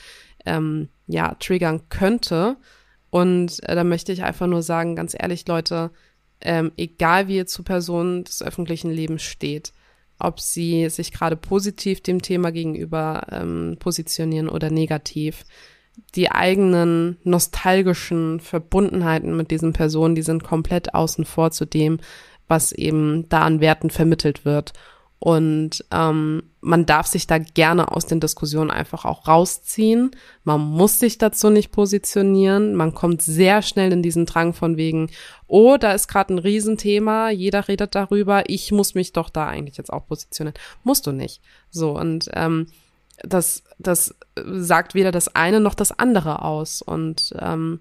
ähm, 0.44 0.88
ja 1.06 1.36
triggern 1.36 1.88
könnte. 1.88 2.56
Und 3.10 3.62
äh, 3.68 3.74
da 3.74 3.84
möchte 3.84 4.12
ich 4.12 4.22
einfach 4.22 4.46
nur 4.46 4.62
sagen, 4.62 4.96
ganz 4.96 5.14
ehrlich, 5.18 5.46
Leute, 5.46 5.90
ähm, 6.40 6.72
egal 6.76 7.28
wie 7.28 7.36
ihr 7.36 7.46
zu 7.46 7.62
Personen 7.62 8.24
des 8.24 8.42
öffentlichen 8.42 8.90
Lebens 8.90 9.22
steht, 9.22 9.72
ob 10.18 10.40
sie 10.40 10.88
sich 10.88 11.12
gerade 11.12 11.36
positiv 11.36 12.02
dem 12.02 12.22
Thema 12.22 12.50
gegenüber 12.50 13.26
ähm, 13.30 13.76
positionieren 13.78 14.48
oder 14.48 14.70
negativ. 14.70 15.44
Die 16.14 16.30
eigenen 16.30 17.18
nostalgischen 17.24 18.40
Verbundenheiten 18.40 19.36
mit 19.36 19.50
diesen 19.50 19.72
Personen, 19.72 20.14
die 20.14 20.22
sind 20.22 20.44
komplett 20.44 20.94
außen 20.94 21.24
vor 21.24 21.50
zu 21.50 21.64
dem, 21.64 21.98
was 22.46 22.72
eben 22.72 23.28
da 23.28 23.42
an 23.42 23.60
Werten 23.60 23.90
vermittelt 23.90 24.44
wird. 24.44 24.72
Und 25.20 25.84
ähm, 25.90 26.44
man 26.60 26.86
darf 26.86 27.08
sich 27.08 27.26
da 27.26 27.38
gerne 27.38 27.90
aus 27.90 28.06
den 28.06 28.20
Diskussionen 28.20 28.70
einfach 28.70 29.04
auch 29.04 29.26
rausziehen. 29.26 30.12
Man 30.44 30.60
muss 30.60 31.00
sich 31.00 31.18
dazu 31.18 31.50
nicht 31.50 31.72
positionieren. 31.72 32.74
Man 32.76 32.94
kommt 32.94 33.22
sehr 33.22 33.62
schnell 33.62 33.92
in 33.92 34.02
diesen 34.02 34.26
Drang 34.26 34.54
von 34.54 34.76
wegen, 34.76 35.10
oh, 35.48 35.76
da 35.76 35.92
ist 35.92 36.06
gerade 36.06 36.34
ein 36.34 36.38
Riesenthema, 36.38 37.30
jeder 37.30 37.66
redet 37.66 37.94
darüber, 37.96 38.44
ich 38.48 38.70
muss 38.70 38.94
mich 38.94 39.12
doch 39.12 39.30
da 39.30 39.48
eigentlich 39.48 39.76
jetzt 39.76 39.92
auch 39.92 40.06
positionieren. 40.06 40.58
Musst 40.84 41.06
du 41.06 41.12
nicht. 41.12 41.40
So, 41.70 41.98
und 41.98 42.30
ähm, 42.34 42.66
das, 43.22 43.64
das 43.78 44.14
sagt 44.36 44.94
weder 44.94 45.10
das 45.10 45.34
eine 45.34 45.58
noch 45.58 45.74
das 45.74 45.98
andere 45.98 46.42
aus. 46.42 46.80
Und 46.80 47.34
ähm, 47.40 47.80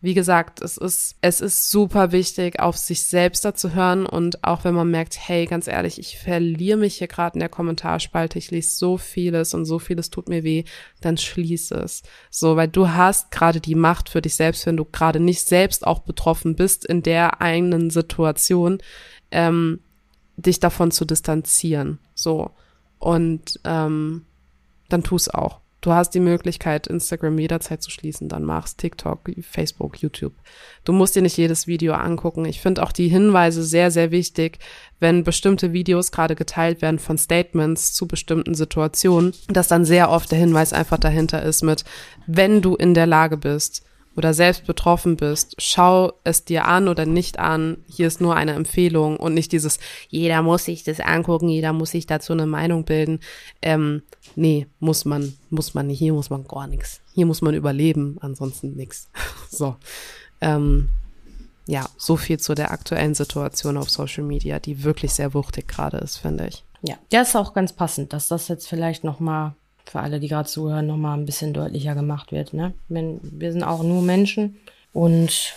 wie 0.00 0.14
gesagt, 0.14 0.62
es 0.62 0.76
ist, 0.76 1.16
es 1.22 1.40
ist 1.40 1.70
super 1.72 2.12
wichtig, 2.12 2.60
auf 2.60 2.76
sich 2.76 3.04
selbst 3.04 3.44
da 3.44 3.54
zu 3.54 3.74
hören 3.74 4.06
und 4.06 4.44
auch 4.44 4.62
wenn 4.62 4.74
man 4.74 4.90
merkt, 4.90 5.18
hey, 5.18 5.46
ganz 5.46 5.66
ehrlich, 5.66 5.98
ich 5.98 6.18
verliere 6.18 6.78
mich 6.78 6.98
hier 6.98 7.08
gerade 7.08 7.34
in 7.34 7.40
der 7.40 7.48
Kommentarspalte, 7.48 8.38
ich 8.38 8.52
lese 8.52 8.76
so 8.76 8.96
vieles 8.96 9.54
und 9.54 9.64
so 9.64 9.80
vieles 9.80 10.10
tut 10.10 10.28
mir 10.28 10.44
weh, 10.44 10.62
dann 11.00 11.16
schließ 11.16 11.72
es. 11.72 12.04
So, 12.30 12.54
weil 12.54 12.68
du 12.68 12.90
hast 12.90 13.32
gerade 13.32 13.60
die 13.60 13.74
Macht 13.74 14.08
für 14.08 14.22
dich 14.22 14.36
selbst, 14.36 14.66
wenn 14.66 14.76
du 14.76 14.84
gerade 14.84 15.18
nicht 15.18 15.48
selbst 15.48 15.84
auch 15.84 16.00
betroffen 16.00 16.54
bist 16.54 16.84
in 16.84 17.02
der 17.02 17.40
eigenen 17.40 17.90
Situation, 17.90 18.78
ähm, 19.32 19.80
dich 20.36 20.60
davon 20.60 20.92
zu 20.92 21.06
distanzieren. 21.06 21.98
So. 22.14 22.52
Und 23.00 23.58
ähm, 23.64 24.26
dann 24.88 25.02
tu 25.02 25.16
es 25.16 25.28
auch. 25.28 25.60
Du 25.88 25.94
hast 25.94 26.10
die 26.10 26.20
Möglichkeit, 26.20 26.86
Instagram 26.86 27.38
jederzeit 27.38 27.82
zu 27.82 27.90
schließen, 27.90 28.28
dann 28.28 28.44
machst 28.44 28.76
TikTok, 28.76 29.20
Facebook, 29.40 30.02
YouTube. 30.02 30.34
Du 30.84 30.92
musst 30.92 31.16
dir 31.16 31.22
nicht 31.22 31.38
jedes 31.38 31.66
Video 31.66 31.94
angucken. 31.94 32.44
Ich 32.44 32.60
finde 32.60 32.82
auch 32.82 32.92
die 32.92 33.08
Hinweise 33.08 33.62
sehr, 33.62 33.90
sehr 33.90 34.10
wichtig, 34.10 34.58
wenn 35.00 35.24
bestimmte 35.24 35.72
Videos 35.72 36.12
gerade 36.12 36.34
geteilt 36.34 36.82
werden 36.82 36.98
von 36.98 37.16
Statements 37.16 37.94
zu 37.94 38.06
bestimmten 38.06 38.52
Situationen, 38.54 39.32
dass 39.48 39.68
dann 39.68 39.86
sehr 39.86 40.10
oft 40.10 40.30
der 40.30 40.38
Hinweis 40.38 40.74
einfach 40.74 40.98
dahinter 40.98 41.42
ist 41.42 41.62
mit, 41.62 41.84
wenn 42.26 42.60
du 42.60 42.74
in 42.74 42.92
der 42.92 43.06
Lage 43.06 43.38
bist, 43.38 43.82
oder 44.18 44.34
selbst 44.34 44.66
betroffen 44.66 45.16
bist, 45.16 45.54
schau 45.58 46.12
es 46.24 46.44
dir 46.44 46.64
an 46.64 46.88
oder 46.88 47.06
nicht 47.06 47.38
an. 47.38 47.84
Hier 47.88 48.08
ist 48.08 48.20
nur 48.20 48.34
eine 48.34 48.54
Empfehlung 48.54 49.16
und 49.16 49.32
nicht 49.32 49.52
dieses, 49.52 49.78
jeder 50.08 50.42
muss 50.42 50.64
sich 50.64 50.82
das 50.82 50.98
angucken, 50.98 51.48
jeder 51.48 51.72
muss 51.72 51.92
sich 51.92 52.06
dazu 52.06 52.32
eine 52.32 52.46
Meinung 52.46 52.84
bilden. 52.84 53.20
Ähm, 53.62 54.02
nee, 54.38 54.66
muss 54.80 55.04
man, 55.04 55.36
muss 55.50 55.74
man 55.74 55.88
nicht. 55.88 55.98
Hier 55.98 56.12
muss 56.12 56.30
man 56.30 56.44
gar 56.44 56.66
nichts. 56.66 57.00
Hier 57.12 57.26
muss 57.26 57.42
man 57.42 57.54
überleben, 57.54 58.16
ansonsten 58.20 58.74
nichts. 58.74 59.10
So. 59.50 59.76
Ähm, 60.40 60.90
ja, 61.66 61.88
so 61.96 62.16
viel 62.16 62.38
zu 62.38 62.54
der 62.54 62.70
aktuellen 62.70 63.14
Situation 63.14 63.76
auf 63.76 63.90
Social 63.90 64.24
Media, 64.24 64.60
die 64.60 64.84
wirklich 64.84 65.12
sehr 65.12 65.32
wuchtig 65.34 65.66
gerade 65.68 65.96
ist, 65.98 66.18
finde 66.18 66.46
ich. 66.46 66.64
Ja, 66.82 66.96
ja, 67.10 67.22
ist 67.22 67.34
auch 67.34 67.54
ganz 67.54 67.72
passend, 67.72 68.12
dass 68.12 68.28
das 68.28 68.46
jetzt 68.48 68.68
vielleicht 68.68 69.04
noch 69.04 69.20
mal 69.20 69.54
für 69.86 70.00
alle, 70.00 70.20
die 70.20 70.28
gerade 70.28 70.48
zuhören, 70.48 70.86
nochmal 70.86 71.18
ein 71.18 71.24
bisschen 71.24 71.54
deutlicher 71.54 71.94
gemacht 71.94 72.30
wird. 72.30 72.52
Ne? 72.52 72.74
Wir 72.88 73.52
sind 73.52 73.64
auch 73.64 73.82
nur 73.82 74.02
Menschen 74.02 74.58
und 74.92 75.54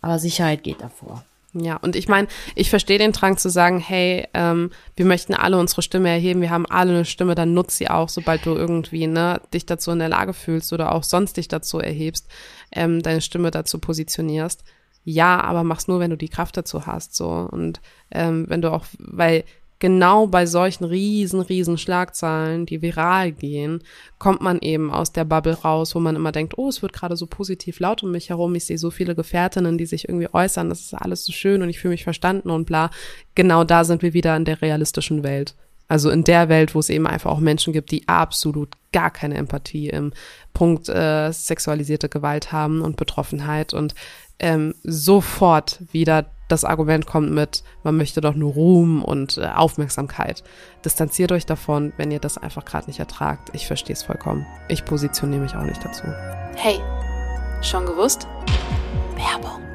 aber 0.00 0.18
Sicherheit 0.18 0.62
geht 0.62 0.80
davor. 0.82 1.24
Ja, 1.60 1.76
und 1.76 1.96
ich 1.96 2.08
meine, 2.08 2.28
ich 2.54 2.70
verstehe 2.70 2.98
den 2.98 3.12
Drang 3.12 3.36
zu 3.36 3.48
sagen, 3.50 3.78
hey, 3.78 4.26
ähm, 4.34 4.70
wir 4.96 5.06
möchten 5.06 5.34
alle 5.34 5.58
unsere 5.58 5.82
Stimme 5.82 6.08
erheben, 6.08 6.40
wir 6.40 6.50
haben 6.50 6.66
alle 6.66 6.90
eine 6.90 7.04
Stimme, 7.04 7.34
dann 7.34 7.54
nutz 7.54 7.76
sie 7.76 7.88
auch, 7.88 8.08
sobald 8.08 8.46
du 8.46 8.54
irgendwie 8.54 9.06
ne, 9.06 9.40
dich 9.52 9.66
dazu 9.66 9.90
in 9.90 9.98
der 9.98 10.08
Lage 10.08 10.32
fühlst 10.32 10.72
oder 10.72 10.92
auch 10.92 11.02
sonst 11.02 11.36
dich 11.36 11.48
dazu 11.48 11.78
erhebst, 11.78 12.28
ähm, 12.72 13.02
deine 13.02 13.20
Stimme 13.20 13.50
dazu 13.50 13.78
positionierst. 13.78 14.64
Ja, 15.04 15.40
aber 15.40 15.64
mach's 15.64 15.88
nur, 15.88 16.00
wenn 16.00 16.10
du 16.10 16.16
die 16.16 16.28
Kraft 16.28 16.56
dazu 16.56 16.86
hast, 16.86 17.14
so 17.14 17.48
und 17.50 17.80
ähm, 18.10 18.44
wenn 18.48 18.60
du 18.60 18.72
auch, 18.72 18.84
weil 18.98 19.44
genau 19.78 20.26
bei 20.26 20.46
solchen 20.46 20.84
riesen, 20.84 21.40
riesen 21.40 21.78
Schlagzeilen, 21.78 22.66
die 22.66 22.82
viral 22.82 23.32
gehen, 23.32 23.82
kommt 24.18 24.40
man 24.40 24.58
eben 24.60 24.90
aus 24.90 25.12
der 25.12 25.24
Bubble 25.24 25.54
raus, 25.54 25.94
wo 25.94 26.00
man 26.00 26.16
immer 26.16 26.32
denkt, 26.32 26.58
oh, 26.58 26.68
es 26.68 26.82
wird 26.82 26.92
gerade 26.92 27.16
so 27.16 27.26
positiv 27.26 27.80
laut 27.80 28.02
um 28.02 28.10
mich 28.10 28.30
herum, 28.30 28.54
ich 28.54 28.66
sehe 28.66 28.78
so 28.78 28.90
viele 28.90 29.14
Gefährtinnen, 29.14 29.78
die 29.78 29.86
sich 29.86 30.08
irgendwie 30.08 30.32
äußern, 30.32 30.68
das 30.68 30.80
ist 30.80 30.94
alles 30.94 31.24
so 31.24 31.32
schön 31.32 31.62
und 31.62 31.68
ich 31.68 31.78
fühle 31.78 31.92
mich 31.92 32.04
verstanden 32.04 32.50
und 32.50 32.66
bla. 32.66 32.90
Genau 33.34 33.64
da 33.64 33.84
sind 33.84 34.02
wir 34.02 34.14
wieder 34.14 34.36
in 34.36 34.44
der 34.44 34.62
realistischen 34.62 35.22
Welt. 35.22 35.54
Also 35.88 36.10
in 36.10 36.22
der 36.22 36.48
Welt, 36.48 36.74
wo 36.74 36.80
es 36.80 36.90
eben 36.90 37.06
einfach 37.06 37.30
auch 37.30 37.40
Menschen 37.40 37.72
gibt, 37.72 37.90
die 37.90 38.06
absolut 38.08 38.70
gar 38.92 39.10
keine 39.10 39.36
Empathie 39.36 39.88
im 39.88 40.12
Punkt 40.52 40.88
äh, 40.88 41.32
sexualisierte 41.32 42.08
Gewalt 42.08 42.52
haben 42.52 42.82
und 42.82 42.96
Betroffenheit 42.96 43.72
und 43.74 43.94
ähm, 44.38 44.74
sofort 44.84 45.80
wieder 45.90 46.26
das 46.48 46.64
Argument 46.64 47.06
kommt 47.06 47.30
mit, 47.30 47.62
man 47.82 47.96
möchte 47.96 48.20
doch 48.20 48.34
nur 48.34 48.52
Ruhm 48.54 49.04
und 49.04 49.36
äh, 49.36 49.46
Aufmerksamkeit. 49.46 50.42
Distanziert 50.84 51.30
euch 51.30 51.44
davon, 51.44 51.92
wenn 51.98 52.10
ihr 52.10 52.20
das 52.20 52.38
einfach 52.38 52.64
gerade 52.64 52.86
nicht 52.86 52.98
ertragt. 52.98 53.50
Ich 53.52 53.66
verstehe 53.66 53.94
es 53.94 54.02
vollkommen. 54.02 54.46
Ich 54.68 54.84
positioniere 54.84 55.42
mich 55.42 55.54
auch 55.54 55.64
nicht 55.64 55.84
dazu. 55.84 56.04
Hey, 56.56 56.80
schon 57.60 57.84
gewusst? 57.84 58.26
Werbung. 59.14 59.67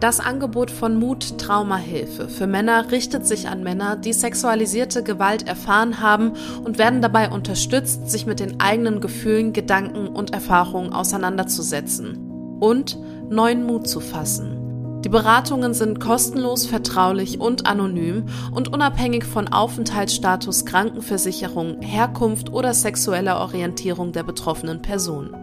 Das 0.00 0.20
Angebot 0.20 0.70
von 0.70 0.96
Mut 0.96 1.38
Traumahilfe 1.38 2.28
für 2.28 2.46
Männer 2.46 2.92
richtet 2.92 3.26
sich 3.26 3.48
an 3.48 3.64
Männer, 3.64 3.96
die 3.96 4.12
sexualisierte 4.12 5.02
Gewalt 5.02 5.48
erfahren 5.48 6.00
haben 6.00 6.34
und 6.62 6.78
werden 6.78 7.02
dabei 7.02 7.30
unterstützt, 7.30 8.08
sich 8.08 8.24
mit 8.24 8.38
den 8.38 8.60
eigenen 8.60 9.00
Gefühlen, 9.00 9.52
Gedanken 9.52 10.06
und 10.06 10.32
Erfahrungen 10.32 10.92
auseinanderzusetzen 10.92 12.58
und 12.60 12.96
neuen 13.28 13.64
Mut 13.64 13.88
zu 13.88 13.98
fassen. 13.98 15.02
Die 15.04 15.08
Beratungen 15.08 15.74
sind 15.74 15.98
kostenlos, 15.98 16.66
vertraulich 16.66 17.40
und 17.40 17.66
anonym 17.66 18.26
und 18.52 18.72
unabhängig 18.72 19.24
von 19.24 19.48
Aufenthaltsstatus, 19.48 20.64
Krankenversicherung, 20.64 21.82
Herkunft 21.82 22.52
oder 22.52 22.72
sexueller 22.72 23.40
Orientierung 23.40 24.12
der 24.12 24.22
betroffenen 24.22 24.80
Person. 24.80 25.34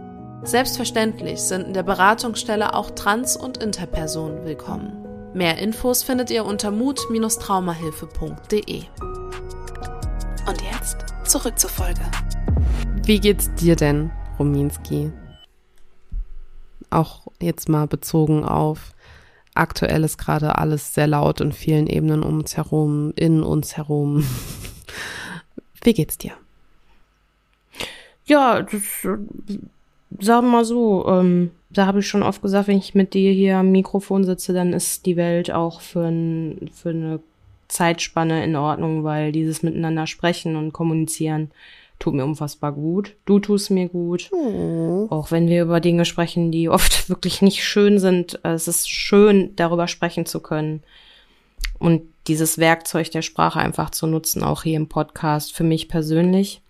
Selbstverständlich 0.46 1.40
sind 1.40 1.66
in 1.66 1.74
der 1.74 1.82
Beratungsstelle 1.82 2.72
auch 2.72 2.92
Trans- 2.92 3.36
und 3.36 3.58
Interpersonen 3.58 4.44
willkommen. 4.44 5.32
Mehr 5.34 5.58
Infos 5.58 6.04
findet 6.04 6.30
ihr 6.30 6.44
unter 6.44 6.70
mut-traumahilfe.de. 6.70 8.84
Und 10.46 10.62
jetzt 10.70 10.98
zurück 11.24 11.58
zur 11.58 11.70
Folge. 11.70 12.02
Wie 13.02 13.18
geht's 13.18 13.52
dir 13.56 13.74
denn, 13.74 14.12
Rominski? 14.38 15.10
Auch 16.90 17.26
jetzt 17.40 17.68
mal 17.68 17.88
bezogen 17.88 18.44
auf 18.44 18.92
aktuell 19.56 20.04
ist 20.04 20.16
gerade 20.16 20.58
alles 20.58 20.94
sehr 20.94 21.08
laut 21.08 21.40
in 21.40 21.50
vielen 21.50 21.88
Ebenen 21.88 22.22
um 22.22 22.38
uns 22.38 22.56
herum, 22.56 23.12
in 23.16 23.42
uns 23.42 23.76
herum. 23.76 24.24
Wie 25.82 25.92
geht's 25.92 26.18
dir? 26.18 26.34
Ja, 28.26 28.62
das, 28.62 28.82
sagen 30.20 30.46
wir 30.46 30.52
mal 30.52 30.64
so, 30.64 31.06
ähm, 31.08 31.50
da 31.70 31.86
habe 31.86 32.00
ich 32.00 32.06
schon 32.08 32.22
oft 32.22 32.42
gesagt, 32.42 32.68
wenn 32.68 32.78
ich 32.78 32.94
mit 32.94 33.14
dir 33.14 33.32
hier 33.32 33.58
am 33.58 33.72
Mikrofon 33.72 34.24
sitze, 34.24 34.52
dann 34.52 34.72
ist 34.72 35.06
die 35.06 35.16
Welt 35.16 35.50
auch 35.50 35.80
für, 35.80 36.04
ein, 36.04 36.70
für 36.72 36.90
eine 36.90 37.20
Zeitspanne 37.68 38.44
in 38.44 38.56
Ordnung, 38.56 39.04
weil 39.04 39.32
dieses 39.32 39.62
Miteinander 39.62 40.06
sprechen 40.06 40.56
und 40.56 40.72
kommunizieren, 40.72 41.50
tut 41.98 42.14
mir 42.14 42.24
unfassbar 42.24 42.72
gut. 42.72 43.14
Du 43.24 43.38
tust 43.38 43.70
mir 43.70 43.88
gut. 43.88 44.30
Oh. 44.32 45.06
Auch 45.10 45.30
wenn 45.30 45.48
wir 45.48 45.62
über 45.62 45.80
Dinge 45.80 46.04
sprechen, 46.04 46.52
die 46.52 46.68
oft 46.68 47.08
wirklich 47.08 47.42
nicht 47.42 47.64
schön 47.64 47.98
sind. 47.98 48.38
äh, 48.44 48.52
Es 48.52 48.68
ist 48.68 48.88
schön, 48.90 49.54
darüber 49.56 49.88
sprechen 49.88 50.26
zu 50.26 50.40
können. 50.40 50.82
Und 51.78 52.02
dieses 52.26 52.58
Werkzeug 52.58 53.10
der 53.10 53.22
Sprache 53.22 53.60
einfach 53.60 53.90
zu 53.90 54.06
nutzen, 54.06 54.42
auch 54.42 54.62
hier 54.62 54.76
im 54.76 54.88
Podcast, 54.88 55.54
für 55.54 55.64
mich 55.64 55.88
persönlich. 55.88 56.60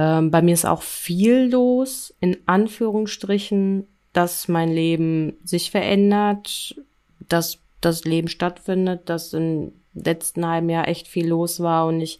Ähm, 0.00 0.30
bei 0.30 0.40
mir 0.40 0.54
ist 0.54 0.64
auch 0.64 0.80
viel 0.80 1.50
los, 1.50 2.14
in 2.20 2.38
Anführungsstrichen, 2.46 3.86
dass 4.14 4.48
mein 4.48 4.72
Leben 4.72 5.36
sich 5.44 5.70
verändert, 5.70 6.74
dass 7.28 7.58
das 7.82 8.04
Leben 8.04 8.28
stattfindet, 8.28 9.10
dass 9.10 9.34
im 9.34 9.72
letzten 9.92 10.46
halben 10.46 10.70
Jahr 10.70 10.88
echt 10.88 11.06
viel 11.06 11.28
los 11.28 11.60
war 11.60 11.86
und 11.86 12.00
ich 12.00 12.18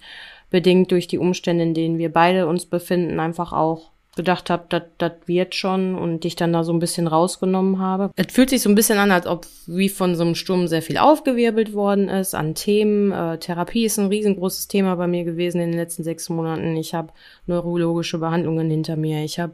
bedingt 0.51 0.91
durch 0.91 1.07
die 1.07 1.17
Umstände, 1.17 1.63
in 1.63 1.73
denen 1.73 1.97
wir 1.97 2.13
beide 2.13 2.47
uns 2.47 2.67
befinden, 2.67 3.19
einfach 3.19 3.55
auch 3.55 3.93
gedacht 4.17 4.51
habe, 4.51 4.89
das 4.99 5.13
wird 5.27 5.55
schon 5.55 5.95
und 5.95 6.25
dich 6.25 6.35
dann 6.35 6.53
da 6.53 6.65
so 6.65 6.73
ein 6.73 6.81
bisschen 6.81 7.07
rausgenommen 7.07 7.79
habe. 7.79 8.11
Es 8.17 8.33
fühlt 8.33 8.51
sich 8.51 8.63
so 8.63 8.69
ein 8.69 8.75
bisschen 8.75 8.99
an, 8.99 9.13
als 9.13 9.27
ob 9.27 9.47
wie 9.67 9.89
von 9.89 10.17
so 10.17 10.25
einem 10.25 10.35
Sturm 10.35 10.67
sehr 10.67 10.83
viel 10.83 10.99
aufgewirbelt 10.99 11.75
worden 11.75 12.09
ist 12.09 12.35
an 12.35 12.55
Themen. 12.55 13.13
Äh, 13.13 13.39
Therapie 13.39 13.85
ist 13.85 13.99
ein 13.99 14.09
riesengroßes 14.09 14.67
Thema 14.69 14.97
bei 14.97 15.07
mir 15.07 15.25
gewesen 15.25 15.61
in 15.61 15.71
den 15.71 15.79
letzten 15.79 16.03
sechs 16.03 16.29
Monaten. 16.29 16.77
Ich 16.77 16.93
habe 16.93 17.13
neurologische 17.47 18.19
Behandlungen 18.19 18.69
hinter 18.69 18.97
mir. 18.97 19.25
Ich 19.25 19.39
habe 19.39 19.53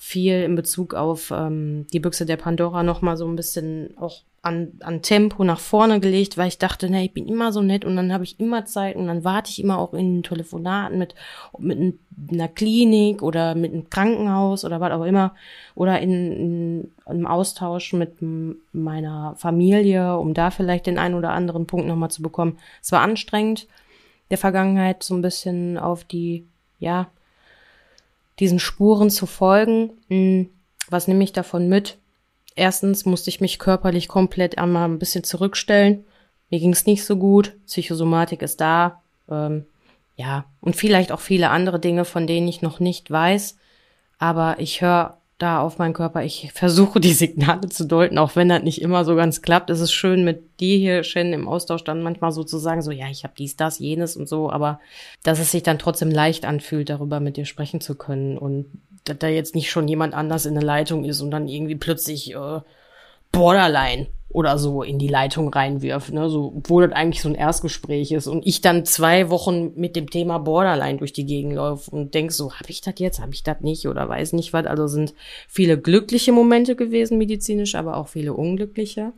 viel 0.00 0.42
in 0.44 0.54
Bezug 0.54 0.94
auf 0.94 1.32
ähm, 1.32 1.86
die 1.92 1.98
Büchse 1.98 2.24
der 2.24 2.36
Pandora 2.36 2.84
noch 2.84 3.02
mal 3.02 3.16
so 3.16 3.26
ein 3.26 3.34
bisschen 3.34 3.98
auch 3.98 4.22
an, 4.42 4.72
an 4.80 5.02
Tempo 5.02 5.42
nach 5.42 5.58
vorne 5.58 5.98
gelegt, 5.98 6.38
weil 6.38 6.46
ich 6.46 6.58
dachte, 6.58 6.88
ne, 6.88 7.04
ich 7.04 7.12
bin 7.12 7.26
immer 7.26 7.52
so 7.52 7.60
nett 7.60 7.84
und 7.84 7.96
dann 7.96 8.12
habe 8.12 8.22
ich 8.22 8.38
immer 8.38 8.64
Zeit 8.64 8.94
und 8.94 9.08
dann 9.08 9.24
warte 9.24 9.50
ich 9.50 9.60
immer 9.60 9.76
auch 9.78 9.92
in 9.94 10.22
Telefonaten 10.22 10.98
mit, 10.98 11.16
mit 11.58 11.98
einer 12.30 12.46
Klinik 12.46 13.22
oder 13.22 13.56
mit 13.56 13.72
einem 13.72 13.90
Krankenhaus 13.90 14.64
oder 14.64 14.80
was 14.80 14.92
auch 14.92 15.04
immer 15.04 15.34
oder 15.74 16.00
in, 16.00 16.32
in 16.32 16.92
einem 17.04 17.26
Austausch 17.26 17.92
mit 17.92 18.18
meiner 18.72 19.34
Familie, 19.36 20.16
um 20.16 20.32
da 20.32 20.52
vielleicht 20.52 20.86
den 20.86 20.98
einen 20.98 21.16
oder 21.16 21.32
anderen 21.32 21.66
Punkt 21.66 21.88
nochmal 21.88 22.12
zu 22.12 22.22
bekommen. 22.22 22.58
Es 22.80 22.92
war 22.92 23.00
anstrengend, 23.00 23.66
der 24.30 24.38
Vergangenheit 24.38 25.02
so 25.02 25.14
ein 25.14 25.22
bisschen 25.22 25.76
auf 25.76 26.04
die, 26.04 26.46
ja, 26.78 27.08
diesen 28.40 28.58
Spuren 28.58 29.10
zu 29.10 29.26
folgen. 29.26 29.90
Hm, 30.08 30.50
Was 30.88 31.08
nehme 31.08 31.24
ich 31.24 31.32
davon 31.32 31.68
mit? 31.68 31.98
Erstens 32.54 33.04
musste 33.04 33.30
ich 33.30 33.40
mich 33.40 33.58
körperlich 33.58 34.08
komplett 34.08 34.58
einmal 34.58 34.88
ein 34.88 34.98
bisschen 34.98 35.22
zurückstellen. 35.22 36.04
Mir 36.50 36.60
ging 36.60 36.72
es 36.72 36.86
nicht 36.86 37.04
so 37.04 37.16
gut. 37.16 37.56
Psychosomatik 37.66 38.42
ist 38.42 38.60
da. 38.60 39.02
Ähm, 39.30 39.66
ja, 40.16 40.46
und 40.60 40.74
vielleicht 40.74 41.12
auch 41.12 41.20
viele 41.20 41.50
andere 41.50 41.78
Dinge, 41.78 42.04
von 42.04 42.26
denen 42.26 42.48
ich 42.48 42.62
noch 42.62 42.80
nicht 42.80 43.10
weiß. 43.10 43.56
Aber 44.18 44.56
ich 44.58 44.80
höre 44.80 45.17
da 45.38 45.60
auf 45.60 45.78
meinen 45.78 45.94
Körper. 45.94 46.24
Ich 46.24 46.50
versuche 46.52 47.00
die 47.00 47.12
Signale 47.12 47.68
zu 47.68 47.86
deuten, 47.86 48.18
auch 48.18 48.34
wenn 48.34 48.48
das 48.48 48.62
nicht 48.62 48.82
immer 48.82 49.04
so 49.04 49.14
ganz 49.14 49.40
klappt. 49.40 49.70
Es 49.70 49.80
ist 49.80 49.92
schön 49.92 50.24
mit 50.24 50.60
dir 50.60 50.76
hier, 50.76 51.04
Shen, 51.04 51.32
im 51.32 51.48
Austausch 51.48 51.84
dann 51.84 52.02
manchmal 52.02 52.32
so 52.32 52.42
zu 52.42 52.58
sagen, 52.58 52.82
so 52.82 52.90
ja, 52.90 53.08
ich 53.08 53.22
habe 53.22 53.34
dies, 53.38 53.56
das, 53.56 53.78
jenes 53.78 54.16
und 54.16 54.28
so, 54.28 54.50
aber 54.50 54.80
dass 55.22 55.38
es 55.38 55.52
sich 55.52 55.62
dann 55.62 55.78
trotzdem 55.78 56.10
leicht 56.10 56.44
anfühlt, 56.44 56.90
darüber 56.90 57.20
mit 57.20 57.36
dir 57.36 57.44
sprechen 57.44 57.80
zu 57.80 57.94
können 57.94 58.36
und 58.36 58.66
dass 59.04 59.18
da 59.18 59.28
jetzt 59.28 59.54
nicht 59.54 59.70
schon 59.70 59.86
jemand 59.86 60.12
anders 60.12 60.44
in 60.44 60.54
der 60.54 60.64
Leitung 60.64 61.04
ist 61.04 61.20
und 61.20 61.30
dann 61.30 61.48
irgendwie 61.48 61.76
plötzlich 61.76 62.34
äh, 62.34 62.60
Borderline 63.32 64.08
oder 64.30 64.58
so 64.58 64.82
in 64.82 64.98
die 64.98 65.08
Leitung 65.08 65.48
reinwirft, 65.48 66.12
ne? 66.12 66.28
So, 66.28 66.52
obwohl 66.56 66.86
das 66.86 66.96
eigentlich 66.96 67.22
so 67.22 67.28
ein 67.28 67.34
Erstgespräch 67.34 68.12
ist 68.12 68.26
und 68.26 68.46
ich 68.46 68.60
dann 68.60 68.84
zwei 68.84 69.30
Wochen 69.30 69.72
mit 69.74 69.96
dem 69.96 70.10
Thema 70.10 70.38
Borderline 70.38 70.98
durch 70.98 71.12
die 71.12 71.24
Gegend 71.24 71.54
laufe 71.54 71.90
und 71.90 72.14
denk 72.14 72.32
so, 72.32 72.52
habe 72.52 72.68
ich 72.68 72.82
das 72.82 72.94
jetzt, 72.98 73.20
habe 73.20 73.32
ich 73.32 73.42
das 73.42 73.60
nicht 73.62 73.88
oder 73.88 74.08
weiß 74.08 74.34
nicht 74.34 74.52
was. 74.52 74.66
Also 74.66 74.86
sind 74.86 75.14
viele 75.48 75.78
glückliche 75.78 76.32
Momente 76.32 76.76
gewesen 76.76 77.16
medizinisch, 77.16 77.74
aber 77.74 77.96
auch 77.96 78.08
viele 78.08 78.34
unglückliche. 78.34 79.12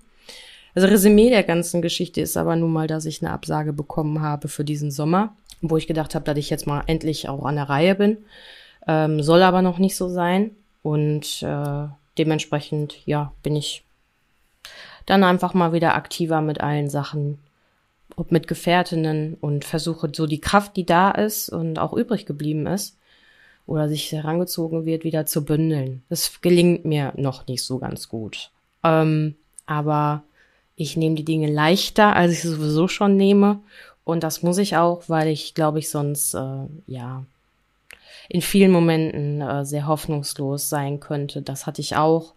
Also 0.75 0.87
Resümee 0.87 1.31
der 1.31 1.43
ganzen 1.43 1.83
Geschichte 1.83 2.21
ist 2.21 2.37
aber 2.37 2.55
nun 2.55 2.73
mal, 2.73 2.87
dass 2.87 3.05
ich 3.05 3.21
eine 3.21 3.33
Absage 3.33 3.73
bekommen 3.73 4.23
habe 4.23 4.47
für 4.47 4.65
diesen 4.65 4.93
Sommer, 4.93 5.35
wo 5.61 5.77
ich 5.77 5.89
gedacht 5.89 6.15
habe, 6.15 6.25
dass 6.25 6.39
ich 6.39 6.51
jetzt 6.51 6.69
mal 6.69 6.85
endlich 6.87 7.29
auch 7.29 7.45
an 7.45 7.57
der 7.57 7.69
Reihe 7.69 7.97
bin. 7.97 8.19
Ähm, 8.87 9.23
soll 9.23 9.43
aber 9.43 9.63
noch 9.63 9.79
nicht 9.79 9.97
so 9.97 10.09
sein. 10.09 10.53
Und 10.83 11.43
äh, 11.43 11.89
dementsprechend, 12.17 12.97
ja, 13.05 13.33
bin 13.43 13.57
ich 13.57 13.85
dann 15.11 15.25
einfach 15.25 15.55
mal 15.55 15.73
wieder 15.73 15.95
aktiver 15.95 16.41
mit 16.41 16.61
allen 16.61 16.89
Sachen, 16.89 17.39
ob 18.17 18.33
mit 18.33 18.47
Gefährtinnen 18.49 19.37
und 19.41 19.65
versuche 19.65 20.11
so 20.15 20.27
die 20.27 20.41
Kraft, 20.41 20.77
die 20.77 20.87
da 20.87 21.11
ist 21.11 21.49
und 21.49 21.79
auch 21.79 21.93
übrig 21.93 22.27
geblieben 22.27 22.67
ist 22.67 22.97
oder 23.67 23.89
sich 23.89 24.11
herangezogen 24.13 24.87
wird, 24.87 25.05
wieder 25.05 25.27
zu 25.27 25.45
bündeln. 25.45 26.03
Das 26.09 26.41
gelingt 26.41 26.85
mir 26.85 27.13
noch 27.17 27.47
nicht 27.47 27.65
so 27.65 27.79
ganz 27.79 28.09
gut. 28.09 28.51
Ähm, 28.85 29.35
aber 29.67 30.23
ich 30.77 30.97
nehme 30.97 31.17
die 31.17 31.25
Dinge 31.25 31.51
leichter, 31.51 32.17
als 32.17 32.33
ich 32.33 32.43
sowieso 32.43 32.89
schon 32.89 33.17
nehme. 33.17 33.61
Und 34.05 34.23
das 34.23 34.43
muss 34.43 34.59
ich 34.59 34.77
auch, 34.77 35.03
weil 35.09 35.29
ich, 35.29 35.55
glaube 35.55 35.79
ich, 35.79 35.91
sonst, 35.91 36.35
äh, 36.35 36.67
ja, 36.87 37.25
in 38.29 38.43
vielen 38.43 38.71
Momenten 38.71 39.41
äh, 39.41 39.65
sehr 39.65 39.87
hoffnungslos 39.87 40.69
sein 40.69 41.01
könnte. 41.01 41.43
Das 41.43 41.67
hatte 41.67 41.81
ich 41.81 41.97
auch. 41.97 42.33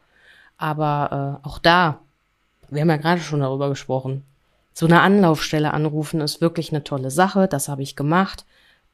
Aber 0.57 1.39
äh, 1.43 1.47
auch 1.47 1.59
da, 1.59 1.99
wir 2.70 2.82
haben 2.82 2.89
ja 2.89 2.97
gerade 2.97 3.22
schon 3.22 3.41
darüber 3.41 3.70
gesprochen, 3.70 4.24
so 4.74 4.88
eine 4.88 5.01
Anlaufstelle 5.01 5.74
anrufen 5.74 6.20
ist 6.20 6.41
wirklich 6.41 6.72
eine 6.72 6.84
tolle 6.84 7.11
Sache. 7.11 7.47
Das 7.47 7.70
habe 7.70 7.84
ich 7.84 7.95
gemacht. 7.95 8.45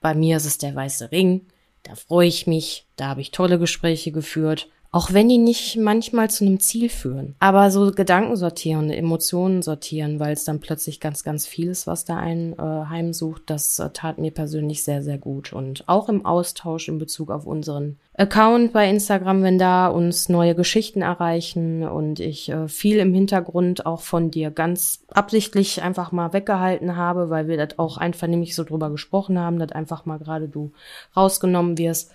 Bei 0.02 0.14
mir 0.14 0.38
ist 0.38 0.46
es 0.46 0.58
der 0.58 0.76
weiße 0.76 1.12
Ring. 1.12 1.48
Da 1.84 1.96
freue 1.96 2.28
ich 2.28 2.48
mich. 2.48 2.86
Da 2.98 3.08
habe 3.08 3.22
ich 3.22 3.32
tolle 3.32 3.58
Gespräche 3.58 4.12
geführt. 4.12 4.70
Auch 4.92 5.14
wenn 5.14 5.30
die 5.30 5.38
nicht 5.38 5.78
manchmal 5.78 6.32
zu 6.32 6.46
einem 6.46 6.60
Ziel 6.60 6.90
führen. 6.90 7.36
Aber 7.40 7.70
so 7.70 7.92
Gedanken 7.92 8.36
sortieren, 8.36 8.90
Emotionen 8.90 9.62
sortieren, 9.62 10.20
weil 10.20 10.34
es 10.34 10.46
dann 10.46 10.60
plötzlich 10.60 11.00
ganz, 11.00 11.24
ganz 11.24 11.46
viel 11.46 11.70
ist, 11.70 11.86
was 11.86 12.06
da 12.06 12.18
einen 12.18 12.54
äh, 12.54 12.58
heimsucht, 12.58 13.44
das 13.46 13.78
äh, 13.78 13.92
tat 13.94 14.18
mir 14.18 14.32
persönlich 14.32 14.84
sehr, 14.84 15.04
sehr 15.04 15.20
gut. 15.20 15.54
Und 15.54 15.88
auch 15.88 16.10
im 16.10 16.26
Austausch 16.26 16.88
in 16.88 16.98
Bezug 16.98 17.30
auf 17.30 17.46
unseren 17.46 18.00
Account 18.18 18.74
bei 18.74 18.90
Instagram, 18.90 19.44
wenn 19.44 19.60
da 19.60 19.88
uns 19.88 20.28
neue 20.28 20.56
Geschichten 20.56 21.04
erreichen 21.04 21.88
und 21.88 22.20
ich 22.20 22.50
äh, 22.50 22.68
viel 22.68 22.98
im 22.98 23.14
Hintergrund 23.14 23.86
auch 23.86 24.02
von 24.02 24.32
dir 24.32 24.50
ganz 24.50 25.06
absichtlich 25.10 25.84
einfach 25.84 26.12
mal 26.12 26.34
weggehalten 26.34 26.96
habe, 26.96 27.30
weil 27.30 27.48
wir 27.48 27.58
das 27.58 27.78
auch 27.78 27.98
einfach 27.98 28.28
nämlich 28.28 28.56
so 28.56 28.64
drüber 28.64 28.90
gesprochen 28.90 29.38
haben, 29.38 29.60
dass 29.60 29.72
einfach 29.72 30.06
mal 30.06 30.18
gerade 30.18 30.48
du 30.48 30.72
rausgenommen 31.16 31.78
wirst. 31.78 32.12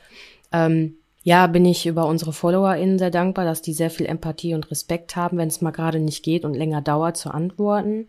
Ähm, 0.52 0.96
ja, 1.24 1.46
bin 1.46 1.64
ich 1.64 1.86
über 1.86 2.06
unsere 2.06 2.34
FollowerInnen 2.34 2.98
sehr 2.98 3.10
dankbar, 3.10 3.46
dass 3.46 3.62
die 3.62 3.72
sehr 3.72 3.90
viel 3.90 4.04
Empathie 4.04 4.54
und 4.54 4.70
Respekt 4.70 5.16
haben, 5.16 5.38
wenn 5.38 5.48
es 5.48 5.62
mal 5.62 5.70
gerade 5.70 5.98
nicht 5.98 6.22
geht 6.22 6.44
und 6.44 6.52
länger 6.54 6.82
dauert 6.82 7.16
zu 7.16 7.30
antworten. 7.30 8.08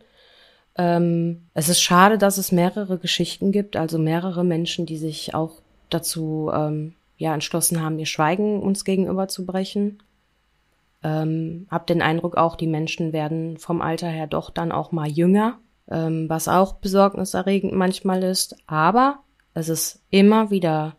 Ähm, 0.77 1.43
es 1.53 1.69
ist 1.69 1.81
schade, 1.81 2.17
dass 2.17 2.37
es 2.37 2.51
mehrere 2.51 2.97
Geschichten 2.97 3.53
gibt, 3.53 3.77
also 3.77 3.97
mehrere 3.97 4.43
Menschen, 4.43 4.85
die 4.85 4.97
sich 4.97 5.33
auch 5.33 5.61
dazu 5.89 6.51
ähm, 6.53 6.93
ja 7.17 7.33
entschlossen 7.33 7.81
haben, 7.81 7.97
ihr 7.99 8.05
Schweigen 8.05 8.61
uns 8.61 8.83
gegenüber 8.83 9.29
zu 9.29 9.45
brechen. 9.45 10.03
Ähm, 11.01 11.67
hab 11.71 11.87
den 11.87 12.01
Eindruck 12.01 12.35
auch, 12.35 12.57
die 12.57 12.67
Menschen 12.67 13.13
werden 13.13 13.57
vom 13.57 13.81
Alter 13.81 14.09
her 14.09 14.27
doch 14.27 14.49
dann 14.49 14.73
auch 14.73 14.91
mal 14.91 15.07
jünger, 15.07 15.59
ähm, 15.89 16.27
was 16.27 16.49
auch 16.49 16.73
besorgniserregend 16.73 17.71
manchmal 17.71 18.23
ist. 18.23 18.57
Aber 18.67 19.19
es 19.53 19.69
ist 19.69 20.01
immer 20.09 20.51
wieder 20.51 20.97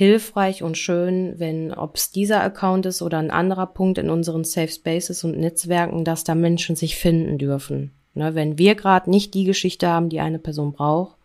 hilfreich 0.00 0.62
und 0.62 0.78
schön, 0.78 1.34
wenn, 1.36 1.74
ob 1.74 1.96
es 1.96 2.10
dieser 2.10 2.42
Account 2.42 2.86
ist 2.86 3.02
oder 3.02 3.18
ein 3.18 3.30
anderer 3.30 3.66
Punkt 3.66 3.98
in 3.98 4.08
unseren 4.08 4.44
Safe 4.44 4.72
Spaces 4.72 5.24
und 5.24 5.36
Netzwerken, 5.36 6.06
dass 6.06 6.24
da 6.24 6.34
Menschen 6.34 6.74
sich 6.74 6.96
finden 6.96 7.36
dürfen. 7.36 7.90
Ne, 8.14 8.34
wenn 8.34 8.56
wir 8.56 8.76
gerade 8.76 9.10
nicht 9.10 9.34
die 9.34 9.44
Geschichte 9.44 9.88
haben, 9.88 10.08
die 10.08 10.20
eine 10.20 10.38
Person 10.38 10.72
braucht, 10.72 11.16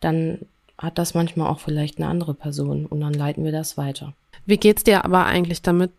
dann 0.00 0.40
hat 0.76 0.98
das 0.98 1.14
manchmal 1.14 1.48
auch 1.48 1.60
vielleicht 1.60 1.96
eine 1.96 2.08
andere 2.08 2.34
Person 2.34 2.84
und 2.84 3.00
dann 3.00 3.14
leiten 3.14 3.42
wir 3.42 3.52
das 3.52 3.78
weiter. 3.78 4.12
Wie 4.44 4.58
geht's 4.58 4.84
dir 4.84 5.06
aber 5.06 5.24
eigentlich 5.24 5.62
damit, 5.62 5.90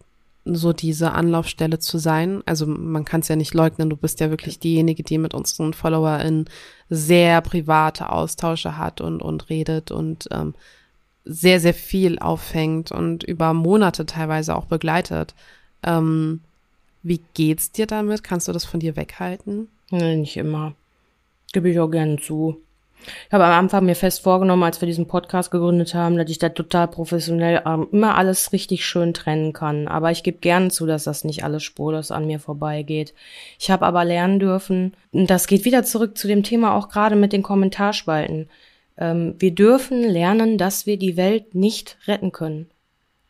so 0.46 0.74
diese 0.74 1.14
Anlaufstelle 1.14 1.80
zu 1.80 1.98
sein? 1.98 2.44
Also 2.46 2.68
man 2.68 3.04
kann 3.04 3.22
es 3.22 3.30
ja 3.30 3.36
nicht 3.36 3.56
leugnen, 3.56 3.90
du 3.90 3.98
bist 3.98 4.20
ja 4.20 4.30
wirklich 4.30 4.60
diejenige, 4.60 5.02
die 5.02 5.18
mit 5.18 5.34
unseren 5.34 5.74
FollowerInnen 5.74 6.46
sehr 6.88 7.42
private 7.42 8.12
Austausche 8.12 8.78
hat 8.78 9.02
und, 9.02 9.24
und 9.24 9.50
redet 9.50 9.90
und 9.90 10.28
ähm, 10.32 10.54
sehr, 11.26 11.60
sehr 11.60 11.74
viel 11.74 12.20
auffängt 12.20 12.92
und 12.92 13.24
über 13.24 13.54
Monate 13.54 14.06
teilweise 14.06 14.56
auch 14.56 14.66
begleitet. 14.66 15.36
Ähm, 15.84 16.42
wie 17.04 17.22
geht's 17.34 17.72
dir 17.72 17.88
damit? 17.88 18.24
Kannst 18.24 18.48
du 18.48 18.52
das 18.52 18.66
von 18.66 18.80
dir 18.80 18.96
weghalten? 18.96 19.68
Nee, 19.90 20.16
nicht 20.16 20.38
immer. 20.38 20.74
Gebe 21.54 21.70
ich 21.70 21.80
auch 21.80 21.90
gerne 21.90 22.18
zu. 22.18 22.58
Ich 23.28 23.34
habe 23.34 23.46
am 23.46 23.52
Anfang 23.52 23.86
mir 23.86 23.96
fest 23.96 24.22
vorgenommen, 24.22 24.64
als 24.64 24.80
wir 24.80 24.86
diesen 24.86 25.08
Podcast 25.08 25.50
gegründet 25.50 25.96
haben, 25.96 26.18
dass 26.18 26.30
ich 26.30 26.38
da 26.38 26.50
total 26.50 26.88
professionell 26.88 27.64
ähm, 27.66 27.88
immer 27.92 28.16
alles 28.16 28.54
richtig 28.54 28.86
schön 28.86 29.14
trennen 29.14 29.54
kann. 29.54 29.88
Aber 29.88 30.12
ich 30.12 30.24
gebe 30.24 30.38
gerne 30.38 30.70
zu, 30.70 30.86
dass 30.86 31.06
das 31.06 31.24
nicht 31.24 31.44
alles 31.44 31.64
spurlos 31.64 32.12
an 32.12 32.28
mir 32.28 32.40
vorbeigeht. 32.40 33.14
Ich 33.60 33.72
habe 33.72 33.86
aber 33.86 34.06
lernen 34.06 34.40
dürfen, 34.40 34.94
und 35.12 35.30
das 35.30 35.48
geht 35.48 35.66
wieder 35.66 35.84
zurück 35.84 36.18
zu 36.18 36.28
dem 36.28 36.44
Thema 36.44 36.76
auch 36.76 36.90
gerade 36.90 37.16
mit 37.16 37.34
den 37.34 37.44
Kommentarspalten. 37.44 38.50
Ähm, 39.02 39.34
wir 39.40 39.54
dürfen 39.54 40.04
lernen, 40.04 40.58
dass 40.58 40.86
wir 40.86 40.98
die 40.98 41.18
Welt 41.18 41.56
nicht 41.56 41.98
retten 42.08 42.32
können. 42.32 42.70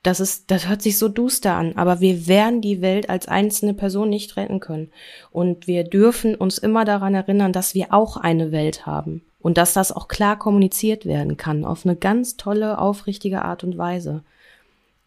Das 0.04 0.20
ist, 0.20 0.52
das 0.52 0.68
hört 0.68 0.82
sich 0.82 0.98
so 0.98 1.08
duster 1.08 1.54
an, 1.54 1.74
aber 1.78 2.02
wir 2.02 2.28
werden 2.28 2.60
die 2.60 2.82
Welt 2.82 3.10
als 3.10 3.28
einzelne 3.28 3.74
Person 3.74 4.10
nicht 4.10 4.36
retten 4.36 4.60
können. 4.60 4.92
Und 5.32 5.68
wir 5.68 5.84
dürfen 5.84 6.36
uns 6.36 6.58
immer 6.58 6.86
daran 6.86 7.16
erinnern, 7.16 7.54
dass 7.54 7.74
wir 7.74 7.94
auch 7.94 8.18
eine 8.18 8.52
Welt 8.52 8.86
haben. 8.86 9.24
Und 9.40 9.58
dass 9.58 9.74
das 9.74 9.92
auch 9.92 10.08
klar 10.08 10.38
kommuniziert 10.38 11.06
werden 11.06 11.38
kann, 11.38 11.66
auf 11.66 11.86
eine 11.86 11.96
ganz 11.96 12.36
tolle, 12.36 12.78
aufrichtige 12.78 13.44
Art 13.44 13.64
und 13.64 13.78
Weise. 13.78 14.24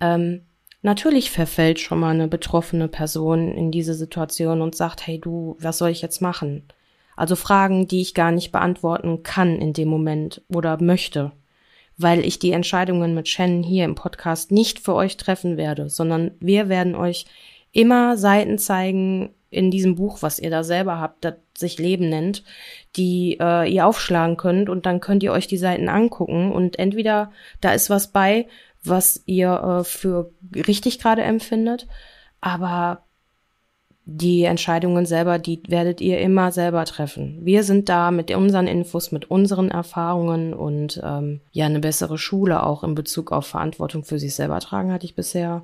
Ähm, 0.00 0.42
natürlich 0.82 1.30
verfällt 1.30 1.78
schon 1.78 2.00
mal 2.00 2.14
eine 2.14 2.26
betroffene 2.26 2.88
Person 2.88 3.52
in 3.52 3.70
diese 3.70 3.94
Situation 3.94 4.60
und 4.62 4.74
sagt, 4.74 5.06
hey 5.06 5.18
du, 5.20 5.56
was 5.60 5.78
soll 5.78 5.90
ich 5.90 6.02
jetzt 6.02 6.20
machen? 6.20 6.64
Also 7.16 7.36
Fragen, 7.36 7.86
die 7.86 8.00
ich 8.00 8.14
gar 8.14 8.32
nicht 8.32 8.52
beantworten 8.52 9.22
kann 9.22 9.60
in 9.60 9.72
dem 9.72 9.88
Moment 9.88 10.42
oder 10.48 10.82
möchte 10.82 11.32
weil 11.96 12.24
ich 12.24 12.38
die 12.38 12.52
Entscheidungen 12.52 13.14
mit 13.14 13.28
Shannon 13.28 13.62
hier 13.62 13.84
im 13.84 13.94
Podcast 13.94 14.50
nicht 14.50 14.80
für 14.80 14.94
euch 14.94 15.16
treffen 15.16 15.56
werde, 15.56 15.88
sondern 15.88 16.32
wir 16.40 16.68
werden 16.68 16.94
euch 16.94 17.26
immer 17.72 18.16
Seiten 18.16 18.58
zeigen 18.58 19.30
in 19.50 19.70
diesem 19.70 19.94
Buch, 19.94 20.18
was 20.20 20.40
ihr 20.40 20.50
da 20.50 20.64
selber 20.64 20.98
habt, 20.98 21.24
das 21.24 21.34
sich 21.56 21.78
Leben 21.78 22.08
nennt, 22.08 22.42
die 22.96 23.38
äh, 23.40 23.72
ihr 23.72 23.86
aufschlagen 23.86 24.36
könnt. 24.36 24.68
Und 24.68 24.86
dann 24.86 25.00
könnt 25.00 25.22
ihr 25.22 25.30
euch 25.30 25.46
die 25.46 25.56
Seiten 25.56 25.88
angucken. 25.88 26.50
Und 26.50 26.78
entweder 26.80 27.30
da 27.60 27.72
ist 27.72 27.90
was 27.90 28.10
bei, 28.10 28.48
was 28.82 29.22
ihr 29.26 29.52
äh, 29.52 29.84
für 29.84 30.32
richtig 30.54 30.98
gerade 30.98 31.22
empfindet, 31.22 31.86
aber 32.40 33.03
die 34.06 34.44
Entscheidungen 34.44 35.06
selber, 35.06 35.38
die 35.38 35.62
werdet 35.68 36.00
ihr 36.00 36.20
immer 36.20 36.52
selber 36.52 36.84
treffen. 36.84 37.38
Wir 37.42 37.62
sind 37.64 37.88
da 37.88 38.10
mit 38.10 38.30
unseren 38.30 38.66
Infos, 38.66 39.12
mit 39.12 39.30
unseren 39.30 39.70
Erfahrungen 39.70 40.52
und 40.52 41.00
ähm, 41.02 41.40
ja, 41.52 41.66
eine 41.66 41.80
bessere 41.80 42.18
Schule 42.18 42.62
auch 42.64 42.84
in 42.84 42.94
Bezug 42.94 43.32
auf 43.32 43.46
Verantwortung 43.46 44.04
für 44.04 44.18
sich 44.18 44.34
selber 44.34 44.60
tragen 44.60 44.92
hatte 44.92 45.06
ich 45.06 45.14
bisher 45.14 45.62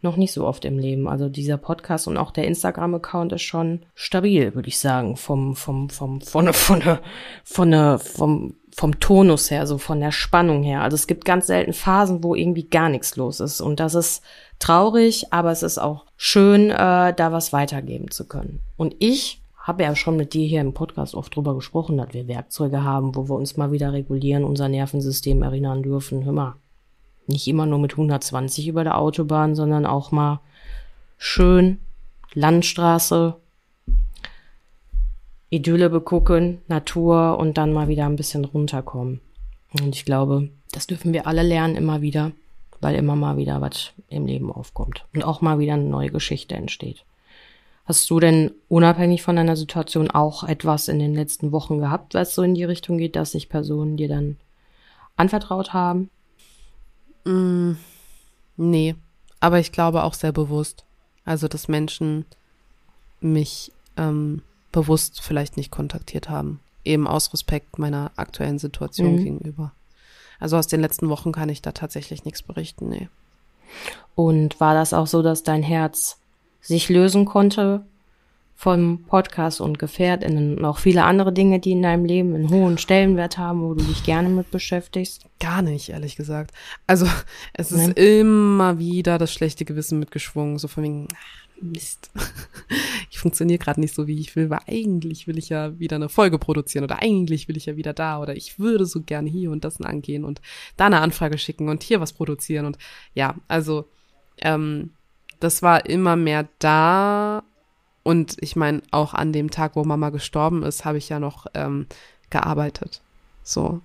noch 0.00 0.16
nicht 0.16 0.32
so 0.32 0.46
oft 0.46 0.64
im 0.64 0.78
Leben. 0.78 1.08
Also 1.08 1.28
dieser 1.28 1.56
Podcast 1.56 2.08
und 2.08 2.16
auch 2.16 2.30
der 2.30 2.46
Instagram-Account 2.46 3.32
ist 3.32 3.42
schon 3.42 3.80
stabil, 3.94 4.54
würde 4.54 4.68
ich 4.68 4.78
sagen, 4.78 5.16
vom 5.16 5.56
vom 5.56 5.90
vom 5.90 6.20
von 6.20 6.52
von 6.52 6.98
von 7.44 7.70
der 7.70 7.98
vom 7.98 8.54
vom 8.74 8.98
Tonus 9.00 9.50
her, 9.50 9.66
so 9.66 9.78
von 9.78 10.00
der 10.00 10.12
Spannung 10.12 10.62
her. 10.62 10.82
Also 10.82 10.94
es 10.94 11.06
gibt 11.06 11.24
ganz 11.24 11.46
selten 11.46 11.72
Phasen, 11.72 12.24
wo 12.24 12.34
irgendwie 12.34 12.64
gar 12.64 12.88
nichts 12.88 13.16
los 13.16 13.40
ist 13.40 13.60
und 13.60 13.80
das 13.80 13.94
ist 13.94 14.22
traurig, 14.58 15.26
aber 15.30 15.50
es 15.50 15.62
ist 15.62 15.78
auch 15.78 16.06
schön, 16.16 16.70
äh, 16.70 17.14
da 17.14 17.32
was 17.32 17.52
weitergeben 17.52 18.10
zu 18.10 18.26
können. 18.26 18.60
Und 18.76 18.96
ich 18.98 19.42
habe 19.56 19.84
ja 19.84 19.94
schon 19.94 20.16
mit 20.16 20.34
dir 20.34 20.46
hier 20.46 20.60
im 20.60 20.74
Podcast 20.74 21.14
oft 21.14 21.34
drüber 21.34 21.54
gesprochen, 21.54 21.96
dass 21.96 22.12
wir 22.12 22.26
Werkzeuge 22.26 22.82
haben, 22.82 23.14
wo 23.14 23.28
wir 23.28 23.36
uns 23.36 23.56
mal 23.56 23.70
wieder 23.70 23.92
regulieren, 23.92 24.44
unser 24.44 24.68
Nervensystem 24.68 25.42
erinnern 25.42 25.82
dürfen. 25.82 26.24
Hör 26.24 26.32
mal, 26.32 26.54
nicht 27.26 27.46
immer 27.46 27.66
nur 27.66 27.78
mit 27.78 27.92
120 27.92 28.66
über 28.66 28.82
der 28.82 28.98
Autobahn, 28.98 29.54
sondern 29.54 29.86
auch 29.86 30.10
mal 30.10 30.40
schön 31.16 31.78
Landstraße, 32.34 33.36
Idylle 35.52 35.90
begucken, 35.90 36.62
Natur 36.66 37.38
und 37.38 37.58
dann 37.58 37.74
mal 37.74 37.86
wieder 37.86 38.06
ein 38.06 38.16
bisschen 38.16 38.46
runterkommen. 38.46 39.20
Und 39.78 39.94
ich 39.94 40.06
glaube, 40.06 40.48
das 40.72 40.86
dürfen 40.86 41.12
wir 41.12 41.26
alle 41.26 41.42
lernen 41.42 41.76
immer 41.76 42.00
wieder, 42.00 42.32
weil 42.80 42.94
immer 42.94 43.16
mal 43.16 43.36
wieder 43.36 43.60
was 43.60 43.92
im 44.08 44.24
Leben 44.24 44.50
aufkommt 44.50 45.04
und 45.14 45.22
auch 45.22 45.42
mal 45.42 45.58
wieder 45.58 45.74
eine 45.74 45.84
neue 45.84 46.10
Geschichte 46.10 46.54
entsteht. 46.54 47.04
Hast 47.84 48.08
du 48.08 48.18
denn 48.18 48.52
unabhängig 48.68 49.22
von 49.22 49.36
deiner 49.36 49.56
Situation 49.56 50.10
auch 50.10 50.42
etwas 50.44 50.88
in 50.88 50.98
den 50.98 51.14
letzten 51.14 51.52
Wochen 51.52 51.80
gehabt, 51.80 52.14
was 52.14 52.34
so 52.34 52.42
in 52.42 52.54
die 52.54 52.64
Richtung 52.64 52.96
geht, 52.96 53.14
dass 53.14 53.32
sich 53.32 53.50
Personen 53.50 53.98
dir 53.98 54.08
dann 54.08 54.38
anvertraut 55.16 55.74
haben? 55.74 56.08
Mm, 57.24 57.72
nee, 58.56 58.94
aber 59.38 59.58
ich 59.58 59.70
glaube 59.70 60.04
auch 60.04 60.14
sehr 60.14 60.32
bewusst. 60.32 60.86
Also, 61.26 61.46
dass 61.46 61.68
Menschen 61.68 62.24
mich 63.20 63.70
ähm, 63.98 64.40
bewusst 64.72 65.20
vielleicht 65.20 65.56
nicht 65.56 65.70
kontaktiert 65.70 66.28
haben. 66.28 66.60
Eben 66.84 67.06
aus 67.06 67.32
Respekt 67.32 67.78
meiner 67.78 68.10
aktuellen 68.16 68.58
Situation 68.58 69.16
mhm. 69.16 69.24
gegenüber. 69.24 69.72
Also 70.40 70.56
aus 70.56 70.66
den 70.66 70.80
letzten 70.80 71.08
Wochen 71.08 71.30
kann 71.30 71.48
ich 71.48 71.62
da 71.62 71.70
tatsächlich 71.72 72.24
nichts 72.24 72.42
berichten, 72.42 72.88
nee. 72.88 73.08
Und 74.14 74.58
war 74.58 74.74
das 74.74 74.92
auch 74.92 75.06
so, 75.06 75.22
dass 75.22 75.44
dein 75.44 75.62
Herz 75.62 76.18
sich 76.60 76.88
lösen 76.88 77.24
konnte 77.24 77.84
vom 78.54 79.02
Podcast 79.08 79.60
und 79.60 79.78
GefährtInnen 79.78 80.58
und 80.58 80.64
auch 80.64 80.78
viele 80.78 81.02
andere 81.02 81.32
Dinge, 81.32 81.58
die 81.58 81.72
in 81.72 81.82
deinem 81.82 82.04
Leben 82.04 82.34
einen 82.34 82.50
hohen 82.50 82.78
Stellenwert 82.78 83.36
haben, 83.36 83.62
wo 83.62 83.74
du 83.74 83.82
dich 83.82 84.04
gerne 84.04 84.28
mit 84.28 84.52
beschäftigst? 84.52 85.26
Gar 85.40 85.62
nicht, 85.62 85.88
ehrlich 85.88 86.14
gesagt. 86.14 86.52
Also 86.86 87.06
es 87.54 87.72
ist 87.72 87.96
nee. 87.96 88.20
immer 88.20 88.78
wieder 88.78 89.18
das 89.18 89.32
schlechte 89.32 89.64
Gewissen 89.64 89.98
mitgeschwungen, 89.98 90.58
so 90.58 90.68
von 90.68 90.84
wegen, 90.84 91.08
Mist. 91.60 92.10
Ich 93.10 93.18
funktioniere 93.18 93.58
gerade 93.58 93.78
nicht 93.78 93.94
so, 93.94 94.06
wie 94.06 94.18
ich 94.18 94.34
will, 94.34 94.48
weil 94.48 94.60
eigentlich 94.66 95.26
will 95.26 95.36
ich 95.36 95.50
ja 95.50 95.78
wieder 95.78 95.96
eine 95.96 96.08
Folge 96.08 96.38
produzieren 96.38 96.82
oder 96.82 97.02
eigentlich 97.02 97.46
will 97.46 97.56
ich 97.58 97.66
ja 97.66 97.76
wieder 97.76 97.92
da 97.92 98.18
oder 98.18 98.34
ich 98.34 98.58
würde 98.58 98.86
so 98.86 99.02
gerne 99.02 99.28
hier 99.28 99.50
und 99.50 99.64
das 99.64 99.80
angehen 99.80 100.24
und 100.24 100.40
da 100.76 100.86
eine 100.86 101.00
Anfrage 101.00 101.36
schicken 101.36 101.68
und 101.68 101.82
hier 101.82 102.00
was 102.00 102.14
produzieren 102.14 102.64
und 102.64 102.78
ja, 103.14 103.36
also 103.48 103.86
ähm, 104.38 104.90
das 105.40 105.62
war 105.62 105.86
immer 105.86 106.16
mehr 106.16 106.48
da 106.58 107.44
und 108.02 108.36
ich 108.40 108.56
meine, 108.56 108.82
auch 108.90 109.14
an 109.14 109.32
dem 109.32 109.50
Tag, 109.50 109.76
wo 109.76 109.84
Mama 109.84 110.10
gestorben 110.10 110.62
ist, 110.62 110.84
habe 110.84 110.98
ich 110.98 111.08
ja 111.08 111.20
noch 111.20 111.46
ähm, 111.54 111.86
gearbeitet. 112.30 113.00
So. 113.42 113.80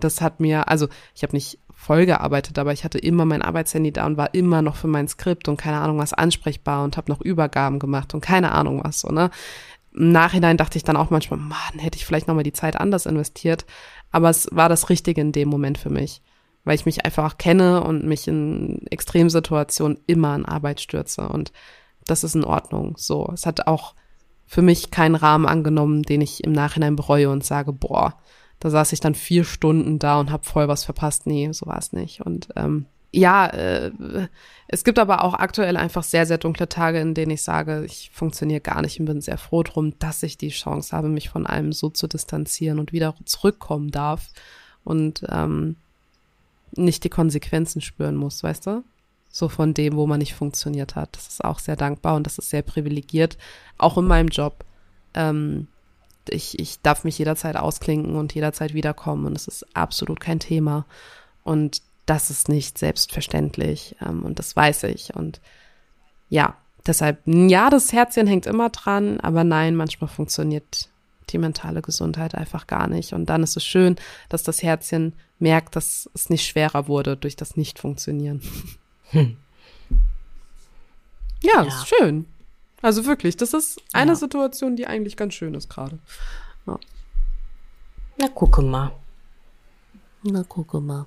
Das 0.00 0.20
hat 0.20 0.40
mir, 0.40 0.68
also 0.68 0.88
ich 1.14 1.22
habe 1.22 1.34
nicht 1.34 1.58
voll 1.70 2.06
gearbeitet, 2.06 2.58
aber 2.58 2.72
ich 2.72 2.84
hatte 2.84 2.98
immer 2.98 3.24
mein 3.24 3.42
Arbeitshandy 3.42 3.92
da 3.92 4.06
und 4.06 4.16
war 4.16 4.34
immer 4.34 4.62
noch 4.62 4.76
für 4.76 4.86
mein 4.86 5.08
Skript 5.08 5.48
und 5.48 5.56
keine 5.56 5.78
Ahnung 5.78 5.98
was 5.98 6.12
ansprechbar 6.12 6.84
und 6.84 6.96
habe 6.96 7.10
noch 7.10 7.20
Übergaben 7.20 7.78
gemacht 7.78 8.14
und 8.14 8.20
keine 8.20 8.52
Ahnung 8.52 8.82
was 8.84 9.00
so, 9.00 9.08
ne? 9.08 9.30
Im 9.94 10.10
Nachhinein 10.10 10.56
dachte 10.56 10.78
ich 10.78 10.84
dann 10.84 10.96
auch 10.96 11.10
manchmal, 11.10 11.38
Mann, 11.38 11.78
hätte 11.78 11.98
ich 11.98 12.06
vielleicht 12.06 12.26
nochmal 12.26 12.44
die 12.44 12.54
Zeit 12.54 12.80
anders 12.80 13.04
investiert. 13.04 13.66
Aber 14.10 14.30
es 14.30 14.48
war 14.50 14.70
das 14.70 14.88
Richtige 14.88 15.20
in 15.20 15.32
dem 15.32 15.50
Moment 15.50 15.76
für 15.76 15.90
mich, 15.90 16.22
weil 16.64 16.76
ich 16.76 16.86
mich 16.86 17.04
einfach 17.04 17.36
kenne 17.36 17.82
und 17.82 18.04
mich 18.04 18.26
in 18.26 18.86
Extremsituationen 18.90 19.98
immer 20.06 20.30
an 20.30 20.46
Arbeit 20.46 20.80
stürze. 20.80 21.28
Und 21.28 21.52
das 22.06 22.24
ist 22.24 22.34
in 22.34 22.44
Ordnung. 22.44 22.94
So, 22.96 23.28
es 23.34 23.44
hat 23.44 23.66
auch 23.66 23.94
für 24.46 24.62
mich 24.62 24.90
keinen 24.90 25.14
Rahmen 25.14 25.46
angenommen, 25.46 26.02
den 26.02 26.22
ich 26.22 26.42
im 26.42 26.52
Nachhinein 26.52 26.96
bereue 26.96 27.28
und 27.28 27.44
sage, 27.44 27.72
boah, 27.72 28.18
da 28.62 28.70
saß 28.70 28.92
ich 28.92 29.00
dann 29.00 29.16
vier 29.16 29.42
Stunden 29.42 29.98
da 29.98 30.20
und 30.20 30.30
habe 30.30 30.44
voll 30.44 30.68
was 30.68 30.84
verpasst. 30.84 31.26
Nee, 31.26 31.50
so 31.50 31.66
war 31.66 31.78
es 31.78 31.92
nicht. 31.92 32.20
Und 32.20 32.46
ähm, 32.54 32.86
ja, 33.10 33.48
äh, 33.48 33.90
es 34.68 34.84
gibt 34.84 35.00
aber 35.00 35.24
auch 35.24 35.34
aktuell 35.34 35.76
einfach 35.76 36.04
sehr, 36.04 36.26
sehr 36.26 36.38
dunkle 36.38 36.68
Tage, 36.68 37.00
in 37.00 37.12
denen 37.12 37.32
ich 37.32 37.42
sage, 37.42 37.84
ich 37.84 38.12
funktioniere 38.14 38.60
gar 38.60 38.80
nicht 38.80 39.00
und 39.00 39.06
bin 39.06 39.20
sehr 39.20 39.36
froh 39.36 39.64
drum, 39.64 39.98
dass 39.98 40.22
ich 40.22 40.38
die 40.38 40.50
Chance 40.50 40.96
habe, 40.96 41.08
mich 41.08 41.28
von 41.28 41.44
allem 41.44 41.72
so 41.72 41.90
zu 41.90 42.06
distanzieren 42.06 42.78
und 42.78 42.92
wieder 42.92 43.16
zurückkommen 43.24 43.90
darf 43.90 44.28
und 44.84 45.24
ähm, 45.28 45.74
nicht 46.76 47.02
die 47.02 47.10
Konsequenzen 47.10 47.80
spüren 47.80 48.14
muss, 48.14 48.44
weißt 48.44 48.68
du? 48.68 48.84
So 49.28 49.48
von 49.48 49.74
dem, 49.74 49.96
wo 49.96 50.06
man 50.06 50.20
nicht 50.20 50.34
funktioniert 50.34 50.94
hat. 50.94 51.16
Das 51.16 51.26
ist 51.26 51.44
auch 51.44 51.58
sehr 51.58 51.74
dankbar 51.74 52.14
und 52.14 52.28
das 52.28 52.38
ist 52.38 52.50
sehr 52.50 52.62
privilegiert, 52.62 53.38
auch 53.76 53.98
in 53.98 54.04
meinem 54.04 54.28
Job. 54.28 54.64
Ähm, 55.14 55.66
ich, 56.28 56.58
ich 56.58 56.80
darf 56.80 57.04
mich 57.04 57.18
jederzeit 57.18 57.56
ausklinken 57.56 58.16
und 58.16 58.34
jederzeit 58.34 58.74
wiederkommen 58.74 59.26
und 59.26 59.36
es 59.36 59.48
ist 59.48 59.76
absolut 59.76 60.20
kein 60.20 60.40
Thema. 60.40 60.86
Und 61.44 61.82
das 62.06 62.30
ist 62.30 62.48
nicht 62.48 62.78
selbstverständlich 62.78 63.96
ähm, 64.00 64.22
und 64.22 64.38
das 64.38 64.54
weiß 64.54 64.84
ich. 64.84 65.14
Und 65.14 65.40
ja, 66.28 66.56
deshalb, 66.86 67.20
ja, 67.26 67.70
das 67.70 67.92
Herzchen 67.92 68.26
hängt 68.26 68.46
immer 68.46 68.70
dran, 68.70 69.20
aber 69.20 69.44
nein, 69.44 69.74
manchmal 69.76 70.08
funktioniert 70.08 70.88
die 71.30 71.38
mentale 71.38 71.82
Gesundheit 71.82 72.34
einfach 72.34 72.66
gar 72.66 72.88
nicht. 72.88 73.12
Und 73.12 73.26
dann 73.26 73.42
ist 73.42 73.56
es 73.56 73.64
schön, 73.64 73.96
dass 74.28 74.42
das 74.42 74.62
Herzchen 74.62 75.14
merkt, 75.38 75.76
dass 75.76 76.08
es 76.14 76.30
nicht 76.30 76.46
schwerer 76.46 76.88
wurde 76.88 77.16
durch 77.16 77.36
das 77.36 77.56
Nicht-Funktionieren. 77.56 78.42
Hm. 79.10 79.36
Ja, 81.42 81.62
ja, 81.62 81.68
ist 81.68 81.88
schön. 81.88 82.26
Also 82.82 83.06
wirklich, 83.06 83.36
das 83.36 83.54
ist 83.54 83.80
eine 83.92 84.10
ja. 84.10 84.16
Situation, 84.16 84.74
die 84.74 84.88
eigentlich 84.88 85.16
ganz 85.16 85.34
schön 85.34 85.54
ist 85.54 85.70
gerade. 85.70 85.98
Ja. 86.66 86.78
Na, 88.18 88.28
gucke 88.28 88.60
mal. 88.60 88.90
Na, 90.24 90.42
gucke 90.42 90.80
mal. 90.80 91.06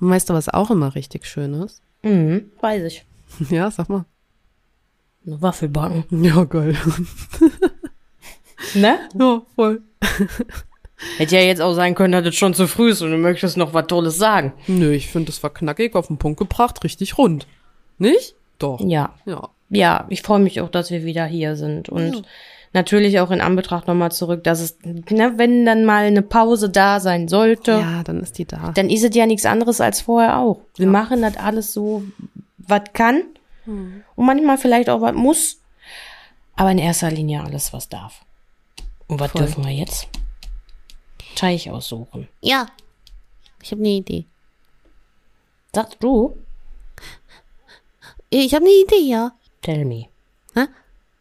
Und 0.00 0.10
weißt 0.10 0.28
du, 0.28 0.34
was 0.34 0.48
auch 0.48 0.70
immer 0.70 0.96
richtig 0.96 1.24
schön 1.26 1.54
ist? 1.54 1.80
Mhm, 2.02 2.50
weiß 2.60 2.82
ich. 2.84 3.06
Ja, 3.48 3.70
sag 3.70 3.88
mal. 3.88 4.04
Eine 5.24 5.40
Waffelbacken. 5.40 6.04
Ja, 6.24 6.44
geil. 6.44 6.76
ne? 8.74 8.98
Ja, 9.18 9.42
voll. 9.54 9.82
Hätte 11.16 11.36
ja 11.36 11.42
jetzt 11.42 11.62
auch 11.62 11.74
sein 11.74 11.94
können, 11.94 12.12
dass 12.12 12.26
es 12.26 12.34
schon 12.36 12.54
zu 12.54 12.68
früh 12.68 12.90
ist 12.90 13.00
und 13.00 13.10
du 13.10 13.16
möchtest 13.16 13.56
noch 13.56 13.74
was 13.74 13.86
Tolles 13.86 14.18
sagen. 14.18 14.52
Nö, 14.66 14.92
ich 14.92 15.08
finde, 15.08 15.30
es 15.30 15.42
war 15.42 15.50
knackig 15.50 15.94
auf 15.94 16.08
den 16.08 16.18
Punkt 16.18 16.38
gebracht, 16.38 16.84
richtig 16.84 17.16
rund. 17.16 17.46
Nicht? 17.98 18.36
Doch. 18.58 18.80
Ja. 18.80 19.14
Ja 19.24 19.48
ja, 19.72 20.06
ich 20.08 20.22
freue 20.22 20.38
mich 20.40 20.60
auch, 20.60 20.68
dass 20.70 20.90
wir 20.90 21.04
wieder 21.04 21.24
hier 21.26 21.56
sind. 21.56 21.88
Und 21.88 22.14
ja. 22.16 22.22
Natürlich 22.74 23.20
auch 23.20 23.30
in 23.30 23.42
Anbetracht 23.42 23.86
nochmal 23.86 24.12
zurück, 24.12 24.44
dass 24.44 24.58
es, 24.60 24.78
ne, 24.82 25.34
wenn 25.36 25.66
dann 25.66 25.84
mal 25.84 26.04
eine 26.06 26.22
Pause 26.22 26.70
da 26.70 27.00
sein 27.00 27.28
sollte, 27.28 27.72
Ja, 27.72 28.02
dann 28.02 28.20
ist 28.22 28.38
die 28.38 28.46
da. 28.46 28.72
dann 28.74 28.88
ist 28.88 29.04
es 29.04 29.14
ja 29.14 29.26
nichts 29.26 29.44
anderes 29.44 29.82
als 29.82 30.00
vorher 30.00 30.38
auch. 30.38 30.58
Wir 30.76 30.86
machen 30.86 31.20
das 31.20 31.36
alles 31.36 31.74
so, 31.74 32.02
was 32.56 32.80
kann 32.94 33.24
Hm. 33.64 34.02
und 34.16 34.24
manchmal 34.24 34.56
vielleicht 34.56 34.88
auch 34.88 35.02
was 35.02 35.12
muss, 35.14 35.60
aber 36.56 36.70
in 36.70 36.78
erster 36.78 37.10
Linie 37.10 37.42
alles, 37.44 37.74
was 37.74 37.90
darf. 37.90 38.24
Und 39.06 39.20
was 39.20 39.32
Voll. 39.32 39.42
dürfen 39.42 39.64
wir 39.66 39.72
jetzt? 39.72 40.08
Teich 41.36 41.70
aussuchen. 41.70 42.26
Ja. 42.40 42.68
Ich 43.62 43.70
habe 43.72 43.82
eine 43.82 43.90
Idee. 43.90 44.24
Sagst 45.74 45.98
du? 46.00 46.38
Ich 48.30 48.54
habe 48.54 48.64
eine 48.64 48.74
Idee, 48.74 49.10
ja. 49.10 49.32
Tell 49.62 49.84
me. 49.84 50.06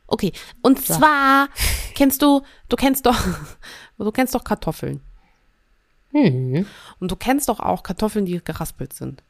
Okay. 0.08 0.34
Und 0.62 0.78
zwar 0.86 1.48
Kennst 1.96 2.22
du, 2.22 2.42
du 2.68 2.76
kennst 2.76 3.06
doch, 3.06 3.16
du 3.98 4.12
kennst 4.12 4.36
doch 4.36 4.44
Kartoffeln. 4.44 5.02
Hm. 6.12 6.66
Und 7.00 7.12
du 7.12 7.16
kennst 7.16 7.48
doch 7.48 7.60
auch 7.60 7.84
Kartoffeln, 7.84 8.26
die 8.26 8.44
geraspelt 8.44 8.92
sind. 8.92 9.24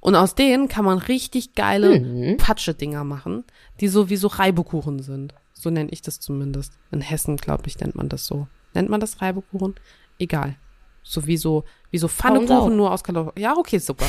Und 0.00 0.14
aus 0.16 0.34
denen 0.34 0.68
kann 0.68 0.84
man 0.84 0.98
richtig 0.98 1.54
geile 1.54 2.00
Mhm. 2.00 2.36
Patsche-Dinger 2.38 3.04
machen, 3.04 3.44
die 3.80 3.88
so 3.88 4.08
wie 4.08 4.16
so 4.16 4.26
Reibekuchen 4.28 5.00
sind. 5.02 5.34
So 5.52 5.70
nenne 5.70 5.90
ich 5.90 6.02
das 6.02 6.18
zumindest. 6.18 6.72
In 6.90 7.00
Hessen, 7.02 7.36
glaube 7.36 7.64
ich, 7.66 7.78
nennt 7.78 7.94
man 7.94 8.08
das 8.08 8.26
so. 8.26 8.48
Nennt 8.74 8.88
man 8.88 9.00
das 9.00 9.20
Reibekuchen? 9.20 9.74
Egal. 10.18 10.56
So 11.02 11.26
wie 11.26 11.36
so, 11.36 11.64
wie 11.90 11.98
so. 11.98 12.08
Pfannekuchen 12.08 12.76
nur 12.76 12.90
aus 12.92 13.04
Kartoffeln. 13.04 13.34
Ja, 13.38 13.56
okay, 13.56 13.78
super. 13.78 14.06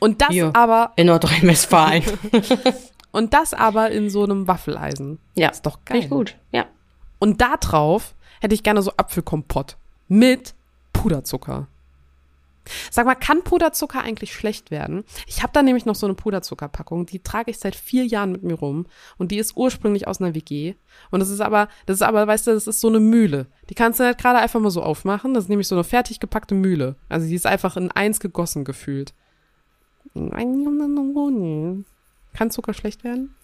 Und 0.00 0.20
das 0.20 0.30
Hier. 0.30 0.50
aber, 0.56 0.92
In 0.96 1.06
Nordrhein-Westfalen. 1.06 2.02
und 3.12 3.34
das 3.34 3.54
aber 3.54 3.90
in 3.90 4.10
so 4.10 4.24
einem 4.24 4.48
Waffeleisen. 4.48 5.18
ja. 5.34 5.50
Ist 5.50 5.64
doch 5.64 5.84
geil. 5.84 5.98
ich 5.98 6.10
gut. 6.10 6.36
Ja. 6.50 6.66
Und 7.18 7.40
da 7.40 7.56
drauf 7.56 8.14
hätte 8.40 8.54
ich 8.54 8.62
gerne 8.64 8.82
so 8.82 8.92
Apfelkompott 8.96 9.76
mit 10.08 10.54
Puderzucker. 10.92 11.68
Sag 12.90 13.06
mal, 13.06 13.14
kann 13.16 13.42
Puderzucker 13.42 14.02
eigentlich 14.02 14.32
schlecht 14.32 14.70
werden? 14.70 15.04
Ich 15.26 15.42
habe 15.42 15.52
da 15.52 15.62
nämlich 15.62 15.84
noch 15.84 15.96
so 15.96 16.06
eine 16.06 16.14
Puderzuckerpackung, 16.14 17.06
die 17.06 17.18
trage 17.18 17.50
ich 17.50 17.58
seit 17.58 17.74
vier 17.74 18.06
Jahren 18.06 18.30
mit 18.32 18.44
mir 18.44 18.54
rum 18.54 18.86
und 19.18 19.32
die 19.32 19.38
ist 19.38 19.56
ursprünglich 19.56 20.06
aus 20.06 20.20
einer 20.20 20.34
WG. 20.34 20.74
Und 21.10 21.20
das 21.20 21.28
ist 21.28 21.40
aber, 21.40 21.68
das 21.86 21.96
ist 21.96 22.02
aber, 22.02 22.26
weißt 22.26 22.46
du, 22.46 22.52
das 22.52 22.68
ist 22.68 22.80
so 22.80 22.88
eine 22.88 23.00
Mühle. 23.00 23.46
Die 23.68 23.74
kannst 23.74 23.98
du 23.98 24.04
halt 24.04 24.18
gerade 24.18 24.38
einfach 24.38 24.60
mal 24.60 24.70
so 24.70 24.82
aufmachen. 24.82 25.34
Das 25.34 25.44
ist 25.44 25.48
nämlich 25.50 25.66
so 25.66 25.74
eine 25.74 25.84
fertig 25.84 26.20
gepackte 26.20 26.54
Mühle. 26.54 26.94
Also 27.08 27.26
die 27.26 27.34
ist 27.34 27.46
einfach 27.46 27.76
in 27.76 27.90
eins 27.90 28.20
gegossen 28.20 28.64
gefühlt. 28.64 29.12
Kann 32.34 32.50
Zucker 32.50 32.74
schlecht 32.74 33.04
werden? 33.04 33.34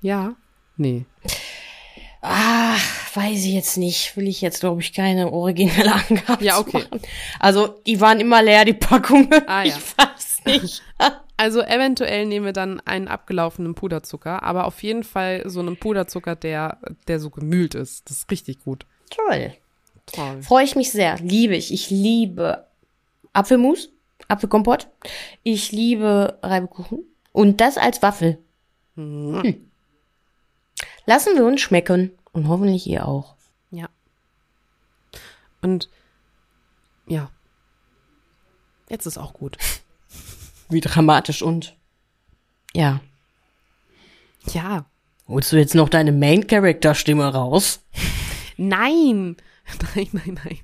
Ja? 0.00 0.34
Nee. 0.76 1.04
Ah, 2.20 2.76
weiß 3.14 3.44
ich 3.44 3.52
jetzt 3.54 3.76
nicht. 3.78 4.16
Will 4.16 4.28
ich 4.28 4.40
jetzt, 4.40 4.60
glaube 4.60 4.80
ich, 4.80 4.92
keine 4.92 5.32
originelle 5.32 5.92
Angabe 6.08 6.44
Ja, 6.44 6.58
okay. 6.58 6.84
machen. 6.90 7.02
Also, 7.38 7.80
die 7.86 8.00
waren 8.00 8.20
immer 8.20 8.42
leer, 8.42 8.64
die 8.64 8.74
Packungen. 8.74 9.28
Ah, 9.46 9.62
ja. 9.64 9.76
Ich 9.86 9.96
weiß 9.98 10.44
nicht. 10.62 10.82
Also 11.40 11.60
eventuell 11.62 12.26
nehmen 12.26 12.46
wir 12.46 12.52
dann 12.52 12.80
einen 12.80 13.06
abgelaufenen 13.06 13.76
Puderzucker, 13.76 14.42
aber 14.42 14.64
auf 14.66 14.82
jeden 14.82 15.04
Fall 15.04 15.44
so 15.46 15.60
einen 15.60 15.76
Puderzucker, 15.76 16.34
der, 16.34 16.78
der 17.06 17.20
so 17.20 17.30
gemühlt 17.30 17.76
ist. 17.76 18.10
Das 18.10 18.16
ist 18.18 18.30
richtig 18.32 18.64
gut. 18.64 18.86
Toll. 19.10 19.52
Toll. 20.06 20.42
Freue 20.42 20.64
ich 20.64 20.74
mich 20.74 20.90
sehr. 20.90 21.16
Liebe 21.18 21.54
ich. 21.54 21.72
Ich 21.72 21.90
liebe 21.90 22.66
Apfelmus, 23.34 23.88
Apfelkompott. 24.26 24.88
Ich 25.44 25.70
liebe 25.70 26.40
Reibekuchen. 26.42 27.04
Und 27.38 27.60
das 27.60 27.78
als 27.78 28.02
Waffel. 28.02 28.42
Hm. 28.96 29.70
Lassen 31.06 31.36
wir 31.36 31.44
uns 31.44 31.60
schmecken. 31.60 32.10
Und 32.32 32.48
hoffentlich 32.48 32.84
ihr 32.88 33.06
auch. 33.06 33.36
Ja. 33.70 33.88
Und 35.62 35.88
ja. 37.06 37.30
Jetzt 38.88 39.06
ist 39.06 39.18
auch 39.18 39.34
gut. 39.34 39.56
Wie 40.68 40.80
dramatisch 40.80 41.42
und. 41.42 41.76
Ja. 42.74 43.02
Ja. 44.52 44.86
Holst 45.28 45.52
du 45.52 45.58
jetzt 45.58 45.76
noch 45.76 45.90
deine 45.90 46.10
Main-Character-Stimme 46.10 47.34
raus? 47.34 47.84
Nein. 48.56 49.36
Nein, 49.94 50.08
nein, 50.10 50.40
nein. 50.44 50.58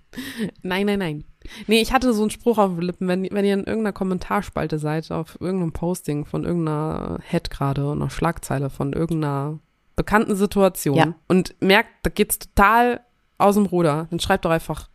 Nein, 0.63 0.87
nein, 0.87 0.99
nein. 0.99 1.25
Nee, 1.67 1.81
ich 1.81 1.93
hatte 1.93 2.13
so 2.13 2.23
einen 2.23 2.31
Spruch 2.31 2.59
auf 2.59 2.73
den 2.73 2.83
Lippen, 2.83 3.07
wenn, 3.09 3.29
wenn 3.31 3.45
ihr 3.45 3.55
in 3.55 3.61
irgendeiner 3.65 3.93
Kommentarspalte 3.93 4.79
seid, 4.79 5.11
auf 5.11 5.39
irgendeinem 5.41 5.73
Posting 5.73 6.25
von 6.25 6.45
irgendeiner 6.45 7.19
Head 7.29 7.51
gerade, 7.51 7.91
einer 7.93 8.11
Schlagzeile 8.11 8.71
von 8.71 8.93
irgendeiner 8.93 9.59
bekannten 9.97 10.35
Situation 10.37 10.97
Ja. 10.97 11.15
und 11.29 11.55
merkt, 11.61 11.91
da 12.03 12.11
geht's 12.11 12.39
total 12.39 13.01
aus 13.39 13.55
dem 13.55 13.67
Ruder, 13.67 14.07
dann 14.11 14.21
schreibt 14.21 14.45
doch 14.45 14.51
einfach 14.51 14.89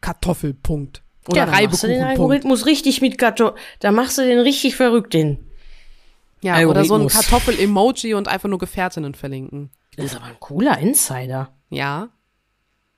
Kartoffelpunkt. 0.00 1.02
Oder 1.28 1.38
ja, 1.38 1.46
dann 1.46 1.64
machst 1.64 1.82
du 1.82 1.86
den. 1.86 2.02
Algorithmus 2.02 2.66
richtig 2.66 3.00
mit 3.00 3.16
Karto. 3.16 3.52
Da 3.80 3.90
machst 3.92 4.18
du 4.18 4.22
den 4.22 4.40
richtig 4.40 4.76
verrückt, 4.76 5.14
den. 5.14 5.38
Ja, 6.42 6.56
oder 6.66 6.84
so 6.84 6.94
ein 6.94 7.00
Algorithmus. 7.00 7.12
Kartoffel-Emoji 7.14 8.14
und 8.14 8.28
einfach 8.28 8.48
nur 8.50 8.58
Gefährtinnen 8.58 9.14
verlinken. 9.14 9.70
Das 9.96 10.06
ist 10.06 10.16
aber 10.16 10.26
ein 10.26 10.38
cooler 10.40 10.78
Insider. 10.78 11.50
Ja. 11.70 12.08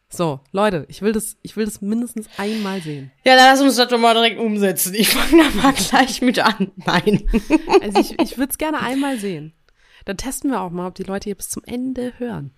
So, 0.09 0.41
Leute, 0.53 0.87
ich 0.89 1.03
will 1.03 1.13
das, 1.13 1.37
ich 1.43 1.57
will 1.57 1.65
das 1.65 1.81
mindestens 1.81 2.29
einmal 2.39 2.81
sehen. 2.81 3.11
Ja, 3.25 3.35
dann 3.35 3.47
lass 3.47 3.61
uns 3.61 3.77
das 3.77 3.89
doch 3.89 3.99
mal 3.99 4.15
direkt 4.15 4.39
umsetzen. 4.39 4.95
Ich 4.95 5.09
fange 5.11 5.43
da 5.43 5.63
mal 5.63 5.73
gleich 5.73 6.23
mit 6.23 6.39
an. 6.39 6.71
Nein. 6.77 7.29
Also 7.83 8.01
ich, 8.01 8.21
ich 8.21 8.39
würde 8.39 8.51
es 8.51 8.59
gerne 8.59 8.81
einmal 8.81 9.19
sehen. 9.19 9.53
Dann 10.05 10.17
testen 10.17 10.51
wir 10.51 10.61
auch 10.61 10.71
mal, 10.71 10.87
ob 10.87 10.95
die 10.95 11.03
Leute 11.03 11.25
hier 11.25 11.35
bis 11.35 11.49
zum 11.49 11.65
Ende 11.65 12.13
hören. 12.19 12.53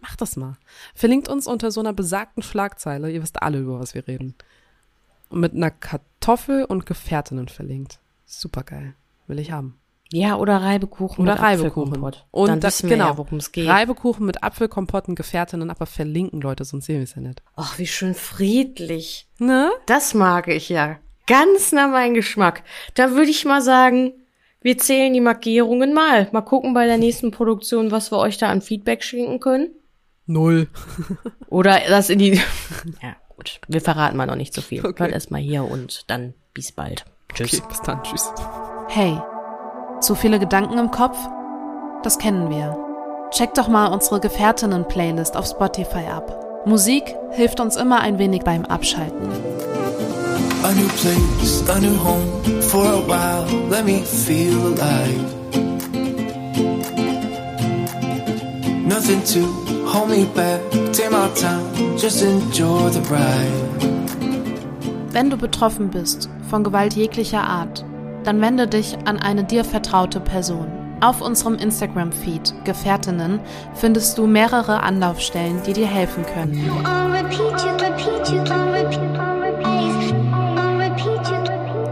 Macht 0.00 0.20
das 0.20 0.36
mal. 0.36 0.58
Verlinkt 0.94 1.28
uns 1.28 1.46
unter 1.46 1.70
so 1.70 1.80
einer 1.80 1.94
besagten 1.94 2.42
Schlagzeile. 2.42 3.10
Ihr 3.10 3.22
wisst 3.22 3.42
alle, 3.42 3.58
über 3.58 3.80
was 3.80 3.94
wir 3.94 4.06
reden. 4.06 4.34
Und 5.30 5.40
mit 5.40 5.54
einer 5.54 5.70
Kartoffel 5.70 6.64
und 6.64 6.86
Gefährtinnen 6.86 7.48
verlinkt. 7.48 7.98
Supergeil. 8.26 8.94
Will 9.26 9.38
ich 9.38 9.50
haben. 9.50 9.78
Ja, 10.12 10.36
oder 10.36 10.58
Reibekuchen 10.58 11.24
Oder 11.24 11.32
mit 11.34 11.42
Reibekuchen. 11.42 11.82
Apfelkompott. 11.88 12.26
Und 12.30 12.48
dann 12.48 12.60
da- 12.60 12.68
wissen 12.68 12.88
wir 12.88 12.96
genau. 12.96 13.08
ja, 13.10 13.18
worum 13.18 13.38
es 13.38 13.50
geht. 13.52 13.68
Reibekuchen 13.68 14.24
mit 14.24 14.42
Apfelkompotten, 14.42 15.14
Gefährtinnen, 15.16 15.70
aber 15.70 15.86
verlinken, 15.86 16.40
Leute, 16.40 16.64
sonst 16.64 16.86
sehen 16.86 16.96
wir 16.98 17.04
es 17.04 17.14
ja 17.16 17.22
nicht. 17.22 17.42
Ach, 17.56 17.78
wie 17.78 17.86
schön 17.86 18.14
friedlich. 18.14 19.26
Ne? 19.38 19.70
Das 19.86 20.14
mag 20.14 20.48
ich 20.48 20.68
ja. 20.68 20.98
Ganz 21.26 21.72
nach 21.72 21.90
meinem 21.90 22.14
Geschmack. 22.14 22.62
Da 22.94 23.10
würde 23.10 23.30
ich 23.30 23.44
mal 23.44 23.60
sagen, 23.62 24.12
wir 24.60 24.78
zählen 24.78 25.12
die 25.12 25.20
Markierungen 25.20 25.92
mal. 25.92 26.28
Mal 26.30 26.42
gucken 26.42 26.72
bei 26.72 26.86
der 26.86 26.98
nächsten 26.98 27.32
Produktion, 27.32 27.90
was 27.90 28.12
wir 28.12 28.18
euch 28.18 28.38
da 28.38 28.48
an 28.48 28.62
Feedback 28.62 29.02
schenken 29.02 29.40
können. 29.40 29.70
Null. 30.26 30.68
Oder 31.48 31.80
das 31.88 32.10
in 32.10 32.20
die. 32.20 32.32
ja, 33.02 33.16
gut. 33.36 33.60
Wir 33.66 33.80
verraten 33.80 34.16
mal 34.16 34.26
noch 34.26 34.36
nicht 34.36 34.54
so 34.54 34.62
viel. 34.62 34.84
Okay. 34.86 35.02
Hört 35.04 35.12
erstmal 35.12 35.40
hier 35.40 35.64
und 35.64 36.04
dann 36.08 36.34
bis 36.54 36.70
bald. 36.72 37.04
Tschüss. 37.34 37.54
Okay, 37.54 37.62
bis 37.68 37.80
dann. 37.82 38.02
Tschüss. 38.02 38.30
Hey, 38.88 39.18
zu 40.00 40.14
viele 40.14 40.38
Gedanken 40.38 40.78
im 40.78 40.90
Kopf? 40.90 41.18
Das 42.02 42.18
kennen 42.18 42.50
wir. 42.50 42.76
Check 43.30 43.54
doch 43.54 43.68
mal 43.68 43.92
unsere 43.92 44.20
Gefährtinnen-Playlist 44.20 45.36
auf 45.36 45.46
Spotify 45.46 46.06
ab. 46.14 46.64
Musik 46.64 47.14
hilft 47.30 47.60
uns 47.60 47.76
immer 47.76 48.00
ein 48.00 48.18
wenig 48.18 48.42
beim 48.42 48.64
Abschalten. 48.64 49.28
A 50.62 50.72
new 50.72 50.88
place, 51.00 51.62
a 51.68 51.78
new 51.80 51.96
home 51.96 52.60
for 52.62 52.84
a 52.84 53.00
while. 53.06 53.46
Let 53.70 53.84
me 53.84 54.00
feel 54.00 54.56
alive. 54.66 55.36
Nothing 58.84 59.22
to 59.34 59.46
hold 59.86 60.10
me 60.10 60.24
back. 60.34 60.60
Take 60.92 61.10
my 61.10 61.28
time, 61.34 61.64
just 61.98 62.22
enjoy 62.22 62.90
the 62.90 63.00
ride. 63.10 63.96
Wenn 65.12 65.30
du 65.30 65.36
betroffen 65.36 65.88
bist 65.90 66.28
von 66.50 66.62
Gewalt 66.62 66.94
jeglicher 66.94 67.42
Art, 67.42 67.85
dann 68.26 68.40
wende 68.40 68.66
dich 68.66 68.98
an 69.04 69.18
eine 69.18 69.44
dir 69.44 69.64
vertraute 69.64 70.20
Person. 70.20 70.66
Auf 71.00 71.20
unserem 71.20 71.56
Instagram-Feed 71.56 72.64
Gefährtinnen 72.64 73.40
findest 73.74 74.18
du 74.18 74.26
mehrere 74.26 74.82
Anlaufstellen, 74.82 75.62
die 75.66 75.74
dir 75.74 75.86
helfen 75.86 76.24
können. 76.26 76.52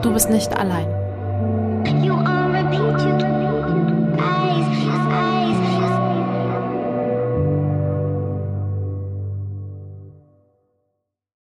Du 0.02 0.12
bist 0.12 0.30
nicht 0.30 0.56
allein. 0.56 0.86